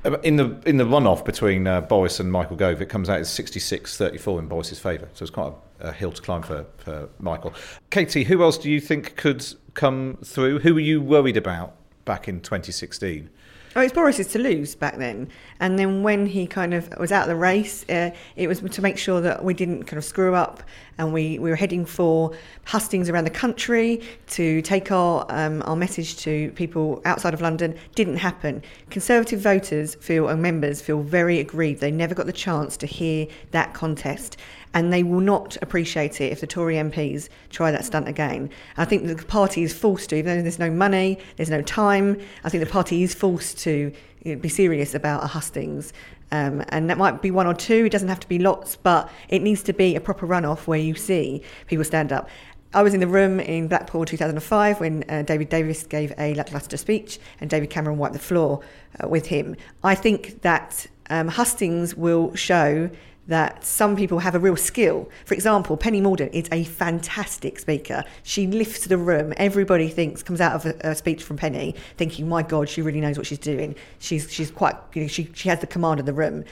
Uh, 0.05 0.19
In 0.21 0.37
the 0.37 0.57
in 0.67 0.77
the 0.77 0.85
runoff 0.85 1.25
between 1.25 1.67
uh, 1.67 1.81
Boris 1.81 2.21
and 2.21 2.31
Michael 2.31 2.57
Gove, 2.57 2.81
it 2.81 2.89
comes 2.89 3.09
out 3.09 3.19
as 3.21 3.29
66-34 3.29 4.39
in 4.39 4.47
Boris's 4.49 4.79
favour. 4.79 5.09
So 5.15 5.25
it's 5.25 5.31
quite 5.31 5.53
a, 5.81 5.89
a 5.89 5.93
hill 5.93 6.13
to 6.13 6.23
climb 6.23 6.43
for, 6.43 6.67
for 6.77 7.09
Michael. 7.19 7.53
Katie, 7.91 8.25
who 8.25 8.43
else 8.43 8.59
do 8.59 8.71
you 8.71 8.81
think 8.81 9.17
could 9.17 9.45
come 9.75 10.19
through? 10.25 10.61
Who 10.61 10.75
were 10.75 10.81
you 10.81 11.01
worried 11.01 11.37
about 11.37 11.75
back 12.05 12.29
in 12.29 12.41
2016? 12.41 13.29
Oh, 13.77 13.83
it's 13.83 13.93
Boris's 13.93 14.27
to 14.29 14.39
lose 14.39 14.75
back 14.75 14.97
then. 14.97 15.29
And 15.61 15.79
then 15.79 16.03
when 16.03 16.27
he 16.27 16.47
kind 16.47 16.73
of 16.75 16.89
was 16.99 17.11
out 17.11 17.23
of 17.23 17.29
the 17.29 17.37
race, 17.37 17.85
uh, 17.89 18.11
it 18.37 18.47
was 18.47 18.61
to 18.61 18.83
make 18.83 18.99
sure 18.99 19.21
that 19.21 19.45
we 19.45 19.55
didn't 19.55 19.85
kind 19.85 19.99
of 19.99 20.05
screw 20.05 20.35
up 20.35 20.63
and 20.99 21.13
we, 21.13 21.39
we 21.39 21.51
were 21.51 21.57
heading 21.57 21.85
for 21.85 22.33
hustings 22.65 23.09
around 23.09 23.25
the 23.25 23.31
country 23.31 24.01
to 24.29 24.61
take 24.63 24.91
our, 24.91 25.25
um, 25.29 25.63
our 25.65 25.77
message 25.77 26.17
to 26.19 26.51
people 26.53 27.01
outside 27.05 27.35
of 27.35 27.41
London. 27.41 27.75
Didn't 27.95 28.17
happen. 28.17 28.63
Conservative 28.91 29.41
voters 29.41 29.95
feel 29.97 30.29
and 30.29 30.43
members 30.43 30.81
feel 30.81 31.01
very 31.01 31.39
aggrieved. 31.39 31.81
They 31.81 31.93
never 31.93 32.15
got 32.15 32.27
the 32.27 32.33
chance 32.33 32.77
to 32.79 32.87
hear 32.87 33.27
that 33.53 33.75
contest. 33.75 34.37
And 34.75 34.93
they 34.93 35.03
will 35.03 35.21
not 35.21 35.57
appreciate 35.63 36.21
it 36.21 36.31
if 36.31 36.41
the 36.41 36.47
Tory 36.47 36.75
MPs 36.75 37.29
try 37.49 37.71
that 37.71 37.85
stunt 37.85 38.07
again. 38.07 38.51
I 38.77 38.85
think 38.85 39.07
the 39.07 39.17
party 39.25 39.63
is 39.63 39.73
forced 39.73 40.11
to, 40.11 40.17
even 40.17 40.37
though 40.37 40.43
there's 40.43 40.59
no 40.59 40.71
money, 40.71 41.19
there's 41.37 41.49
no 41.49 41.63
time, 41.63 42.21
I 42.45 42.51
think 42.51 42.63
the 42.63 42.71
party 42.71 43.03
is 43.03 43.15
forced 43.15 43.59
to 43.61 43.93
you 44.23 44.35
know, 44.35 44.41
be 44.41 44.49
serious 44.49 44.95
about 44.95 45.25
a 45.25 45.27
hustings. 45.27 45.93
Um, 46.31 46.63
and 46.69 46.91
that 46.91 46.99
might 46.99 47.23
be 47.23 47.31
one 47.31 47.47
or 47.47 47.55
two, 47.55 47.87
it 47.87 47.93
doesn't 47.93 48.09
have 48.09 48.21
to 48.21 48.29
be 48.29 48.39
lots, 48.39 48.77
but 48.77 49.11
it 49.29 49.43
needs 49.43 49.63
to 49.65 49.73
be 49.73 49.97
a 49.97 50.01
proper 50.01 50.27
runoff 50.27 50.67
where 50.67 50.79
you 50.79 50.95
see 50.95 51.43
people 51.67 51.85
stand 51.85 52.13
up. 52.13 52.29
I 52.75 52.83
was 52.83 52.93
in 52.93 53.01
the 53.01 53.07
room 53.07 53.41
in 53.41 53.67
Blackpool 53.67 54.05
2005 54.05 54.81
when 54.81 55.03
uh, 55.09 55.23
David 55.23 55.49
Davis 55.49 55.85
gave 55.85 56.13
a 56.19 56.35
lacklustre 56.35 56.77
speech 56.77 57.19
and 57.41 57.49
David 57.49 57.71
Cameron 57.71 57.97
wiped 57.97 58.13
the 58.13 58.19
floor 58.19 58.61
uh, 59.03 59.09
with 59.09 59.27
him. 59.27 59.57
I 59.83 59.95
think 59.95 60.43
that 60.43 60.87
um, 61.09 61.29
hustings 61.29 61.95
will 61.95 62.35
show 62.35 62.91
that 63.29 63.63
some 63.63 63.95
people 63.95 64.19
have 64.19 64.35
a 64.35 64.39
real 64.39 64.57
skill. 64.57 65.09
For 65.27 65.35
example, 65.35 65.77
Penny 65.77 66.01
Mordaunt 66.01 66.33
is 66.33 66.49
a 66.51 66.65
fantastic 66.65 67.59
speaker. 67.59 68.05
She 68.23 68.47
lifts 68.47 68.87
the 68.87 68.97
room. 68.97 69.35
Everybody 69.37 69.89
thinks 69.89 70.23
comes 70.23 70.41
out 70.41 70.55
of 70.55 70.67
a, 70.67 70.91
a, 70.91 70.95
speech 70.95 71.23
from 71.23 71.37
Penny 71.37 71.75
thinking, 71.97 72.29
"My 72.29 72.43
God, 72.43 72.69
she 72.69 72.83
really 72.83 73.01
knows 73.01 73.17
what 73.17 73.27
she's 73.27 73.39
doing. 73.39 73.77
She's 73.99 74.33
she's 74.33 74.51
quite 74.51 74.75
you 74.95 75.03
know, 75.03 75.09
she 75.09 75.31
she 75.35 75.49
has 75.51 75.61
the 75.61 75.67
command 75.67 76.01
of 76.01 76.07
the 76.07 76.15
room." 76.15 76.45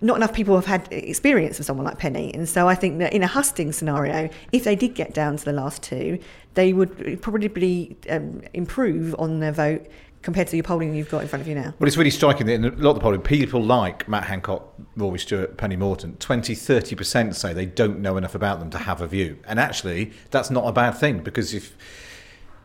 Not 0.00 0.16
enough 0.16 0.32
people 0.32 0.54
have 0.54 0.66
had 0.66 0.86
experience 0.92 1.58
of 1.58 1.64
someone 1.64 1.84
like 1.84 1.98
Penny, 1.98 2.32
and 2.32 2.48
so 2.48 2.68
I 2.68 2.76
think 2.76 3.00
that 3.00 3.12
in 3.12 3.24
a 3.24 3.26
hustings 3.26 3.76
scenario, 3.76 4.28
if 4.52 4.62
they 4.62 4.76
did 4.76 4.94
get 4.94 5.12
down 5.12 5.36
to 5.38 5.44
the 5.44 5.52
last 5.52 5.82
two, 5.82 6.20
they 6.54 6.72
would 6.72 7.20
probably 7.20 7.96
um, 8.08 8.42
improve 8.54 9.16
on 9.18 9.40
their 9.40 9.50
vote 9.50 9.86
compared 10.28 10.46
to 10.46 10.56
your 10.56 10.62
polling 10.62 10.94
you've 10.94 11.08
got 11.08 11.22
in 11.22 11.28
front 11.28 11.40
of 11.40 11.48
you 11.48 11.54
now? 11.54 11.72
Well, 11.78 11.88
it's 11.88 11.96
really 11.96 12.10
striking 12.10 12.46
that 12.48 12.52
in 12.52 12.66
a 12.66 12.70
lot 12.72 12.90
of 12.90 12.96
the 12.96 13.00
polling, 13.00 13.22
people 13.22 13.62
like 13.62 14.06
Matt 14.10 14.24
Hancock, 14.24 14.74
Rory 14.94 15.18
Stewart, 15.18 15.56
Penny 15.56 15.74
Mordaunt, 15.74 16.18
20, 16.18 16.54
30% 16.54 17.34
say 17.34 17.54
they 17.54 17.64
don't 17.64 18.00
know 18.00 18.18
enough 18.18 18.34
about 18.34 18.60
them 18.60 18.68
to 18.68 18.76
have 18.76 19.00
a 19.00 19.06
view. 19.06 19.38
And 19.46 19.58
actually, 19.58 20.12
that's 20.30 20.50
not 20.50 20.68
a 20.68 20.72
bad 20.72 20.90
thing 20.92 21.20
because 21.20 21.54
if 21.54 21.74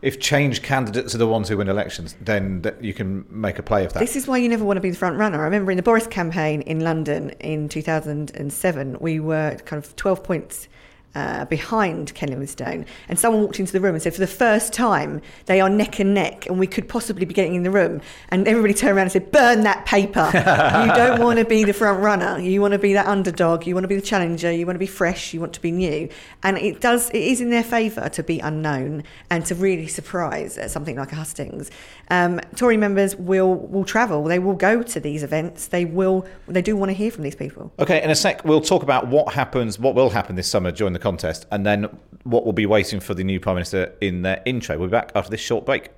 if 0.02 0.20
change 0.20 0.60
candidates 0.60 1.14
are 1.14 1.18
the 1.18 1.26
ones 1.26 1.48
who 1.48 1.56
win 1.56 1.70
elections, 1.70 2.14
then 2.20 2.62
you 2.82 2.92
can 2.92 3.24
make 3.30 3.58
a 3.58 3.62
play 3.62 3.86
of 3.86 3.94
that. 3.94 4.00
This 4.00 4.16
is 4.16 4.26
why 4.26 4.36
you 4.36 4.50
never 4.50 4.62
want 4.62 4.76
to 4.76 4.82
be 4.82 4.90
the 4.90 4.96
front 4.98 5.16
runner. 5.16 5.40
I 5.40 5.44
remember 5.44 5.70
in 5.70 5.78
the 5.78 5.82
Boris 5.82 6.06
campaign 6.06 6.60
in 6.60 6.80
London 6.80 7.30
in 7.40 7.70
2007, 7.70 8.98
we 9.00 9.20
were 9.20 9.56
kind 9.64 9.82
of 9.82 9.96
12 9.96 10.22
points 10.22 10.68
uh, 11.14 11.44
behind 11.46 12.14
Ken 12.14 12.28
Livingstone, 12.28 12.86
and 13.08 13.18
someone 13.18 13.42
walked 13.42 13.60
into 13.60 13.72
the 13.72 13.80
room 13.80 13.94
and 13.94 14.02
said, 14.02 14.14
for 14.14 14.20
the 14.20 14.26
first 14.26 14.72
time, 14.72 15.20
they 15.46 15.60
are 15.60 15.68
neck 15.68 15.98
and 15.98 16.14
neck, 16.14 16.46
and 16.46 16.58
we 16.58 16.66
could 16.66 16.88
possibly 16.88 17.24
be 17.24 17.34
getting 17.34 17.54
in 17.54 17.62
the 17.62 17.70
room. 17.70 18.00
And 18.30 18.46
everybody 18.48 18.74
turned 18.74 18.96
around 18.96 19.04
and 19.04 19.12
said, 19.12 19.30
burn 19.30 19.62
that 19.62 19.86
paper. 19.86 20.26
you 20.34 20.94
don't 20.94 21.20
want 21.20 21.38
to 21.38 21.44
be 21.44 21.64
the 21.64 21.72
front 21.72 22.02
runner. 22.02 22.38
You 22.38 22.60
want 22.60 22.72
to 22.72 22.78
be 22.78 22.92
that 22.94 23.06
underdog. 23.06 23.66
You 23.66 23.74
want 23.74 23.84
to 23.84 23.88
be 23.88 23.96
the 23.96 24.02
challenger. 24.02 24.50
You 24.50 24.66
want 24.66 24.76
to 24.76 24.80
be 24.80 24.86
fresh. 24.86 25.34
You 25.34 25.40
want 25.40 25.52
to 25.54 25.60
be 25.60 25.70
new. 25.70 26.08
And 26.42 26.58
it 26.58 26.80
does. 26.80 27.10
It 27.10 27.22
is 27.22 27.40
in 27.40 27.50
their 27.50 27.62
favour 27.62 28.08
to 28.10 28.22
be 28.22 28.40
unknown 28.40 29.04
and 29.30 29.44
to 29.46 29.54
really 29.54 29.86
surprise 29.86 30.58
at 30.58 30.70
something 30.70 30.96
like 30.96 31.12
a 31.12 31.16
hustings. 31.16 31.70
Um, 32.10 32.40
Tory 32.56 32.76
members 32.76 33.16
will 33.16 33.54
will 33.54 33.84
travel. 33.84 34.24
They 34.24 34.38
will 34.38 34.54
go 34.54 34.82
to 34.82 35.00
these 35.00 35.22
events. 35.22 35.68
They 35.68 35.84
will. 35.84 36.26
They 36.48 36.62
do 36.62 36.76
want 36.76 36.90
to 36.90 36.94
hear 36.94 37.10
from 37.10 37.24
these 37.24 37.36
people. 37.36 37.72
Okay, 37.78 38.02
in 38.02 38.10
a 38.10 38.14
sec, 38.14 38.44
we'll 38.44 38.60
talk 38.60 38.82
about 38.82 39.08
what 39.08 39.34
happens, 39.34 39.78
what 39.78 39.94
will 39.94 40.10
happen 40.10 40.36
this 40.36 40.48
summer 40.48 40.70
during 40.70 40.92
the 40.92 40.98
contest, 41.04 41.46
and 41.52 41.64
then 41.64 41.84
what 42.24 42.44
will 42.44 42.54
be 42.54 42.66
waiting 42.66 42.98
for 42.98 43.14
the 43.14 43.22
new 43.22 43.38
Prime 43.38 43.56
Minister 43.56 43.94
in 44.00 44.22
their 44.22 44.42
intro. 44.46 44.76
We'll 44.78 44.88
be 44.88 44.92
back 44.92 45.12
after 45.14 45.30
this 45.30 45.40
short 45.40 45.64
break. 45.64 45.90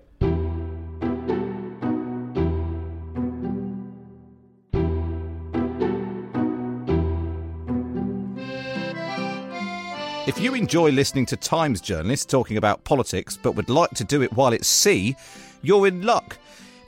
If 10.26 10.40
you 10.40 10.54
enjoy 10.54 10.90
listening 10.90 11.24
to 11.26 11.36
Times 11.36 11.80
journalists 11.80 12.26
talking 12.26 12.56
about 12.56 12.82
politics 12.82 13.38
but 13.40 13.52
would 13.52 13.70
like 13.70 13.90
to 13.90 14.04
do 14.04 14.22
it 14.22 14.32
while 14.32 14.52
it's 14.52 14.66
sea, 14.66 15.14
you're 15.62 15.86
in 15.86 16.02
luck. 16.02 16.36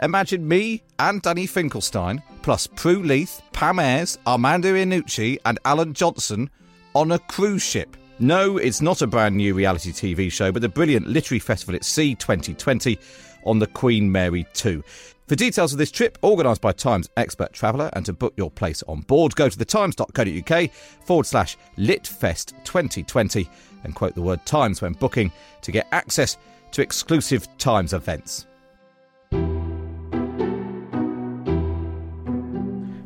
Imagine 0.03 0.47
me 0.47 0.83
and 0.99 1.23
Danny 1.23 1.47
Finkelstein, 1.47 2.21
plus 2.43 2.67
Prue 2.67 3.03
Leith, 3.03 3.41
Pam 3.53 3.79
Ayres, 3.79 4.19
Armando 4.27 4.75
Iannucci, 4.75 5.39
and 5.45 5.59
Alan 5.65 5.95
Johnson 5.95 6.51
on 6.95 7.13
a 7.13 7.19
cruise 7.21 7.63
ship. 7.63 7.97
No, 8.21 8.57
it's 8.57 8.81
not 8.81 9.01
a 9.01 9.07
brand 9.07 9.37
new 9.37 9.55
reality 9.55 9.93
TV 9.93 10.31
show, 10.33 10.51
but 10.51 10.61
the 10.61 10.69
brilliant 10.69 11.07
Literary 11.07 11.39
Festival 11.39 11.77
at 11.77 11.85
Sea 11.85 12.17
2020 12.17 12.99
on 13.45 13.61
the 13.61 13.67
Queen 13.69 14.11
Mary 14.11 14.45
2. 14.55 14.83
For 15.29 15.37
details 15.37 15.73
of 15.73 15.79
this 15.79 15.93
trip, 15.93 16.19
organised 16.25 16.61
by 16.61 16.73
Times 16.73 17.09
Expert 17.17 17.53
Traveller, 17.53 17.91
and 17.93 18.05
to 18.07 18.13
book 18.13 18.35
your 18.37 18.51
place 18.51 18.83
on 18.89 19.03
board, 19.03 19.37
go 19.37 19.49
to 19.49 19.57
thetimes.co.uk 19.57 20.71
forward 21.05 21.27
slash 21.27 21.57
litfest 21.77 22.55
2020 22.65 23.49
and 23.85 23.95
quote 23.95 24.17
the 24.17 24.23
word 24.23 24.45
Times 24.45 24.83
when 24.83 24.95
booking 24.95 25.31
to 25.63 25.71
get 25.71 25.87
access 25.93 26.39
to 26.73 26.83
exclusive 26.83 27.47
Times 27.59 27.93
events. 27.93 28.47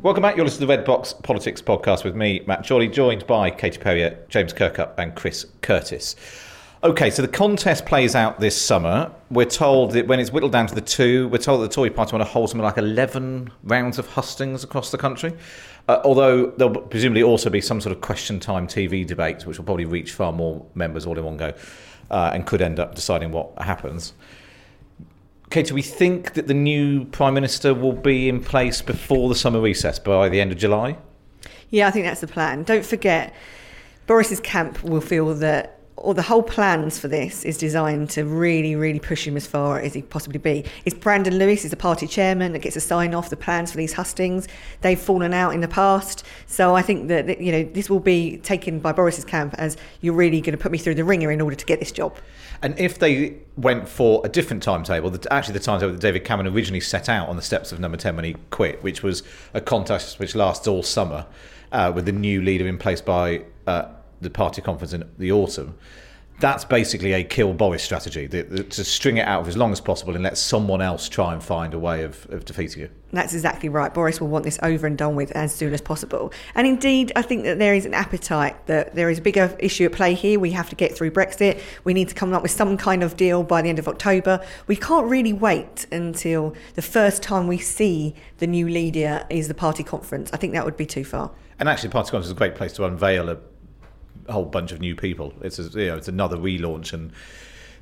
Welcome 0.03 0.21
back. 0.21 0.35
You're 0.35 0.43
listening 0.43 0.67
to 0.67 0.73
the 0.73 0.77
Red 0.77 0.85
Box 0.85 1.13
Politics 1.13 1.61
podcast 1.61 2.03
with 2.03 2.13
me, 2.13 2.41
Matt 2.45 2.67
Chorley, 2.67 2.89
joined 2.89 3.25
by 3.25 3.49
Katie 3.49 3.79
Perrior, 3.79 4.17
James 4.27 4.51
Kirkup, 4.51 4.95
and 4.97 5.15
Chris 5.15 5.45
Curtis. 5.61 6.17
Okay, 6.83 7.09
so 7.09 7.21
the 7.21 7.27
contest 7.29 7.85
plays 7.85 8.13
out 8.13 8.37
this 8.37 8.61
summer. 8.61 9.13
We're 9.31 9.45
told 9.45 9.91
that 9.91 10.05
when 10.05 10.19
it's 10.19 10.29
whittled 10.29 10.51
down 10.51 10.67
to 10.67 10.75
the 10.75 10.81
two, 10.81 11.29
we're 11.29 11.37
told 11.37 11.61
that 11.61 11.69
the 11.69 11.73
Tory 11.73 11.89
party 11.89 12.17
want 12.17 12.27
to 12.27 12.29
hold 12.29 12.49
something 12.49 12.65
like 12.65 12.77
11 12.77 13.49
rounds 13.63 13.97
of 13.97 14.05
hustings 14.07 14.65
across 14.65 14.91
the 14.91 14.97
country. 14.97 15.31
Uh, 15.87 16.01
although 16.03 16.47
there'll 16.47 16.81
presumably 16.81 17.23
also 17.23 17.49
be 17.49 17.61
some 17.61 17.79
sort 17.79 17.95
of 17.95 18.01
question 18.01 18.41
time 18.41 18.67
TV 18.67 19.07
debate, 19.07 19.45
which 19.45 19.57
will 19.57 19.63
probably 19.63 19.85
reach 19.85 20.11
far 20.11 20.33
more 20.33 20.65
members 20.75 21.05
all 21.05 21.17
in 21.17 21.23
one 21.23 21.37
go 21.37 21.53
uh, 22.11 22.31
and 22.33 22.45
could 22.45 22.61
end 22.61 22.77
up 22.77 22.93
deciding 22.93 23.31
what 23.31 23.57
happens. 23.57 24.11
Okay, 25.53 25.61
do 25.61 25.75
we 25.75 25.83
think 25.83 26.33
that 26.33 26.47
the 26.47 26.55
new 26.55 27.05
Prime 27.05 27.35
Minister 27.35 27.75
will 27.75 27.93
be 27.93 28.27
in 28.27 28.43
place 28.43 28.81
before 28.81 29.29
the 29.29 29.35
summer 29.35 29.61
recess 29.61 29.99
by 29.99 30.27
the 30.27 30.41
end 30.41 30.51
of 30.51 30.57
July? 30.57 30.97
Yeah, 31.69 31.87
I 31.87 31.91
think 31.91 32.07
that's 32.07 32.21
the 32.21 32.27
plan. 32.27 32.63
Don't 32.63 32.83
forget, 32.83 33.35
Boris's 34.07 34.39
camp 34.39 34.83
will 34.83 34.99
feel 34.99 35.35
that 35.35 35.79
or 35.95 36.13
the 36.13 36.23
whole 36.23 36.41
plans 36.41 36.97
for 36.97 37.07
this 37.07 37.45
is 37.45 37.57
designed 37.57 38.09
to 38.09 38.25
really, 38.25 38.75
really 38.75 38.99
push 38.99 39.27
him 39.27 39.37
as 39.37 39.45
far 39.45 39.79
as 39.79 39.93
he 39.93 40.01
possibly 40.01 40.39
be. 40.39 40.65
It's 40.85 40.95
Brandon 40.95 41.37
Lewis 41.37 41.63
is 41.63 41.71
the 41.71 41.77
party 41.77 42.07
chairman 42.07 42.51
that 42.53 42.59
gets 42.59 42.73
to 42.73 42.81
sign 42.81 43.13
off 43.13 43.29
the 43.29 43.37
plans 43.37 43.71
for 43.71 43.77
these 43.77 43.93
hustings. 43.93 44.47
They've 44.81 44.99
fallen 44.99 45.33
out 45.33 45.53
in 45.53 45.61
the 45.61 45.67
past, 45.67 46.25
so 46.47 46.75
I 46.75 46.81
think 46.81 47.09
that 47.09 47.39
you 47.39 47.51
know 47.51 47.63
this 47.63 47.89
will 47.89 47.99
be 47.99 48.37
taken 48.37 48.79
by 48.79 48.91
Boris's 48.91 49.23
camp 49.23 49.53
as 49.57 49.77
you're 50.01 50.15
really 50.15 50.41
going 50.41 50.57
to 50.57 50.61
put 50.61 50.71
me 50.71 50.77
through 50.77 50.95
the 50.95 51.03
ringer 51.03 51.31
in 51.31 51.41
order 51.41 51.55
to 51.55 51.65
get 51.65 51.79
this 51.79 51.91
job. 51.91 52.17
And 52.63 52.77
if 52.79 52.97
they 52.97 53.37
went 53.55 53.87
for 53.87 54.21
a 54.25 54.29
different 54.29 54.63
timetable, 54.63 55.15
actually 55.29 55.53
the 55.53 55.59
timetable 55.59 55.93
that 55.93 56.01
David 56.01 56.23
Cameron 56.23 56.47
originally 56.53 56.81
set 56.81 57.07
out 57.07 57.29
on 57.29 57.35
the 57.35 57.41
steps 57.41 57.71
of 57.71 57.79
Number 57.79 57.97
Ten 57.97 58.15
when 58.15 58.25
he 58.25 58.35
quit, 58.49 58.81
which 58.81 59.03
was 59.03 59.21
a 59.53 59.61
contest 59.61 60.17
which 60.17 60.33
lasts 60.33 60.67
all 60.67 60.81
summer, 60.81 61.27
uh, 61.71 61.91
with 61.93 62.05
the 62.05 62.11
new 62.11 62.41
leader 62.41 62.67
in 62.67 62.79
place 62.79 62.99
by. 62.99 63.43
Uh, 63.67 63.89
the 64.23 64.29
party 64.29 64.61
conference 64.61 64.93
in 64.93 65.09
the 65.17 65.31
autumn, 65.31 65.75
that's 66.39 66.65
basically 66.65 67.13
a 67.13 67.23
kill 67.23 67.53
Boris 67.53 67.83
strategy 67.83 68.27
the, 68.27 68.41
the, 68.41 68.63
to 68.63 68.83
string 68.83 69.17
it 69.17 69.27
out 69.27 69.43
for 69.43 69.49
as 69.49 69.57
long 69.57 69.71
as 69.71 69.79
possible 69.79 70.15
and 70.15 70.23
let 70.23 70.37
someone 70.37 70.81
else 70.81 71.07
try 71.07 71.33
and 71.33 71.43
find 71.43 71.73
a 71.73 71.79
way 71.79 72.03
of, 72.03 72.27
of 72.31 72.43
defeating 72.45 72.81
you. 72.81 72.89
That's 73.11 73.33
exactly 73.33 73.69
right. 73.69 73.93
Boris 73.93 74.19
will 74.19 74.27
want 74.27 74.43
this 74.43 74.57
over 74.63 74.87
and 74.87 74.97
done 74.97 75.15
with 75.15 75.31
as 75.33 75.53
soon 75.53 75.73
as 75.73 75.81
possible. 75.81 76.33
And 76.55 76.65
indeed, 76.65 77.11
I 77.15 77.21
think 77.21 77.43
that 77.43 77.59
there 77.59 77.75
is 77.75 77.85
an 77.85 77.93
appetite 77.93 78.65
that 78.65 78.95
there 78.95 79.09
is 79.09 79.19
a 79.19 79.21
bigger 79.21 79.55
issue 79.59 79.85
at 79.85 79.91
play 79.91 80.15
here. 80.15 80.39
We 80.39 80.51
have 80.51 80.69
to 80.69 80.75
get 80.75 80.95
through 80.95 81.11
Brexit. 81.11 81.61
We 81.83 81.93
need 81.93 82.09
to 82.09 82.15
come 82.15 82.33
up 82.33 82.41
with 82.41 82.51
some 82.51 82.75
kind 82.77 83.03
of 83.03 83.15
deal 83.15 83.43
by 83.43 83.61
the 83.61 83.69
end 83.69 83.77
of 83.77 83.87
October. 83.87 84.43
We 84.65 84.75
can't 84.75 85.07
really 85.07 85.33
wait 85.33 85.85
until 85.91 86.55
the 86.73 86.81
first 86.81 87.21
time 87.21 87.47
we 87.47 87.59
see 87.59 88.15
the 88.39 88.47
new 88.47 88.67
leader 88.67 89.25
is 89.29 89.47
the 89.47 89.53
party 89.53 89.83
conference. 89.83 90.31
I 90.33 90.37
think 90.37 90.53
that 90.53 90.65
would 90.65 90.77
be 90.77 90.87
too 90.87 91.05
far. 91.05 91.31
And 91.59 91.69
actually, 91.69 91.89
party 91.89 92.09
conference 92.09 92.25
is 92.25 92.31
a 92.31 92.35
great 92.35 92.55
place 92.55 92.73
to 92.73 92.85
unveil 92.85 93.29
a 93.29 93.37
whole 94.29 94.45
bunch 94.45 94.71
of 94.71 94.79
new 94.79 94.95
people. 94.95 95.33
It's 95.41 95.59
a, 95.59 95.63
you 95.63 95.87
know 95.87 95.97
it's 95.97 96.07
another 96.07 96.37
relaunch, 96.37 96.93
and 96.93 97.11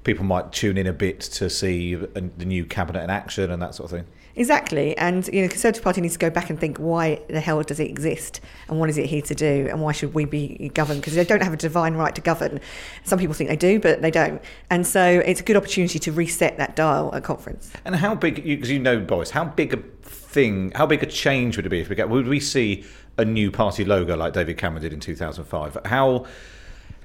people 0.04 0.26
might 0.26 0.52
tune 0.52 0.78
in 0.78 0.88
a 0.88 0.94
bit 0.94 1.20
to 1.20 1.50
see 1.50 1.96
the 1.96 2.46
new 2.46 2.66
cabinet 2.66 3.04
in 3.04 3.10
action 3.10 3.52
and 3.52 3.62
that 3.62 3.76
sort 3.76 3.92
of 3.92 3.98
thing. 3.98 4.08
Exactly, 4.34 4.98
and 4.98 5.28
you 5.28 5.42
know, 5.42 5.48
the 5.48 5.52
Conservative 5.52 5.84
Party 5.84 6.00
needs 6.00 6.14
to 6.14 6.20
go 6.20 6.30
back 6.30 6.50
and 6.50 6.58
think 6.58 6.78
why 6.78 7.22
the 7.28 7.42
hell 7.42 7.62
does 7.64 7.82
it 7.82 7.90
exist, 7.90 8.40
and 8.70 8.80
what 8.80 8.90
is 8.90 8.98
it 8.98 9.08
here 9.08 9.22
to 9.24 9.36
do, 9.36 9.68
and 9.70 9.82
why 9.82 9.92
should 9.92 10.14
we 10.14 10.24
be 10.24 10.72
governed? 10.74 11.02
Because 11.02 11.16
they 11.16 11.26
don't 11.26 11.44
have 11.44 11.52
a 11.52 11.58
divine 11.58 11.96
right 11.96 12.16
to 12.16 12.22
govern. 12.22 12.62
Some 13.04 13.20
people 13.20 13.34
think 13.34 13.50
they 13.50 13.58
do, 13.58 13.80
but 13.80 14.02
they 14.02 14.12
don't, 14.12 14.42
and 14.70 14.88
so 14.88 15.04
it's 15.04 15.42
a 15.42 15.44
good 15.44 15.58
opportunity 15.58 16.00
to 16.00 16.12
reset 16.14 16.58
that 16.58 16.78
dial 16.78 17.14
at 17.14 17.26
conference. 17.26 17.74
And 17.84 17.94
how 17.96 18.16
big? 18.16 18.36
Because 18.36 18.72
you 18.72 18.80
know, 18.80 19.02
Boris, 19.02 19.32
how 19.32 19.44
big 19.44 19.74
a 19.74 19.78
thing, 19.78 20.72
how 20.76 20.86
big 20.86 21.04
a 21.04 21.08
change 21.08 21.58
would 21.58 21.66
it 21.66 21.70
be 21.70 21.82
if 21.82 21.90
we 21.90 21.96
get? 21.96 22.10
Would 22.10 22.28
we 22.28 22.40
see 22.40 22.86
a 23.22 23.26
new 23.26 23.52
party 23.52 23.86
logo 23.86 24.16
like 24.18 24.34
David 24.34 24.58
Cameron 24.58 24.82
did 24.82 24.94
in 24.94 25.00
2005. 25.00 25.78
How 25.86 26.26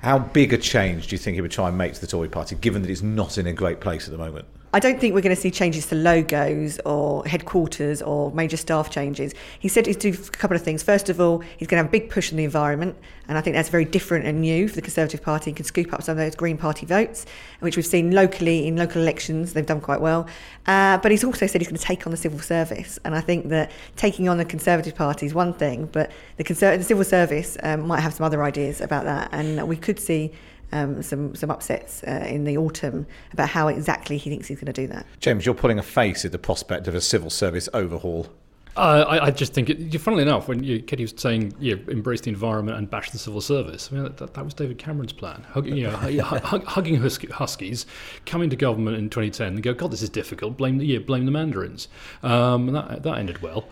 how 0.01 0.19
big 0.19 0.53
a 0.53 0.59
change 0.59 1.09
do 1.09 1.15
you 1.15 1.19
think 1.19 1.37
he 1.37 1.41
would 1.41 1.51
try 1.51 1.69
and 1.69 1.79
make 1.79 1.95
to 1.95 2.01
the 2.01 2.07
Tory 2.07 2.29
party, 2.29 2.55
given 2.57 2.83
that 2.83 2.91
it's 2.91 3.03
not 3.03 3.39
in 3.39 3.47
a 3.47 3.53
great 3.53 3.81
place 3.81 4.07
at 4.07 4.13
the 4.13 4.19
moment? 4.19 4.47
I 4.77 4.79
don't 4.79 5.01
think 5.01 5.15
we're 5.15 5.23
going 5.23 5.35
to 5.35 5.41
see 5.41 5.51
changes 5.51 5.87
to 5.87 5.95
logos 5.95 6.79
or 6.81 7.25
headquarters 7.25 8.03
or 8.03 8.31
major 8.33 8.59
staff 8.59 8.91
changes. 8.91 9.33
He 9.59 9.69
said 9.69 9.87
he's 9.87 9.97
do 9.97 10.11
a 10.11 10.31
couple 10.33 10.55
of 10.55 10.63
things. 10.63 10.83
First 10.83 11.09
of 11.09 11.19
all, 11.19 11.39
he's 11.57 11.67
going 11.67 11.79
to 11.79 11.85
have 11.85 11.87
a 11.87 11.91
big 11.91 12.11
push 12.11 12.31
on 12.31 12.37
the 12.37 12.45
environment, 12.45 12.95
and 13.27 13.39
I 13.39 13.41
think 13.41 13.57
that's 13.57 13.71
very 13.71 13.87
different 13.87 14.27
and 14.27 14.43
new 14.43 14.69
for 14.69 14.75
the 14.75 14.83
Conservative 14.83 15.23
Party. 15.23 15.51
He 15.51 15.55
can 15.55 15.65
scoop 15.65 15.95
up 15.95 16.03
some 16.03 16.13
of 16.13 16.19
those 16.19 16.35
Green 16.35 16.59
Party 16.59 16.85
votes, 16.85 17.25
which 17.61 17.75
we've 17.79 17.87
seen 17.87 18.11
locally 18.11 18.67
in 18.67 18.77
local 18.77 19.01
elections. 19.01 19.55
They've 19.55 19.65
done 19.65 19.81
quite 19.81 20.03
well. 20.03 20.27
Uh, 20.67 20.99
but 20.99 21.11
he's 21.11 21.25
also 21.25 21.47
said 21.47 21.63
he's 21.63 21.69
going 21.69 21.79
to 21.79 21.83
take 21.83 22.07
on 22.07 22.11
the 22.11 22.19
civil 22.19 22.41
service, 22.41 22.99
and 23.03 23.15
I 23.15 23.23
think 23.23 23.49
that 23.49 23.71
taking 23.97 24.29
on 24.29 24.37
the 24.37 24.45
Conservative 24.45 24.95
Party 24.95 25.25
is 25.25 25.33
one 25.33 25.55
thing, 25.55 25.87
but 25.87 26.11
the, 26.37 26.45
Conser- 26.45 26.77
the 26.77 26.85
civil 26.85 27.05
service 27.05 27.57
um, 27.63 27.87
might 27.87 28.01
have 28.01 28.13
some 28.13 28.27
other 28.27 28.45
ideas 28.45 28.83
about 28.83 29.05
that, 29.05 29.31
and 29.33 29.67
we 29.67 29.79
could 29.79 29.99
see 29.99 30.33
um, 30.77 31.03
some 31.03 31.35
some 31.35 31.51
upsets 31.51 32.03
uh, 32.05 32.27
in 32.29 32.45
the 32.45 32.57
autumn 32.57 33.07
about 33.33 33.49
how 33.49 33.69
exactly 33.69 34.17
he 34.17 34.31
thinks 34.31 34.49
he's 34.49 34.59
going 34.59 34.73
to 34.73 34.81
do 34.81 34.87
that. 34.89 35.07
James, 35.21 35.47
you're 35.47 35.55
pulling 35.55 35.79
a 35.79 35.83
face 35.83 36.25
at 36.25 36.33
the 36.33 36.39
prospect 36.39 36.89
of 36.89 36.95
a 36.95 37.01
civil 37.01 37.31
service 37.31 37.69
overhaul. 37.75 38.29
Uh, 38.77 39.07
I, 39.09 39.27
I, 39.27 39.31
just 39.31 39.55
think, 39.55 39.71
it, 39.71 39.99
funnily 39.99 40.23
enough, 40.23 40.49
when 40.49 40.63
you, 40.63 40.83
Katie 40.83 41.05
was 41.05 41.15
saying 41.17 41.55
you 41.59 41.77
know, 41.77 41.83
embrace 41.91 42.21
the 42.21 42.29
environment 42.29 42.77
and 42.77 42.91
bash 42.91 43.11
the 43.11 43.19
civil 43.19 43.41
service, 43.41 43.89
I 43.91 43.95
mean, 43.95 44.05
that, 44.05 44.35
that 44.35 44.45
was 44.45 44.53
David 44.53 44.77
Cameron's 44.77 45.15
plan. 45.15 45.47
Hug, 45.49 45.67
you 45.67 45.85
know, 45.85 45.93
hug, 46.23 46.63
hugging 46.65 46.97
Huskies, 46.97 47.87
coming 48.27 48.51
to 48.51 48.57
government 48.57 48.99
in 48.99 49.09
2010 49.09 49.47
and 49.47 49.63
go, 49.63 49.73
God, 49.73 49.93
this 49.93 50.03
is 50.03 50.11
difficult, 50.11 50.59
blame 50.59 50.77
the, 50.77 50.85
yeah, 50.85 50.99
blame 50.99 51.25
the 51.25 51.31
Mandarins. 51.31 51.89
Um, 52.23 52.69
and 52.69 52.77
that, 52.77 53.03
that 53.03 53.17
ended 53.17 53.41
well. 53.41 53.67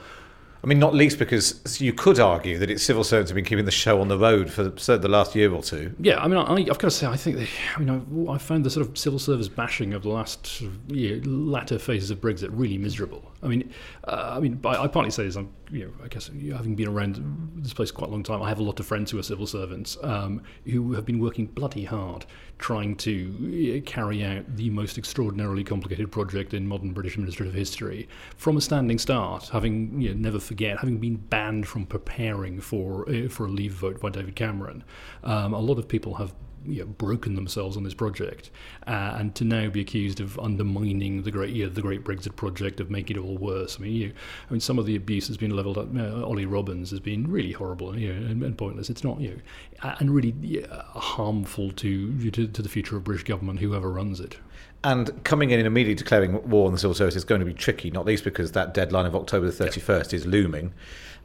I 0.64 0.66
mean, 0.66 0.79
not 0.79 0.94
least 0.94 1.18
because 1.18 1.79
you 1.79 1.92
could 1.92 2.18
argue 2.18 2.57
that 2.57 2.70
its 2.70 2.83
civil 2.83 3.05
servants 3.05 3.31
have 3.31 3.35
been 3.35 3.44
keeping 3.44 3.66
the 3.66 3.70
show 3.70 4.00
on 4.00 4.09
the 4.09 4.16
road 4.16 4.50
for 4.50 4.62
the 4.64 5.09
last 5.09 5.35
year 5.35 5.53
or 5.53 5.62
two. 5.62 5.94
Yeah, 6.00 6.18
I 6.18 6.27
mean, 6.27 6.38
I, 6.38 6.61
have 6.61 6.79
got 6.79 6.88
to 6.88 6.90
say, 6.90 7.07
I 7.07 7.18
think, 7.18 7.37
they, 7.37 7.48
I 7.77 7.81
mean, 7.81 8.27
I, 8.31 8.38
found 8.38 8.64
the 8.64 8.70
sort 8.70 8.88
of 8.88 8.96
civil 8.96 9.18
service 9.18 9.46
bashing 9.46 9.92
of 9.92 10.05
the 10.05 10.09
last 10.09 10.62
year, 10.88 11.20
latter 11.27 11.79
phases 11.79 12.11
of 12.11 12.22
Brexit 12.22 12.48
really 12.50 12.79
miserable. 12.79 13.31
I 13.42 13.48
mean, 13.48 13.74
uh, 14.05 14.37
I 14.38 14.40
mean, 14.40 14.59
I, 14.64 14.85
I, 14.85 14.87
partly 14.87 15.11
say 15.11 15.24
this. 15.24 15.37
I'm, 15.37 15.53
you 15.70 15.85
know, 15.85 15.92
I 16.03 16.09
guess 16.09 16.29
having 16.29 16.74
been 16.74 16.88
around 16.88 17.53
this 17.57 17.74
place 17.74 17.90
quite 17.90 18.09
a 18.09 18.11
long 18.11 18.22
time, 18.22 18.40
I 18.40 18.48
have 18.48 18.59
a 18.59 18.62
lot 18.62 18.81
of 18.81 18.87
friends 18.87 19.11
who 19.11 19.18
are 19.18 19.22
civil 19.22 19.46
servants 19.46 19.98
um, 20.03 20.40
who 20.64 20.94
have 20.94 21.05
been 21.05 21.18
working 21.18 21.44
bloody 21.44 21.85
hard 21.85 22.24
trying 22.64 22.96
to 22.96 23.83
carry 23.85 24.24
out 24.24 24.42
the 24.57 24.70
most 24.70 24.96
extraordinarily 24.96 25.62
complicated 25.62 26.11
project 26.11 26.55
in 26.55 26.66
modern 26.66 26.94
British 26.94 27.12
administrative 27.12 27.53
history 27.53 28.09
from 28.38 28.57
a 28.57 28.61
standing 28.62 28.98
start, 28.98 29.50
having 29.53 30.00
you 30.00 30.09
know, 30.09 30.14
never 30.18 30.40
forget, 30.40 30.79
having 30.79 30.96
been 30.96 31.16
banned 31.16 31.68
from 31.68 31.85
preparing 31.85 32.62
for 32.62 33.07
uh, 33.07 33.29
for 33.29 33.44
a 33.44 33.50
leave 33.50 33.74
vote 33.74 34.00
by 34.00 34.09
David 34.09 34.35
Cameron. 34.35 34.83
Um, 35.24 35.53
a 35.53 35.61
lot 35.61 35.79
of 35.79 35.87
people 35.87 36.14
have 36.14 36.33
you 36.66 36.81
know, 36.81 36.87
broken 36.87 37.35
themselves 37.35 37.77
on 37.77 37.83
this 37.83 37.94
project, 37.94 38.50
uh, 38.87 39.16
and 39.18 39.35
to 39.35 39.44
now 39.44 39.68
be 39.68 39.81
accused 39.81 40.20
of 40.20 40.38
undermining 40.38 41.22
the 41.22 41.31
great 41.31 41.55
you 41.55 41.64
know, 41.64 41.70
the 41.70 41.83
Great 41.83 42.05
Brexit 42.05 42.37
project, 42.37 42.81
of 42.81 42.90
making 42.90 43.16
it 43.16 43.20
all 43.20 43.37
worse. 43.37 43.77
I 43.79 43.83
mean, 43.83 43.92
you, 43.92 44.12
I 44.48 44.53
mean, 44.53 44.61
some 44.61 44.79
of 44.79 44.87
the 44.87 44.96
abuse 44.96 45.27
has 45.29 45.37
been 45.37 45.55
levelled 45.55 45.79
at 45.79 45.88
uh, 45.96 46.24
Ollie 46.24 46.46
Robbins 46.46 46.90
has 46.90 47.00
been 47.00 47.31
really 47.31 47.53
horrible 47.53 47.98
you 47.98 48.12
know, 48.12 48.27
and, 48.27 48.42
and, 48.42 48.57
pointless. 48.57 48.90
It's 48.90 49.05
not 49.05 49.20
you 49.20 49.40
know, 49.83 49.94
and 49.98 50.11
really 50.11 50.64
harmful 50.70 51.70
to, 51.72 52.31
to 52.31 52.46
to 52.55 52.62
the 52.62 52.69
future 52.69 52.97
of 52.97 53.05
British 53.05 53.25
government, 53.25 53.61
whoever 53.61 53.90
runs 53.90 54.21
it. 54.21 54.38
And 54.83 55.23
coming 55.25 55.51
in 55.51 55.59
and 55.59 55.67
immediately 55.67 55.95
declaring 55.95 56.49
war 56.49 56.67
on 56.67 56.73
the 56.73 56.79
civil 56.79 56.95
service 56.95 57.17
is 57.17 57.25
going 57.25 57.40
to 57.40 57.47
be 57.47 57.55
tricky, 57.55 57.90
not 57.90 58.05
least 58.05 58.25
because 58.25 58.53
that 58.53 58.75
deadline 58.75 59.07
of 59.07 59.17
October 59.17 59.51
the 59.51 59.64
31st 59.64 60.12
is 60.12 60.27
looming. 60.27 60.75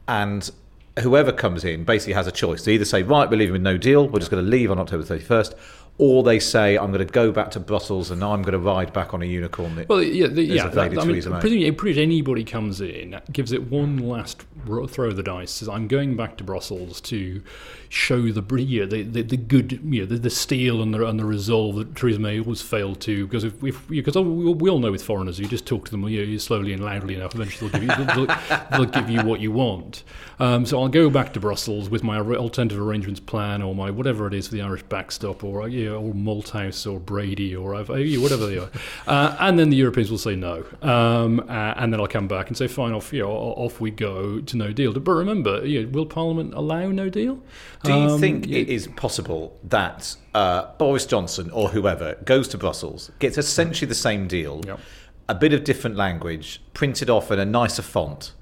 And 0.08 0.50
whoever 0.98 1.32
comes 1.32 1.64
in 1.64 1.84
basically 1.84 2.14
has 2.14 2.26
a 2.26 2.32
choice. 2.32 2.64
They 2.64 2.74
either 2.74 2.84
say, 2.84 3.02
right, 3.02 3.28
we're 3.30 3.36
leaving 3.36 3.52
with 3.52 3.62
no 3.62 3.76
deal, 3.76 4.08
we're 4.08 4.18
just 4.18 4.30
going 4.30 4.44
to 4.44 4.50
leave 4.50 4.70
on 4.70 4.78
October 4.78 5.04
31st, 5.04 5.54
or 6.00 6.22
they 6.22 6.38
say, 6.38 6.78
I'm 6.78 6.92
going 6.92 7.06
to 7.06 7.12
go 7.12 7.30
back 7.30 7.50
to 7.50 7.60
Brussels 7.60 8.10
and 8.10 8.24
I'm 8.24 8.40
going 8.40 8.54
to 8.54 8.58
ride 8.58 8.90
back 8.94 9.12
on 9.12 9.20
a 9.20 9.26
unicorn 9.26 9.74
that 9.74 9.86
well, 9.86 10.02
yeah, 10.02 10.28
the, 10.28 10.42
yeah, 10.42 10.66
that, 10.68 10.98
I 10.98 11.04
mean, 11.04 11.22
pretty, 11.22 11.70
pretty 11.72 11.94
much 11.94 12.02
anybody 12.02 12.42
comes 12.42 12.80
in, 12.80 13.20
gives 13.30 13.52
it 13.52 13.70
one 13.70 13.98
last 13.98 14.46
throw 14.64 15.08
of 15.08 15.16
the 15.16 15.22
dice, 15.22 15.50
says, 15.50 15.68
I'm 15.68 15.88
going 15.88 16.16
back 16.16 16.38
to 16.38 16.44
Brussels 16.44 17.02
to 17.02 17.42
show 17.90 18.32
the 18.32 18.42
yeah, 18.62 18.86
the, 18.86 19.02
the, 19.02 19.20
the 19.20 19.36
good, 19.36 19.72
you 19.84 20.00
know, 20.00 20.06
the, 20.06 20.16
the 20.16 20.30
steel 20.30 20.80
and 20.80 20.94
the, 20.94 21.06
and 21.06 21.20
the 21.20 21.26
resolve 21.26 21.76
that 21.76 21.94
Theresa 21.94 22.18
May 22.18 22.40
always 22.40 22.62
failed 22.62 23.02
to, 23.02 23.26
because 23.26 23.44
if, 23.44 23.62
if 23.62 23.86
because 23.88 24.16
we 24.16 24.70
all 24.70 24.78
know 24.78 24.92
with 24.92 25.02
foreigners, 25.02 25.38
you 25.38 25.46
just 25.48 25.66
talk 25.66 25.84
to 25.84 25.90
them 25.90 26.08
you 26.08 26.24
know, 26.24 26.38
slowly 26.38 26.72
and 26.72 26.82
loudly 26.82 27.14
enough, 27.14 27.34
eventually 27.34 27.68
they'll 27.68 27.80
give 27.82 27.98
you, 27.98 28.04
they'll, 28.06 28.60
they'll 28.70 28.86
give 28.86 29.10
you 29.10 29.20
what 29.22 29.40
you 29.40 29.52
want. 29.52 30.02
Um, 30.38 30.64
so 30.64 30.80
I'll 30.80 30.88
go 30.88 31.10
back 31.10 31.34
to 31.34 31.40
Brussels 31.40 31.90
with 31.90 32.02
my 32.02 32.18
alternative 32.18 32.80
arrangements 32.80 33.20
plan 33.20 33.60
or 33.60 33.74
my 33.74 33.90
whatever 33.90 34.26
it 34.26 34.32
is 34.32 34.48
for 34.48 34.54
the 34.54 34.62
Irish 34.62 34.82
backstop 34.84 35.44
or 35.44 35.68
you 35.68 35.89
know, 35.90 36.00
or 36.00 36.14
Malthouse 36.14 36.90
or 36.90 36.98
Brady 36.98 37.54
or 37.54 37.72
whatever 37.72 38.46
they 38.46 38.58
are, 38.58 38.70
uh, 39.06 39.36
and 39.40 39.58
then 39.58 39.70
the 39.70 39.76
Europeans 39.76 40.10
will 40.10 40.18
say 40.18 40.36
no, 40.36 40.64
um, 40.82 41.40
uh, 41.40 41.74
and 41.76 41.92
then 41.92 42.00
I'll 42.00 42.06
come 42.06 42.28
back 42.28 42.48
and 42.48 42.56
say 42.56 42.66
fine, 42.66 42.92
off 42.92 43.12
you 43.12 43.22
know, 43.22 43.30
off 43.30 43.80
we 43.80 43.90
go 43.90 44.40
to 44.40 44.56
no 44.56 44.72
deal. 44.72 44.92
But 44.92 45.12
remember, 45.12 45.66
you 45.66 45.82
know, 45.82 45.88
will 45.90 46.06
Parliament 46.06 46.54
allow 46.54 46.88
no 46.88 47.08
deal? 47.08 47.40
Do 47.82 47.92
you 47.92 48.10
um, 48.10 48.20
think 48.20 48.46
it 48.46 48.68
is 48.68 48.86
possible 48.88 49.58
that 49.64 50.16
uh, 50.34 50.72
Boris 50.78 51.06
Johnson 51.06 51.50
or 51.50 51.70
whoever 51.70 52.16
goes 52.24 52.48
to 52.48 52.58
Brussels, 52.58 53.10
gets 53.18 53.38
essentially 53.38 53.88
the 53.88 53.94
same 53.94 54.28
deal, 54.28 54.62
yep. 54.66 54.80
a 55.28 55.34
bit 55.34 55.52
of 55.52 55.64
different 55.64 55.96
language, 55.96 56.60
printed 56.74 57.10
off 57.10 57.30
in 57.30 57.38
a 57.38 57.44
nicer 57.44 57.82
font? 57.82 58.32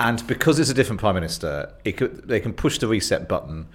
And 0.00 0.26
because 0.26 0.58
it's 0.58 0.70
a 0.70 0.74
different 0.74 1.00
prime 1.00 1.14
minister, 1.14 1.72
could, 1.84 2.26
they 2.26 2.40
can 2.40 2.52
push 2.52 2.78
the 2.78 2.88
reset 2.88 3.28
button. 3.28 3.68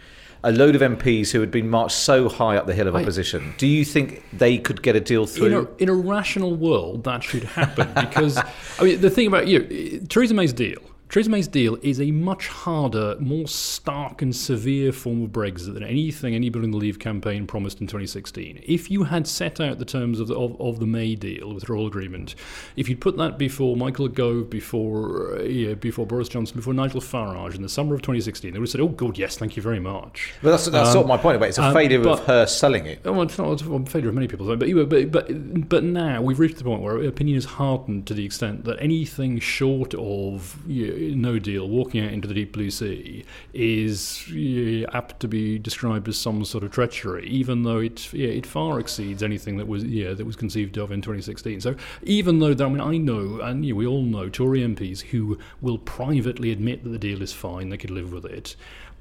A 0.44 0.52
load 0.52 0.76
of 0.76 0.82
MPs 0.82 1.32
who 1.32 1.40
had 1.42 1.52
been 1.52 1.70
marched 1.70 1.96
so 1.96 2.30
high 2.30 2.58
up 2.58 2.68
the 2.68 2.74
hill 2.74 2.88
of 2.88 2.96
opposition. 2.96 3.52
I, 3.54 3.58
do 3.58 3.68
you 3.68 3.84
think 3.84 4.24
they 4.34 4.58
could 4.58 4.82
get 4.82 4.96
a 4.96 5.00
deal 5.00 5.26
through? 5.26 5.48
In 5.48 5.54
a, 5.54 5.68
in 5.84 5.90
a 5.90 5.94
rational 5.94 6.56
world, 6.56 7.04
that 7.06 7.24
should 7.24 7.44
happen 7.44 7.90
because 7.96 8.38
I 8.38 8.84
mean 8.84 9.02
the 9.02 9.10
thing 9.10 9.28
about 9.28 9.48
you, 9.48 9.60
know, 9.60 10.06
Theresa 10.08 10.34
May's 10.34 10.54
deal 10.54 10.82
Theresa 11.10 11.30
May's 11.30 11.48
deal 11.48 11.78
is 11.82 12.02
a 12.02 12.12
much 12.12 12.50
harder, 12.50 13.16
more 13.20 13.48
stark 13.48 14.22
and 14.22 14.36
severe 14.36 14.92
form 14.92 15.24
of 15.24 15.30
Brexit 15.30 15.74
than 15.74 15.84
anything 15.84 16.36
anybody 16.36 16.66
in 16.66 16.72
the 16.72 16.78
Leave 16.78 17.00
campaign 17.00 17.48
promised 17.48 17.80
in 17.80 17.88
2016. 17.88 18.62
If 18.68 18.92
you 18.92 19.06
had 19.06 19.26
set 19.26 19.62
out 19.62 19.80
the 19.80 19.86
terms 19.86 20.20
of 20.20 20.28
the, 20.28 20.36
of, 20.36 20.60
of 20.60 20.82
the 20.82 20.86
May 20.86 21.16
deal, 21.16 21.54
withdrawal 21.54 21.88
agreement, 21.88 22.36
if 22.76 22.90
you'd 22.90 23.00
put 23.00 23.16
that 23.18 23.38
before 23.38 23.78
Michael 23.78 24.10
Gove, 24.10 24.50
before 24.50 25.38
uh, 25.38 25.44
yeah, 25.44 25.76
before 25.76 26.06
Boris 26.06 26.28
Johnson, 26.28 26.58
before 26.58 26.74
Nigel 26.74 27.00
Farage 27.00 27.56
in 27.56 27.62
the 27.62 27.70
summer 27.70 27.96
of 27.96 28.02
2016, 28.02 28.52
they 28.52 28.60
would 28.60 28.66
have 28.66 28.72
said, 28.72 28.82
"Oh, 28.82 28.90
God, 28.90 29.18
yes, 29.18 29.38
thank 29.38 29.56
you 29.56 29.64
very 29.64 29.80
much." 29.80 30.34
But 30.42 30.52
that's, 30.52 30.66
that's 30.66 30.90
um, 30.90 30.94
sort 30.94 31.04
of 31.06 31.08
my 31.08 31.18
point 31.18 31.38
about 31.38 31.46
it. 31.46 31.50
It's 31.50 31.58
a 31.58 31.64
um, 31.64 31.74
failure 31.74 32.02
but, 32.02 32.20
of 32.20 32.26
her 32.26 32.46
selling 32.46 32.86
it. 32.86 33.00
Oh, 33.06 33.22
it's 33.22 33.38
not 33.38 33.62
a 33.62 33.86
failure 33.86 34.10
of 34.10 34.16
many 34.16 34.28
people, 34.28 34.46
but, 34.46 34.60
but 34.60 35.12
but 35.12 35.70
but 35.70 35.84
now 35.86 36.22
we've 36.22 36.40
reached 36.40 36.58
the 36.58 36.66
point 36.66 36.82
where 36.82 37.02
opinion 37.04 37.38
is 37.38 37.46
hardened 37.46 38.08
to 38.08 38.14
the 38.14 38.26
extent 38.26 38.66
that 38.66 38.78
anything 38.82 39.40
short 39.40 39.94
of 39.94 40.58
you 40.68 40.88
know, 40.88 40.97
no 40.98 41.40
deal, 41.40 41.68
walking 41.68 42.04
out 42.04 42.12
into 42.12 42.28
the 42.28 42.34
deep 42.34 42.54
blue 42.54 42.70
sea, 42.70 43.26
is 43.54 44.28
yeah, 44.30 44.88
apt 44.94 45.20
to 45.22 45.28
be 45.28 45.58
described 45.60 46.08
as 46.08 46.18
some 46.18 46.44
sort 46.46 46.64
of 46.64 46.72
treachery, 46.72 47.28
even 47.28 47.64
though 47.64 47.80
it 47.80 48.12
yeah, 48.14 48.30
it 48.30 48.46
far 48.46 48.80
exceeds 48.80 49.24
anything 49.24 49.58
that 49.58 49.68
was 49.68 49.84
yeah 49.84 50.14
that 50.14 50.26
was 50.26 50.36
conceived 50.36 50.78
of 50.78 50.92
in 50.92 51.02
2016. 51.02 51.62
So 51.62 51.76
even 52.04 52.40
though 52.40 52.54
that, 52.54 52.66
I 52.66 52.70
mean 52.70 52.82
I 52.82 52.98
know 52.98 53.40
and 53.42 53.66
yeah, 53.66 53.74
we 53.74 53.86
all 53.86 54.04
know 54.04 54.30
Tory 54.30 54.62
MPs 54.62 55.02
who 55.02 55.38
will 55.62 55.78
privately 55.78 56.52
admit 56.52 56.84
that 56.84 56.90
the 56.90 57.00
deal 57.00 57.22
is 57.22 57.34
fine, 57.34 57.70
they 57.70 57.78
could 57.78 57.92
live 57.92 58.12
with 58.12 58.26
it 58.26 58.56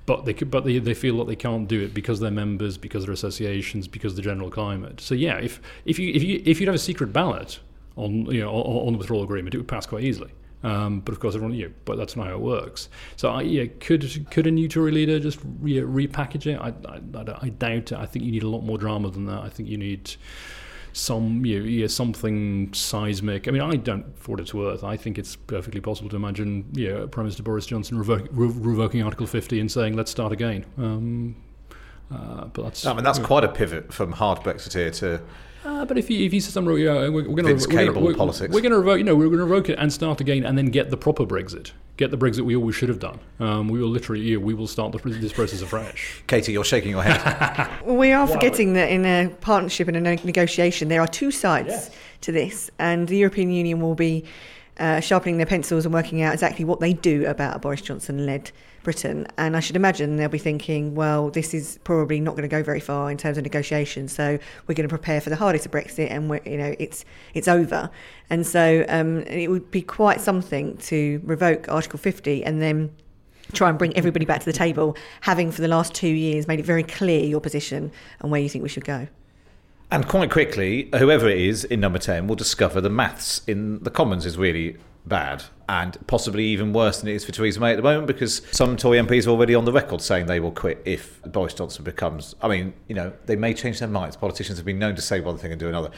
but 0.07 0.25
they 0.25 0.33
could, 0.33 0.51
but 0.51 0.65
they, 0.65 0.79
they 0.79 0.95
feel 0.95 1.19
that 1.19 1.27
they 1.27 1.37
can't 1.37 1.69
do 1.69 1.83
it 1.83 1.93
because 1.93 2.21
they're 2.21 2.31
members, 2.31 2.79
because 2.79 3.05
they're 3.05 3.13
associations, 3.13 3.89
because 3.89 4.13
of 4.13 4.17
the 4.17 4.23
general 4.23 4.51
climate. 4.51 5.01
So 5.01 5.15
yeah, 5.15 5.37
if 5.39 5.61
if 5.85 5.99
you 5.99 6.15
if 6.15 6.23
you 6.23 6.41
if 6.47 6.61
you'd 6.61 6.69
have 6.69 6.77
a 6.77 6.79
secret 6.79 7.13
ballot 7.13 7.59
on 7.97 8.27
you 8.27 8.41
know 8.41 8.51
on, 8.53 8.87
on 8.87 8.93
the 8.93 8.99
withdrawal 8.99 9.25
agreement, 9.25 9.55
it 9.55 9.59
would 9.59 9.69
pass 9.69 9.85
quite 9.85 10.05
easily. 10.05 10.31
Um, 10.66 10.98
but 10.98 11.12
of 11.12 11.20
course, 11.20 11.37
everyone, 11.37 11.57
yeah, 11.57 11.68
but 11.85 11.96
that's 11.96 12.16
not 12.16 12.26
how 12.26 12.33
it 12.33 12.40
works. 12.40 12.88
So, 13.14 13.31
I, 13.31 13.42
yeah, 13.42 13.66
could 13.79 14.26
could 14.33 14.48
a 14.48 14.50
new 14.50 14.66
Tory 14.66 14.90
leader 14.90 15.20
just 15.20 15.38
re- 15.61 15.74
repackage 15.74 16.46
it? 16.46 16.59
I, 16.59 16.74
I, 16.90 17.46
I, 17.46 17.48
doubt 17.50 17.92
it. 17.92 17.98
I 17.98 18.05
think 18.05 18.24
you 18.24 18.33
need 18.33 18.42
a 18.42 18.48
lot 18.48 18.62
more 18.62 18.76
drama 18.76 19.09
than 19.11 19.26
that. 19.26 19.44
I 19.44 19.48
think 19.48 19.68
you 19.68 19.76
need 19.76 20.16
some, 20.92 21.46
you 21.46 21.61
know, 21.61 21.66
yeah, 21.66 21.87
something 21.87 22.74
seismic. 22.74 23.46
I 23.46 23.52
mean, 23.52 23.62
I 23.62 23.76
don't, 23.76 24.18
for 24.18 24.33
what 24.33 24.40
it's 24.40 24.52
worth, 24.52 24.83
I 24.83 24.96
think 24.96 25.18
it's 25.18 25.37
perfectly 25.37 25.81
possible 25.81 26.11
to 26.11 26.16
imagine, 26.16 26.66
yeah, 26.72 27.07
Prime 27.09 27.26
Minister 27.26 27.44
Boris 27.44 27.66
Johnson 27.66 28.02
revo- 28.02 28.26
re- 28.33 28.48
revoking 28.48 29.02
Article 29.02 29.29
50 29.29 29.61
and 29.61 29.70
saying, 29.70 29.94
"Let's 29.94 30.11
start 30.11 30.33
again." 30.33 30.66
Um, 30.79 31.37
uh, 32.12 32.46
but 32.46 32.64
that's. 32.64 32.85
I 32.85 32.92
mean, 32.92 33.05
that's 33.05 33.20
quite 33.20 33.44
a 33.44 33.48
pivot 33.48 33.92
from 33.92 34.11
hard 34.11 34.40
Brexiteer 34.40 34.92
to 34.98 35.22
uh, 35.66 35.85
but 35.85 35.98
if 35.98 36.09
you 36.09 36.24
if 36.24 36.33
you 36.33 36.40
say 36.40 36.50
something, 36.50 36.76
yeah, 36.79 37.09
we're, 37.09 37.29
we're 37.29 37.42
going 37.42 37.59
to 37.59 37.68
cable 37.68 38.00
we're, 38.00 38.14
politics. 38.14 38.55
We're 38.55 38.61
going 38.61 38.70
to 38.70 38.79
revoke, 38.79 38.98
you 38.98 39.05
know, 39.05 39.16
we're 39.16 39.26
going 39.26 39.38
to 39.38 39.44
revoke 39.44 39.68
it 39.68 39.79
and 39.81 39.92
start 39.92 40.20
again, 40.20 40.44
and 40.44 40.57
then 40.57 40.66
get 40.66 40.90
the 40.90 40.96
proper 40.96 41.26
Brexit, 41.26 41.72
get 41.96 42.12
the 42.12 42.16
Brexit 42.16 42.42
we 42.42 42.55
always 42.55 42.76
should 42.76 42.88
have 42.88 43.00
done. 43.00 43.18
Um, 43.40 43.68
we 43.68 43.81
will 43.81 43.88
literally, 43.88 44.22
yeah, 44.22 44.37
we 44.37 44.55
will 44.55 44.68
start 44.68 44.92
the, 44.92 44.98
this 44.98 45.33
process 45.33 45.62
afresh. 45.62 46.22
Katie, 46.29 46.52
you're 46.52 46.62
shaking 46.62 46.90
your 46.90 47.02
head. 47.02 47.68
we 47.85 48.12
are 48.12 48.29
forgetting 48.29 48.74
that 48.74 48.90
in 48.90 49.05
a 49.05 49.29
partnership 49.40 49.88
and 49.88 49.96
a 49.96 50.00
negotiation, 50.00 50.87
there 50.88 51.00
are 51.00 51.09
two 51.09 51.33
sides 51.33 51.68
yes. 51.68 51.90
to 52.20 52.31
this, 52.31 52.70
and 52.79 53.09
the 53.09 53.16
European 53.16 53.50
Union 53.50 53.81
will 53.81 53.96
be 53.96 54.24
uh, 54.79 55.00
sharpening 55.00 55.38
their 55.38 55.46
pencils 55.46 55.85
and 55.85 55.92
working 55.92 56.22
out 56.22 56.33
exactly 56.33 56.64
what 56.64 56.79
they 56.79 56.92
do 56.92 57.26
about 57.26 57.57
a 57.57 57.59
Boris 57.59 57.81
Johnson-led 57.81 58.52
Britain. 58.87 59.27
And 59.37 59.57
I 59.57 59.61
should 59.61 59.75
imagine 59.75 60.14
they'll 60.14 60.29
be 60.29 60.38
thinking, 60.38 60.94
well, 60.94 61.29
this 61.29 61.53
is 61.53 61.81
probably 61.83 62.20
not 62.20 62.37
going 62.37 62.49
to 62.49 62.49
go 62.49 62.62
very 62.62 62.79
far 62.79 63.11
in 63.11 63.18
terms 63.18 63.37
of 63.37 63.42
negotiations. 63.42 64.14
So 64.14 64.38
we're 64.68 64.77
going 64.77 64.88
to 64.88 64.96
prepare 64.96 65.20
for 65.20 65.29
the 65.29 65.35
hardest 65.35 65.66
of 65.66 65.72
Brexit, 65.72 66.09
and 66.09 66.31
we're, 66.31 66.40
you 66.46 66.57
know 66.57 66.72
it's 66.79 67.05
it's 67.35 67.49
over. 67.49 67.90
And 68.31 68.46
so 68.46 68.85
um, 68.88 69.22
it 69.22 69.51
would 69.51 69.72
be 69.72 69.83
quite 69.83 70.20
something 70.20 70.77
to 70.79 71.20
revoke 71.25 71.68
Article 71.68 71.99
50 71.99 72.44
and 72.44 72.62
then 72.62 72.94
try 73.53 73.68
and 73.68 73.77
bring 73.77 73.96
everybody 73.96 74.25
back 74.25 74.38
to 74.38 74.46
the 74.46 74.53
table, 74.53 74.96
having 75.20 75.51
for 75.51 75.62
the 75.62 75.68
last 75.68 75.92
two 75.92 76.09
years 76.09 76.46
made 76.46 76.61
it 76.61 76.64
very 76.64 76.85
clear 76.85 77.25
your 77.25 77.40
position 77.40 77.90
and 78.20 78.31
where 78.31 78.40
you 78.40 78.49
think 78.49 78.62
we 78.62 78.68
should 78.68 78.85
go. 78.85 79.09
And 79.90 80.07
quite 80.07 80.31
quickly, 80.31 80.88
whoever 80.96 81.29
it 81.29 81.38
is 81.38 81.64
in 81.64 81.81
number 81.81 81.99
10 81.99 82.29
will 82.29 82.37
discover 82.37 82.81
the 82.81 82.90
maths 82.90 83.42
in 83.49 83.83
the 83.83 83.90
Commons 83.90 84.27
is 84.27 84.37
really 84.37 84.77
bad 85.07 85.45
and 85.69 85.96
possibly 86.07 86.44
even 86.44 86.73
worse 86.73 87.00
than 87.00 87.09
it 87.09 87.15
is 87.15 87.25
for 87.25 87.33
Theresa 87.33 87.61
May 87.61 87.73
at 87.73 87.77
the 87.77 87.83
moment 87.83 88.07
because 88.07 88.42
some 88.50 88.77
Tory 88.77 88.98
MPs 88.98 89.27
are 89.27 89.31
already 89.31 89.54
on 89.54 89.65
the 89.65 89.73
record 89.73 90.00
saying 90.00 90.27
they 90.27 90.40
will 90.40 90.52
quit 90.52 90.83
if 90.85 91.23
Boris 91.23 91.54
Johnson 91.54 91.85
becomes. 91.85 92.35
I 92.40 92.48
mean, 92.48 92.75
you 92.88 92.94
know, 92.94 93.13
they 93.27 93.37
may 93.37 93.54
change 93.54 93.79
their 93.79 93.88
minds. 93.88 94.17
Politicians 94.17 94.59
have 94.59 94.67
been 94.67 94.79
known 94.79 94.94
to 94.96 95.02
say 95.02 95.21
one 95.21 95.38
thing 95.38 95.52
and 95.52 95.61
do 95.61 95.69
another. 95.69 95.90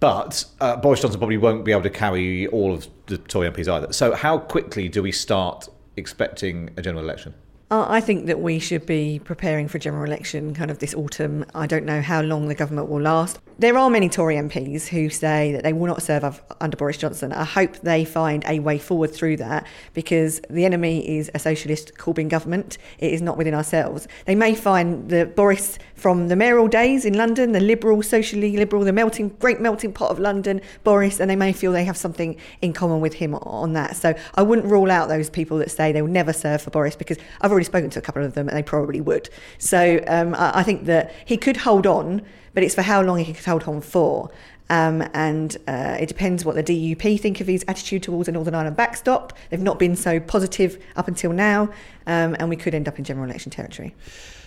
But 0.00 0.44
uh, 0.60 0.76
Boris 0.76 1.00
Johnson 1.00 1.20
probably 1.20 1.38
won't 1.38 1.64
be 1.64 1.72
able 1.72 1.82
to 1.82 1.90
carry 1.90 2.46
all 2.48 2.74
of 2.74 2.88
the 3.06 3.18
Tory 3.18 3.48
MPs 3.50 3.68
either. 3.68 3.92
So, 3.92 4.14
how 4.14 4.38
quickly 4.38 4.88
do 4.88 5.00
we 5.00 5.12
start 5.12 5.68
expecting 5.96 6.70
a 6.76 6.82
general 6.82 7.04
election? 7.04 7.34
Uh, 7.70 7.86
I 7.88 8.00
think 8.00 8.26
that 8.26 8.40
we 8.40 8.58
should 8.58 8.84
be 8.84 9.18
preparing 9.24 9.66
for 9.66 9.78
a 9.78 9.80
general 9.80 10.04
election 10.04 10.54
kind 10.54 10.70
of 10.70 10.80
this 10.80 10.92
autumn. 10.92 11.46
I 11.54 11.66
don't 11.66 11.86
know 11.86 12.02
how 12.02 12.20
long 12.20 12.48
the 12.48 12.54
government 12.54 12.88
will 12.88 13.00
last. 13.00 13.38
There 13.58 13.76
are 13.76 13.90
many 13.90 14.08
Tory 14.08 14.36
MPs 14.36 14.88
who 14.88 15.10
say 15.10 15.52
that 15.52 15.62
they 15.62 15.72
will 15.72 15.86
not 15.86 16.02
serve 16.02 16.40
under 16.60 16.76
Boris 16.76 16.96
Johnson. 16.96 17.32
I 17.32 17.44
hope 17.44 17.76
they 17.78 18.04
find 18.04 18.42
a 18.46 18.60
way 18.60 18.78
forward 18.78 19.14
through 19.14 19.36
that 19.36 19.66
because 19.92 20.40
the 20.48 20.64
enemy 20.64 21.18
is 21.18 21.30
a 21.34 21.38
socialist 21.38 21.94
Corbyn 21.96 22.28
government. 22.28 22.78
It 22.98 23.12
is 23.12 23.20
not 23.20 23.36
within 23.36 23.54
ourselves. 23.54 24.08
They 24.24 24.34
may 24.34 24.54
find 24.54 25.08
that 25.10 25.36
Boris 25.36 25.78
from 25.94 26.28
the 26.28 26.34
mayoral 26.34 26.66
days 26.66 27.04
in 27.04 27.14
London, 27.14 27.52
the 27.52 27.60
liberal, 27.60 28.02
socially 28.02 28.56
liberal, 28.56 28.84
the 28.84 28.92
melting, 28.92 29.28
great 29.38 29.60
melting 29.60 29.92
pot 29.92 30.10
of 30.10 30.18
London, 30.18 30.60
Boris, 30.82 31.20
and 31.20 31.30
they 31.30 31.36
may 31.36 31.52
feel 31.52 31.72
they 31.72 31.84
have 31.84 31.96
something 31.96 32.36
in 32.62 32.72
common 32.72 33.00
with 33.00 33.14
him 33.14 33.34
on 33.34 33.74
that. 33.74 33.96
So 33.96 34.14
I 34.34 34.42
wouldn't 34.42 34.66
rule 34.66 34.90
out 34.90 35.08
those 35.08 35.30
people 35.30 35.58
that 35.58 35.70
say 35.70 35.92
they 35.92 36.02
will 36.02 36.08
never 36.08 36.32
serve 36.32 36.62
for 36.62 36.70
Boris 36.70 36.96
because 36.96 37.18
I've 37.40 37.50
already 37.50 37.66
spoken 37.66 37.90
to 37.90 37.98
a 37.98 38.02
couple 38.02 38.24
of 38.24 38.34
them 38.34 38.48
and 38.48 38.56
they 38.56 38.62
probably 38.62 39.00
would. 39.00 39.28
So 39.58 40.02
um, 40.08 40.34
I 40.38 40.62
think 40.62 40.86
that 40.86 41.14
he 41.24 41.36
could 41.36 41.58
hold 41.58 41.86
on 41.86 42.22
but 42.54 42.62
it's 42.62 42.74
for 42.74 42.82
how 42.82 43.02
long 43.02 43.18
he 43.18 43.32
could 43.32 43.44
hold 43.44 43.64
on 43.64 43.80
for. 43.80 44.30
Um, 44.70 45.02
and 45.12 45.56
uh, 45.68 45.98
it 46.00 46.06
depends 46.06 46.44
what 46.44 46.54
the 46.54 46.62
DUP 46.62 47.20
think 47.20 47.40
of 47.40 47.46
his 47.46 47.64
attitude 47.68 48.02
towards 48.02 48.26
the 48.26 48.32
Northern 48.32 48.54
Ireland 48.54 48.76
backstop. 48.76 49.36
They've 49.50 49.60
not 49.60 49.78
been 49.78 49.96
so 49.96 50.18
positive 50.18 50.82
up 50.96 51.08
until 51.08 51.32
now, 51.32 51.64
um, 52.06 52.36
and 52.38 52.48
we 52.48 52.56
could 52.56 52.74
end 52.74 52.88
up 52.88 52.98
in 52.98 53.04
general 53.04 53.28
election 53.28 53.50
territory. 53.50 53.94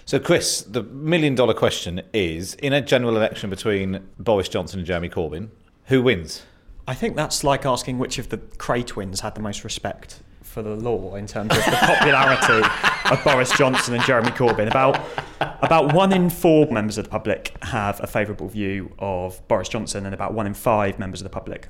So, 0.05 0.19
Chris, 0.19 0.61
the 0.61 0.83
million 0.83 1.35
dollar 1.35 1.53
question 1.53 2.01
is 2.13 2.55
in 2.55 2.73
a 2.73 2.81
general 2.81 3.17
election 3.17 3.49
between 3.49 4.07
Boris 4.17 4.49
Johnson 4.49 4.79
and 4.79 4.87
Jeremy 4.87 5.09
Corbyn, 5.09 5.49
who 5.85 6.01
wins? 6.01 6.43
I 6.87 6.93
think 6.93 7.15
that's 7.15 7.43
like 7.43 7.65
asking 7.65 7.97
which 7.97 8.17
of 8.19 8.29
the 8.29 8.37
Kray 8.37 8.85
twins 8.85 9.21
had 9.21 9.35
the 9.35 9.41
most 9.41 9.63
respect 9.63 10.19
for 10.45 10.61
the 10.61 10.75
law 10.75 11.15
in 11.15 11.27
terms 11.27 11.51
of 11.51 11.65
the 11.65 11.77
popularity 11.81 12.67
of 13.11 13.23
Boris 13.23 13.51
Johnson 13.57 13.95
and 13.95 14.03
Jeremy 14.03 14.29
Corbyn. 14.31 14.69
About 14.69 15.05
about 15.61 15.93
one 15.93 16.13
in 16.13 16.29
four 16.29 16.65
members 16.71 16.97
of 16.97 17.03
the 17.03 17.09
public 17.09 17.53
have 17.63 18.01
a 18.01 18.07
favourable 18.07 18.47
view 18.47 18.93
of 18.99 19.45
Boris 19.47 19.67
Johnson, 19.67 20.05
and 20.05 20.13
about 20.13 20.33
one 20.33 20.47
in 20.47 20.53
five 20.53 20.97
members 20.97 21.19
of 21.21 21.25
the 21.25 21.29
public 21.29 21.67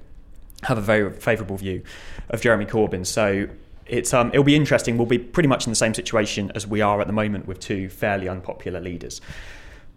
have 0.64 0.78
a 0.78 0.82
very 0.82 1.12
favourable 1.14 1.58
view 1.58 1.84
of 2.30 2.42
Jeremy 2.42 2.66
Corbyn. 2.66 3.06
So 3.06 3.48
it's 3.88 4.14
um, 4.14 4.30
it'll 4.30 4.44
be 4.44 4.56
interesting. 4.56 4.98
We'll 4.98 5.08
be 5.08 5.20
pretty 5.20 5.50
much 5.50 5.66
in 5.66 5.72
the 5.72 5.76
same 5.76 5.94
situation 5.94 6.52
as 6.56 6.68
we 6.68 6.82
are 6.82 7.02
at 7.02 7.08
the 7.08 7.14
moment 7.14 7.48
with 7.48 7.60
two 7.60 7.90
fairly 7.90 8.28
unpopular 8.28 8.80
leaders. 8.80 9.22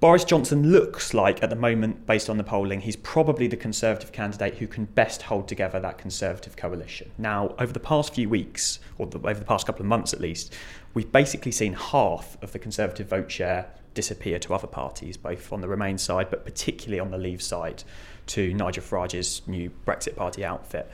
Boris 0.01 0.23
Johnson 0.23 0.71
looks 0.71 1.13
like, 1.13 1.43
at 1.43 1.51
the 1.51 1.57
moment, 1.57 2.07
based 2.07 2.31
on 2.31 2.37
the 2.37 2.45
polling, 2.45 2.83
he's 2.83 2.95
probably 2.95 3.49
the 3.49 3.57
Conservative 3.57 4.13
candidate 4.13 4.55
who 4.59 4.69
can 4.69 4.85
best 4.85 5.23
hold 5.23 5.49
together 5.49 5.81
that 5.81 5.99
Conservative 5.99 6.57
coalition. 6.57 7.11
Now, 7.19 7.57
over 7.59 7.73
the 7.73 7.81
past 7.81 8.15
few 8.15 8.29
weeks, 8.29 8.79
or 8.97 9.09
the, 9.09 9.19
over 9.19 9.41
the 9.41 9.45
past 9.45 9.67
couple 9.67 9.83
of 9.83 9.89
months 9.89 10.15
at 10.15 10.21
least, 10.21 10.55
we've 10.95 11.11
basically 11.11 11.51
seen 11.51 11.73
half 11.73 12.41
of 12.41 12.53
the 12.53 12.61
Conservative 12.61 13.09
vote 13.09 13.29
share 13.29 13.73
disappear 13.95 14.39
to 14.39 14.55
other 14.55 14.69
parties, 14.69 15.17
both 15.17 15.53
on 15.53 15.63
the 15.63 15.69
Remain 15.69 15.99
side, 15.99 16.31
but 16.31 16.45
particularly 16.45 17.01
on 17.01 17.11
the 17.11 17.19
Leave 17.19 17.43
side, 17.43 17.83
to 18.27 18.55
Nigel 18.55 18.85
Farage's 18.85 19.43
new 19.49 19.73
Brexit 19.85 20.15
Party 20.15 20.45
outfit 20.45 20.89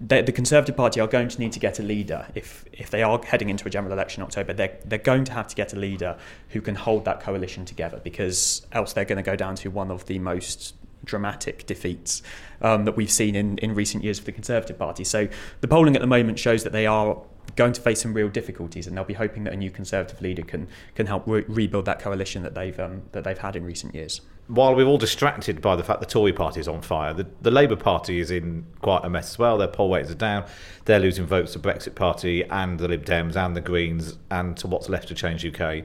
the, 0.00 0.22
the 0.22 0.32
Conservative 0.32 0.76
Party 0.76 1.00
are 1.00 1.06
going 1.06 1.28
to 1.28 1.38
need 1.38 1.52
to 1.52 1.60
get 1.60 1.78
a 1.78 1.82
leader 1.82 2.26
if 2.34 2.64
if 2.72 2.90
they 2.90 3.02
are 3.02 3.20
heading 3.22 3.48
into 3.48 3.66
a 3.66 3.70
general 3.70 3.92
election 3.92 4.22
in 4.22 4.26
October. 4.26 4.52
They're 4.52 4.76
they're 4.84 4.98
going 4.98 5.24
to 5.24 5.32
have 5.32 5.48
to 5.48 5.56
get 5.56 5.72
a 5.72 5.76
leader 5.76 6.16
who 6.50 6.60
can 6.60 6.74
hold 6.74 7.04
that 7.04 7.20
coalition 7.20 7.64
together 7.64 8.00
because 8.02 8.66
else 8.72 8.92
they're 8.92 9.04
going 9.04 9.22
to 9.22 9.22
go 9.22 9.36
down 9.36 9.54
to 9.56 9.70
one 9.70 9.90
of 9.90 10.06
the 10.06 10.18
most 10.18 10.74
dramatic 11.04 11.66
defeats 11.66 12.22
um, 12.60 12.84
that 12.84 12.96
we've 12.96 13.10
seen 13.10 13.34
in, 13.34 13.56
in 13.58 13.74
recent 13.74 14.04
years 14.04 14.18
for 14.18 14.26
the 14.26 14.32
Conservative 14.32 14.78
Party. 14.78 15.04
So 15.04 15.28
the 15.60 15.68
polling 15.68 15.96
at 15.96 16.02
the 16.02 16.08
moment 16.08 16.38
shows 16.38 16.62
that 16.64 16.72
they 16.72 16.86
are 16.86 17.20
going 17.56 17.72
to 17.72 17.80
face 17.80 18.00
some 18.02 18.14
real 18.14 18.28
difficulties, 18.28 18.86
and 18.86 18.96
they'll 18.96 19.04
be 19.04 19.14
hoping 19.14 19.44
that 19.44 19.52
a 19.52 19.56
new 19.56 19.70
Conservative 19.70 20.20
leader 20.20 20.42
can 20.42 20.68
can 20.94 21.06
help 21.06 21.24
re- 21.26 21.44
rebuild 21.48 21.84
that 21.86 21.98
coalition 21.98 22.42
that 22.42 22.54
they've 22.54 22.78
um, 22.78 23.02
that 23.12 23.24
they've 23.24 23.38
had 23.38 23.56
in 23.56 23.64
recent 23.64 23.94
years 23.94 24.20
while 24.50 24.74
we're 24.74 24.86
all 24.86 24.98
distracted 24.98 25.60
by 25.60 25.76
the 25.76 25.84
fact 25.84 26.00
the 26.00 26.06
Tory 26.06 26.32
party 26.32 26.58
is 26.58 26.66
on 26.66 26.82
fire, 26.82 27.14
the, 27.14 27.26
the 27.40 27.52
Labour 27.52 27.76
Party 27.76 28.18
is 28.18 28.32
in 28.32 28.66
quite 28.82 29.04
a 29.04 29.08
mess 29.08 29.30
as 29.30 29.38
well. 29.38 29.56
Their 29.56 29.68
poll 29.68 29.88
weights 29.88 30.10
are 30.10 30.16
down. 30.16 30.44
They're 30.86 30.98
losing 30.98 31.24
votes 31.24 31.52
to 31.52 31.60
Brexit 31.60 31.94
Party 31.94 32.42
and 32.44 32.78
the 32.78 32.88
Lib 32.88 33.04
Dems 33.04 33.36
and 33.36 33.56
the 33.56 33.60
Greens 33.60 34.18
and 34.30 34.56
to 34.56 34.66
what's 34.66 34.88
left 34.88 35.08
to 35.08 35.14
Change 35.14 35.46
UK. 35.46 35.84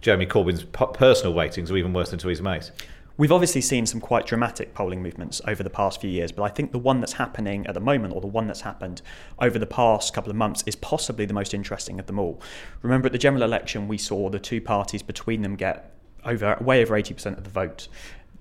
Jeremy 0.00 0.26
Corbyn's 0.26 0.62
personal 0.62 1.34
ratings 1.34 1.70
are 1.70 1.76
even 1.76 1.92
worse 1.92 2.10
than 2.10 2.20
Theresa 2.20 2.44
May's. 2.44 2.70
We've 3.18 3.32
obviously 3.32 3.62
seen 3.62 3.86
some 3.86 4.00
quite 4.00 4.26
dramatic 4.26 4.74
polling 4.74 5.02
movements 5.02 5.40
over 5.46 5.62
the 5.62 5.70
past 5.70 6.00
few 6.00 6.10
years, 6.10 6.32
but 6.32 6.42
I 6.42 6.48
think 6.48 6.72
the 6.72 6.78
one 6.78 7.00
that's 7.00 7.14
happening 7.14 7.66
at 7.66 7.72
the 7.72 7.80
moment, 7.80 8.14
or 8.14 8.20
the 8.20 8.26
one 8.26 8.46
that's 8.46 8.60
happened 8.60 9.00
over 9.38 9.58
the 9.58 9.66
past 9.66 10.12
couple 10.12 10.30
of 10.30 10.36
months, 10.36 10.62
is 10.66 10.76
possibly 10.76 11.24
the 11.24 11.32
most 11.32 11.54
interesting 11.54 11.98
of 11.98 12.06
them 12.06 12.18
all. 12.18 12.40
Remember, 12.82 13.06
at 13.06 13.12
the 13.12 13.18
general 13.18 13.42
election, 13.42 13.88
we 13.88 13.96
saw 13.96 14.28
the 14.28 14.38
two 14.38 14.60
parties 14.60 15.02
between 15.02 15.40
them 15.40 15.56
get 15.56 15.94
over 16.26 16.58
way 16.60 16.82
over 16.82 16.94
80% 16.94 17.38
of 17.38 17.44
the 17.44 17.50
vote. 17.50 17.88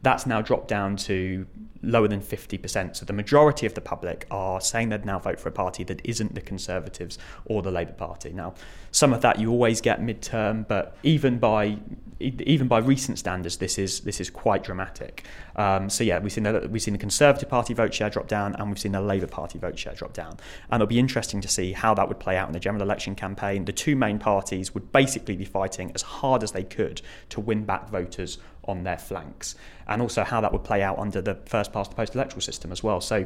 That's 0.01 0.25
now 0.25 0.41
dropped 0.41 0.67
down 0.67 0.97
to 0.97 1.47
lower 1.81 2.07
than 2.07 2.19
50%. 2.19 2.95
So 2.95 3.05
the 3.05 3.13
majority 3.13 3.65
of 3.65 3.75
the 3.75 3.81
public 3.81 4.27
are 4.29 4.59
saying 4.59 4.89
they'd 4.89 5.05
now 5.05 5.19
vote 5.19 5.39
for 5.39 5.49
a 5.49 5.51
party 5.51 5.83
that 5.85 6.01
isn't 6.03 6.35
the 6.35 6.41
Conservatives 6.41 7.17
or 7.45 7.61
the 7.61 7.71
Labour 7.71 7.93
Party. 7.93 8.33
Now, 8.33 8.55
some 8.91 9.13
of 9.13 9.21
that 9.21 9.39
you 9.39 9.51
always 9.51 9.81
get 9.81 10.01
midterm, 10.01 10.67
but 10.67 10.97
even 11.03 11.39
by 11.39 11.77
even 12.25 12.67
by 12.67 12.79
recent 12.79 13.19
standards, 13.19 13.57
this 13.57 13.77
is 13.77 14.01
this 14.01 14.19
is 14.19 14.29
quite 14.29 14.63
dramatic. 14.63 15.25
Um, 15.55 15.89
so 15.89 16.03
yeah, 16.03 16.19
we've 16.19 16.31
seen 16.31 16.71
we've 16.71 16.81
seen 16.81 16.93
the 16.93 16.99
Conservative 16.99 17.49
Party 17.49 17.73
vote 17.73 17.93
share 17.93 18.09
drop 18.09 18.27
down, 18.27 18.55
and 18.55 18.69
we've 18.69 18.79
seen 18.79 18.91
the 18.91 19.01
Labour 19.01 19.27
Party 19.27 19.59
vote 19.59 19.77
share 19.77 19.93
drop 19.93 20.13
down. 20.13 20.37
And 20.69 20.81
it'll 20.81 20.87
be 20.87 20.99
interesting 20.99 21.41
to 21.41 21.47
see 21.47 21.71
how 21.73 21.93
that 21.93 22.07
would 22.07 22.19
play 22.19 22.37
out 22.37 22.47
in 22.47 22.53
the 22.53 22.59
general 22.59 22.83
election 22.83 23.15
campaign. 23.15 23.65
The 23.65 23.73
two 23.73 23.95
main 23.95 24.19
parties 24.19 24.73
would 24.73 24.91
basically 24.91 25.35
be 25.35 25.45
fighting 25.45 25.91
as 25.93 26.01
hard 26.01 26.43
as 26.43 26.51
they 26.51 26.63
could 26.63 27.01
to 27.29 27.39
win 27.39 27.65
back 27.65 27.89
voters 27.89 28.37
on 28.67 28.83
their 28.83 28.97
flanks, 28.97 29.55
and 29.87 30.01
also 30.01 30.23
how 30.23 30.41
that 30.41 30.51
would 30.51 30.63
play 30.63 30.81
out 30.81 30.97
under 30.97 31.21
the 31.21 31.35
first 31.45 31.71
past 31.71 31.91
the 31.91 31.95
post 31.95 32.15
electoral 32.15 32.41
system 32.41 32.71
as 32.71 32.83
well. 32.83 32.99
So, 32.99 33.25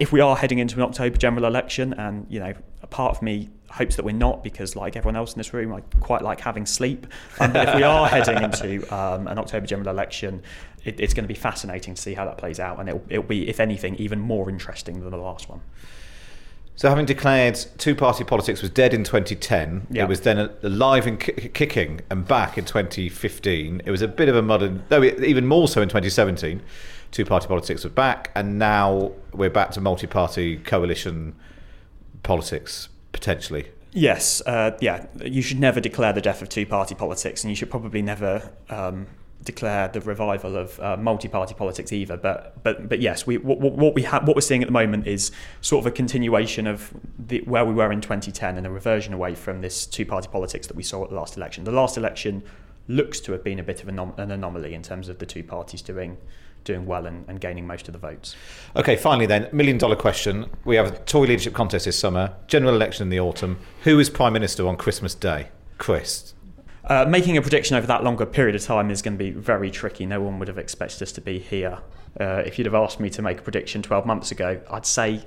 if 0.00 0.12
we 0.12 0.20
are 0.20 0.36
heading 0.36 0.58
into 0.58 0.76
an 0.76 0.82
October 0.82 1.16
general 1.16 1.44
election, 1.44 1.92
and 1.94 2.26
you 2.28 2.40
know, 2.40 2.54
a 2.82 2.86
part 2.86 3.16
of 3.16 3.22
me 3.22 3.50
hopes 3.72 3.96
that 3.96 4.04
we're 4.04 4.12
not, 4.12 4.44
because 4.44 4.76
like 4.76 4.96
everyone 4.96 5.16
else 5.16 5.32
in 5.32 5.38
this 5.38 5.54
room, 5.54 5.72
I 5.72 5.80
quite 6.00 6.22
like 6.22 6.40
having 6.40 6.66
sleep. 6.66 7.06
Um, 7.40 7.52
but 7.52 7.70
if 7.70 7.74
we 7.74 7.82
are 7.82 8.06
heading 8.06 8.42
into 8.42 8.94
um, 8.94 9.26
an 9.26 9.38
October 9.38 9.66
general 9.66 9.88
election, 9.88 10.42
it, 10.84 11.00
it's 11.00 11.14
going 11.14 11.24
to 11.24 11.28
be 11.28 11.38
fascinating 11.38 11.94
to 11.94 12.00
see 12.00 12.14
how 12.14 12.24
that 12.26 12.38
plays 12.38 12.60
out, 12.60 12.78
and 12.78 12.88
it'll, 12.88 13.04
it'll 13.08 13.24
be, 13.24 13.48
if 13.48 13.60
anything, 13.60 13.96
even 13.96 14.20
more 14.20 14.50
interesting 14.50 15.00
than 15.00 15.10
the 15.10 15.16
last 15.16 15.48
one. 15.48 15.62
So, 16.74 16.88
having 16.88 17.06
declared 17.06 17.58
two 17.78 17.94
party 17.94 18.24
politics 18.24 18.62
was 18.62 18.70
dead 18.70 18.94
in 18.94 19.04
2010, 19.04 19.88
it 19.94 20.08
was 20.08 20.22
then 20.22 20.50
alive 20.62 21.06
and 21.06 21.20
k- 21.20 21.50
kicking 21.52 22.00
and 22.10 22.26
back 22.26 22.56
in 22.56 22.64
2015. 22.64 23.82
It 23.84 23.90
was 23.90 24.02
a 24.02 24.08
bit 24.08 24.28
of 24.28 24.36
a 24.36 24.42
modern, 24.42 24.82
though 24.88 25.04
even 25.04 25.46
more 25.46 25.68
so 25.68 25.82
in 25.82 25.88
2017. 25.88 26.62
Two 27.10 27.26
party 27.26 27.46
politics 27.46 27.84
was 27.84 27.92
back, 27.92 28.30
and 28.34 28.58
now 28.58 29.12
we're 29.32 29.50
back 29.50 29.70
to 29.72 29.80
multi 29.82 30.06
party 30.06 30.56
coalition 30.56 31.34
politics, 32.22 32.88
potentially. 33.12 33.70
Yes, 33.92 34.40
uh, 34.46 34.76
yeah. 34.80 35.06
You 35.22 35.42
should 35.42 35.60
never 35.60 35.80
declare 35.80 36.12
the 36.12 36.22
death 36.22 36.40
of 36.42 36.48
two 36.48 36.66
party 36.66 36.94
politics, 36.94 37.44
and 37.44 37.50
you 37.50 37.56
should 37.56 37.70
probably 37.70 38.00
never 38.00 38.50
um, 38.70 39.06
declare 39.44 39.88
the 39.88 40.00
revival 40.00 40.56
of 40.56 40.78
uh, 40.80 40.96
multi-party 40.96 41.54
politics 41.54 41.92
either. 41.92 42.16
But 42.16 42.62
but 42.62 42.88
but 42.88 43.00
yes, 43.00 43.26
we 43.26 43.36
what, 43.36 43.60
what 43.60 43.94
we 43.94 44.02
have 44.02 44.26
what 44.26 44.34
we're 44.34 44.40
seeing 44.40 44.62
at 44.62 44.66
the 44.68 44.72
moment 44.72 45.06
is 45.06 45.30
sort 45.60 45.84
of 45.84 45.92
a 45.92 45.94
continuation 45.94 46.66
of 46.66 46.92
the, 47.18 47.42
where 47.42 47.64
we 47.64 47.74
were 47.74 47.92
in 47.92 48.00
2010 48.00 48.56
and 48.56 48.66
a 48.66 48.70
reversion 48.70 49.12
away 49.12 49.34
from 49.34 49.60
this 49.60 49.86
two-party 49.86 50.28
politics 50.28 50.66
that 50.66 50.76
we 50.76 50.82
saw 50.82 51.04
at 51.04 51.10
the 51.10 51.16
last 51.16 51.36
election. 51.36 51.64
The 51.64 51.72
last 51.72 51.98
election 51.98 52.42
looks 52.88 53.20
to 53.20 53.32
have 53.32 53.44
been 53.44 53.58
a 53.58 53.62
bit 53.62 53.82
of 53.82 53.88
an, 53.88 53.98
an 53.98 54.30
anomaly 54.30 54.74
in 54.74 54.82
terms 54.82 55.08
of 55.08 55.18
the 55.18 55.26
two 55.26 55.44
parties 55.44 55.82
doing 55.82 56.16
doing 56.64 56.86
well 56.86 57.06
and, 57.06 57.24
and, 57.28 57.40
gaining 57.40 57.66
most 57.66 57.88
of 57.88 57.92
the 57.92 57.98
votes. 57.98 58.36
Okay, 58.76 58.96
finally 58.96 59.26
then, 59.26 59.48
million 59.52 59.78
dollar 59.78 59.96
question. 59.96 60.46
We 60.64 60.76
have 60.76 60.92
a 60.92 60.98
Tory 60.98 61.28
leadership 61.28 61.54
contest 61.54 61.84
this 61.84 61.98
summer, 61.98 62.34
general 62.46 62.74
election 62.74 63.04
in 63.04 63.08
the 63.10 63.20
autumn. 63.20 63.58
Who 63.84 63.98
is 63.98 64.10
Prime 64.10 64.32
Minister 64.32 64.66
on 64.68 64.76
Christmas 64.76 65.14
Day? 65.14 65.48
Chris, 65.78 66.34
uh, 66.84 67.04
making 67.04 67.36
a 67.36 67.42
prediction 67.42 67.76
over 67.76 67.86
that 67.86 68.02
longer 68.02 68.26
period 68.26 68.56
of 68.56 68.62
time 68.62 68.90
is 68.90 69.02
going 69.02 69.16
to 69.16 69.24
be 69.24 69.30
very 69.30 69.70
tricky. 69.70 70.04
No 70.06 70.20
one 70.20 70.38
would 70.38 70.48
have 70.48 70.58
expected 70.58 71.02
us 71.02 71.12
to 71.12 71.20
be 71.20 71.38
here. 71.38 71.78
Uh, 72.20 72.42
if 72.44 72.58
you'd 72.58 72.66
have 72.66 72.74
asked 72.74 73.00
me 73.00 73.08
to 73.10 73.22
make 73.22 73.38
a 73.38 73.42
prediction 73.42 73.82
12 73.82 74.04
months 74.04 74.30
ago, 74.30 74.60
I'd 74.70 74.86
say, 74.86 75.24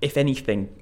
if 0.00 0.16
anything, 0.16 0.74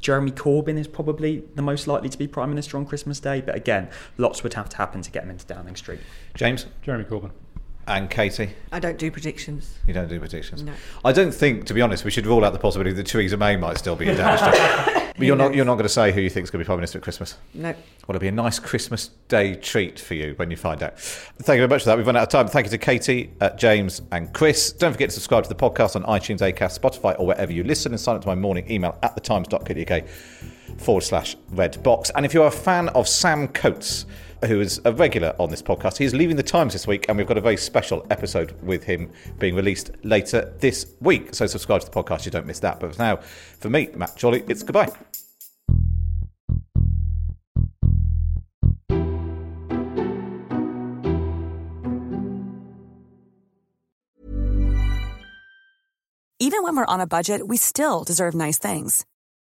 Jeremy 0.00 0.30
Corbyn 0.30 0.78
is 0.78 0.88
probably 0.88 1.44
the 1.54 1.62
most 1.62 1.86
likely 1.86 2.08
to 2.08 2.16
be 2.16 2.26
Prime 2.26 2.48
Minister 2.48 2.76
on 2.76 2.86
Christmas 2.86 3.20
Day. 3.20 3.40
But 3.40 3.54
again, 3.54 3.90
lots 4.16 4.42
would 4.42 4.54
have 4.54 4.68
to 4.70 4.76
happen 4.76 5.02
to 5.02 5.10
get 5.10 5.24
him 5.24 5.30
into 5.30 5.46
Downing 5.46 5.76
Street. 5.76 6.00
James? 6.34 6.66
Jeremy 6.82 7.04
Corbyn. 7.04 7.32
And 7.90 8.08
Katie, 8.08 8.50
I 8.70 8.78
don't 8.78 8.98
do 8.98 9.10
predictions. 9.10 9.76
you 9.84 9.92
don't 9.92 10.08
do 10.08 10.20
predictions. 10.20 10.62
No. 10.62 10.72
I 11.04 11.10
don't 11.10 11.34
think, 11.34 11.66
to 11.66 11.74
be 11.74 11.82
honest, 11.82 12.04
we 12.04 12.12
should 12.12 12.24
rule 12.24 12.44
out 12.44 12.52
the 12.52 12.58
possibility 12.60 12.92
that 12.94 13.04
Theresa 13.04 13.36
May 13.36 13.56
might 13.56 13.78
still 13.78 13.96
be 13.96 14.08
in 14.08 14.16
Downing 14.16 15.12
But 15.16 15.26
you're 15.26 15.34
not, 15.34 15.56
you're 15.56 15.64
not 15.64 15.74
going 15.74 15.82
to 15.82 15.88
say 15.88 16.12
who 16.12 16.20
you 16.20 16.30
think 16.30 16.44
is 16.44 16.50
going 16.50 16.60
to 16.60 16.64
be 16.64 16.66
Prime 16.66 16.78
Minister 16.78 16.98
at 16.98 17.02
Christmas. 17.02 17.36
No. 17.52 17.70
Well, 17.70 17.76
it'll 18.10 18.20
be 18.20 18.28
a 18.28 18.32
nice 18.32 18.60
Christmas 18.60 19.08
Day 19.26 19.56
treat 19.56 19.98
for 19.98 20.14
you 20.14 20.34
when 20.36 20.52
you 20.52 20.56
find 20.56 20.84
out. 20.84 21.00
Thank 21.00 21.56
you 21.56 21.66
very 21.66 21.68
much 21.68 21.82
for 21.82 21.86
that. 21.90 21.96
We've 21.98 22.06
run 22.06 22.16
out 22.16 22.22
of 22.22 22.28
time. 22.28 22.46
Thank 22.46 22.66
you 22.66 22.70
to 22.70 22.78
Katie, 22.78 23.32
uh, 23.40 23.50
James, 23.50 24.02
and 24.12 24.32
Chris. 24.32 24.70
Don't 24.70 24.92
forget 24.92 25.10
to 25.10 25.14
subscribe 25.14 25.42
to 25.42 25.48
the 25.48 25.56
podcast 25.56 25.96
on 25.96 26.04
iTunes, 26.04 26.38
Acast, 26.38 26.78
Spotify, 26.78 27.18
or 27.18 27.26
wherever 27.26 27.52
you 27.52 27.64
listen, 27.64 27.90
and 27.90 28.00
sign 28.00 28.14
up 28.14 28.22
to 28.22 28.28
my 28.28 28.36
morning 28.36 28.70
email 28.70 28.96
at 29.02 29.16
thetimes.co.uk 29.16 30.08
forward 30.78 31.02
slash 31.02 31.36
red 31.50 31.82
box. 31.82 32.12
And 32.14 32.24
if 32.24 32.32
you're 32.32 32.46
a 32.46 32.52
fan 32.52 32.88
of 32.90 33.08
Sam 33.08 33.48
Coates, 33.48 34.06
who 34.46 34.60
is 34.60 34.80
a 34.84 34.92
regular 34.92 35.34
on 35.38 35.50
this 35.50 35.62
podcast, 35.62 35.98
he's 35.98 36.14
leaving 36.14 36.36
the 36.36 36.42
Times 36.42 36.72
this 36.72 36.86
week, 36.86 37.06
and 37.08 37.18
we've 37.18 37.26
got 37.26 37.38
a 37.38 37.40
very 37.40 37.56
special 37.56 38.06
episode 38.10 38.60
with 38.62 38.84
him 38.84 39.10
being 39.38 39.54
released 39.54 39.90
later 40.02 40.52
this 40.58 40.86
week. 41.00 41.34
So 41.34 41.46
subscribe 41.46 41.80
to 41.82 41.86
the 41.86 41.92
podcast, 41.92 42.24
you 42.24 42.30
don't 42.30 42.46
miss 42.46 42.60
that. 42.60 42.80
But 42.80 42.98
now, 42.98 43.16
for 43.16 43.70
me, 43.70 43.88
Matt 43.94 44.16
Chorley, 44.18 44.44
it's 44.48 44.62
goodbye. 44.62 44.90
Even 56.42 56.62
when 56.62 56.74
we're 56.74 56.86
on 56.86 57.00
a 57.00 57.06
budget, 57.06 57.46
we 57.46 57.58
still 57.58 58.02
deserve 58.02 58.34
nice 58.34 58.58
things. 58.58 59.04